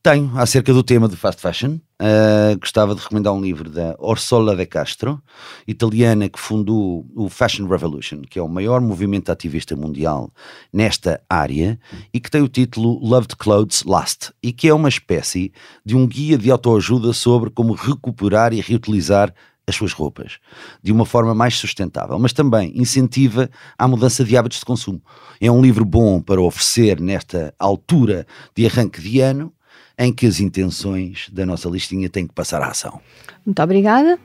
Tenho, 0.02 0.36
acerca 0.38 0.72
do 0.72 0.82
tema 0.82 1.06
do 1.06 1.16
fast 1.16 1.40
fashion. 1.40 1.78
Uh, 2.00 2.58
gostava 2.58 2.94
de 2.94 3.02
recomendar 3.02 3.30
um 3.34 3.42
livro 3.42 3.68
da 3.68 3.94
Orsola 3.98 4.56
de 4.56 4.64
Castro, 4.64 5.22
italiana 5.68 6.30
que 6.30 6.40
fundou 6.40 7.06
o 7.14 7.28
Fashion 7.28 7.66
Revolution, 7.66 8.22
que 8.22 8.38
é 8.38 8.42
o 8.42 8.48
maior 8.48 8.80
movimento 8.80 9.30
ativista 9.30 9.76
mundial 9.76 10.32
nesta 10.72 11.20
área 11.28 11.78
e 12.10 12.18
que 12.18 12.30
tem 12.30 12.40
o 12.40 12.48
título 12.48 12.98
Loved 13.06 13.36
Clothes 13.36 13.82
Last 13.84 14.32
e 14.42 14.50
que 14.50 14.66
é 14.66 14.72
uma 14.72 14.88
espécie 14.88 15.52
de 15.84 15.94
um 15.94 16.06
guia 16.06 16.38
de 16.38 16.50
autoajuda 16.50 17.12
sobre 17.12 17.50
como 17.50 17.74
recuperar 17.74 18.54
e 18.54 18.62
reutilizar 18.62 19.34
as 19.66 19.76
suas 19.76 19.92
roupas 19.92 20.38
de 20.82 20.90
uma 20.90 21.04
forma 21.04 21.34
mais 21.34 21.54
sustentável, 21.54 22.18
mas 22.18 22.32
também 22.32 22.72
incentiva 22.74 23.50
a 23.76 23.86
mudança 23.86 24.24
de 24.24 24.38
hábitos 24.38 24.60
de 24.60 24.64
consumo. 24.64 25.02
É 25.38 25.50
um 25.50 25.60
livro 25.60 25.84
bom 25.84 26.18
para 26.22 26.40
oferecer 26.40 26.98
nesta 26.98 27.54
altura 27.58 28.26
de 28.56 28.64
arranque 28.64 29.02
de 29.02 29.20
ano 29.20 29.52
em 30.00 30.10
que 30.10 30.26
as 30.26 30.40
intenções 30.40 31.28
da 31.30 31.44
nossa 31.44 31.68
listinha 31.68 32.08
têm 32.08 32.26
que 32.26 32.32
passar 32.32 32.62
à 32.62 32.68
ação. 32.68 32.98
Muito 33.44 33.62
obrigada. 33.62 34.18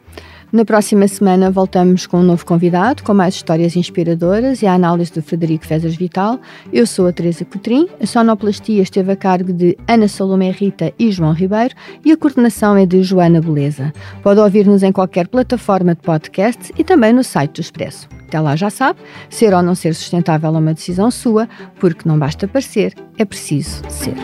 Na 0.51 0.63
próxima 0.63 1.05
semana 1.05 1.51
voltamos 1.51 2.07
com 2.07 2.19
um 2.19 2.23
novo 2.23 2.45
convidado, 2.45 3.03
com 3.03 3.13
mais 3.13 3.35
histórias 3.35 3.75
inspiradoras 3.75 4.61
e 4.61 4.67
a 4.67 4.73
análise 4.73 5.11
do 5.11 5.21
Frederico 5.21 5.65
Fezas 5.65 5.95
Vital. 5.95 6.39
Eu 6.71 6.87
sou 6.87 7.07
a 7.07 7.11
Teresa 7.11 7.43
Cotrim, 7.43 7.89
a 7.99 8.05
sonoplastia 8.05 8.81
esteve 8.81 9.11
a 9.11 9.17
cargo 9.17 9.51
de 9.51 9.77
Ana 9.85 10.07
Salomé 10.07 10.51
Rita 10.51 10.93
e 10.97 11.11
João 11.11 11.33
Ribeiro 11.33 11.75
e 12.05 12.11
a 12.11 12.15
coordenação 12.15 12.77
é 12.77 12.85
de 12.85 13.03
Joana 13.03 13.41
Beleza. 13.41 13.91
Pode 14.23 14.39
ouvir-nos 14.39 14.81
em 14.81 14.93
qualquer 14.93 15.27
plataforma 15.27 15.93
de 15.93 16.01
podcast 16.01 16.71
e 16.77 16.85
também 16.85 17.11
no 17.11 17.23
site 17.23 17.55
do 17.55 17.61
Expresso. 17.61 18.07
Até 18.25 18.39
lá 18.39 18.55
já 18.55 18.69
sabe, 18.69 18.99
ser 19.29 19.53
ou 19.53 19.61
não 19.61 19.75
ser 19.75 19.93
sustentável 19.93 20.55
é 20.55 20.57
uma 20.57 20.73
decisão 20.73 21.11
sua, 21.11 21.49
porque 21.81 22.07
não 22.07 22.17
basta 22.17 22.47
parecer, 22.47 22.93
é 23.17 23.25
preciso 23.25 23.81
ser. 23.89 24.15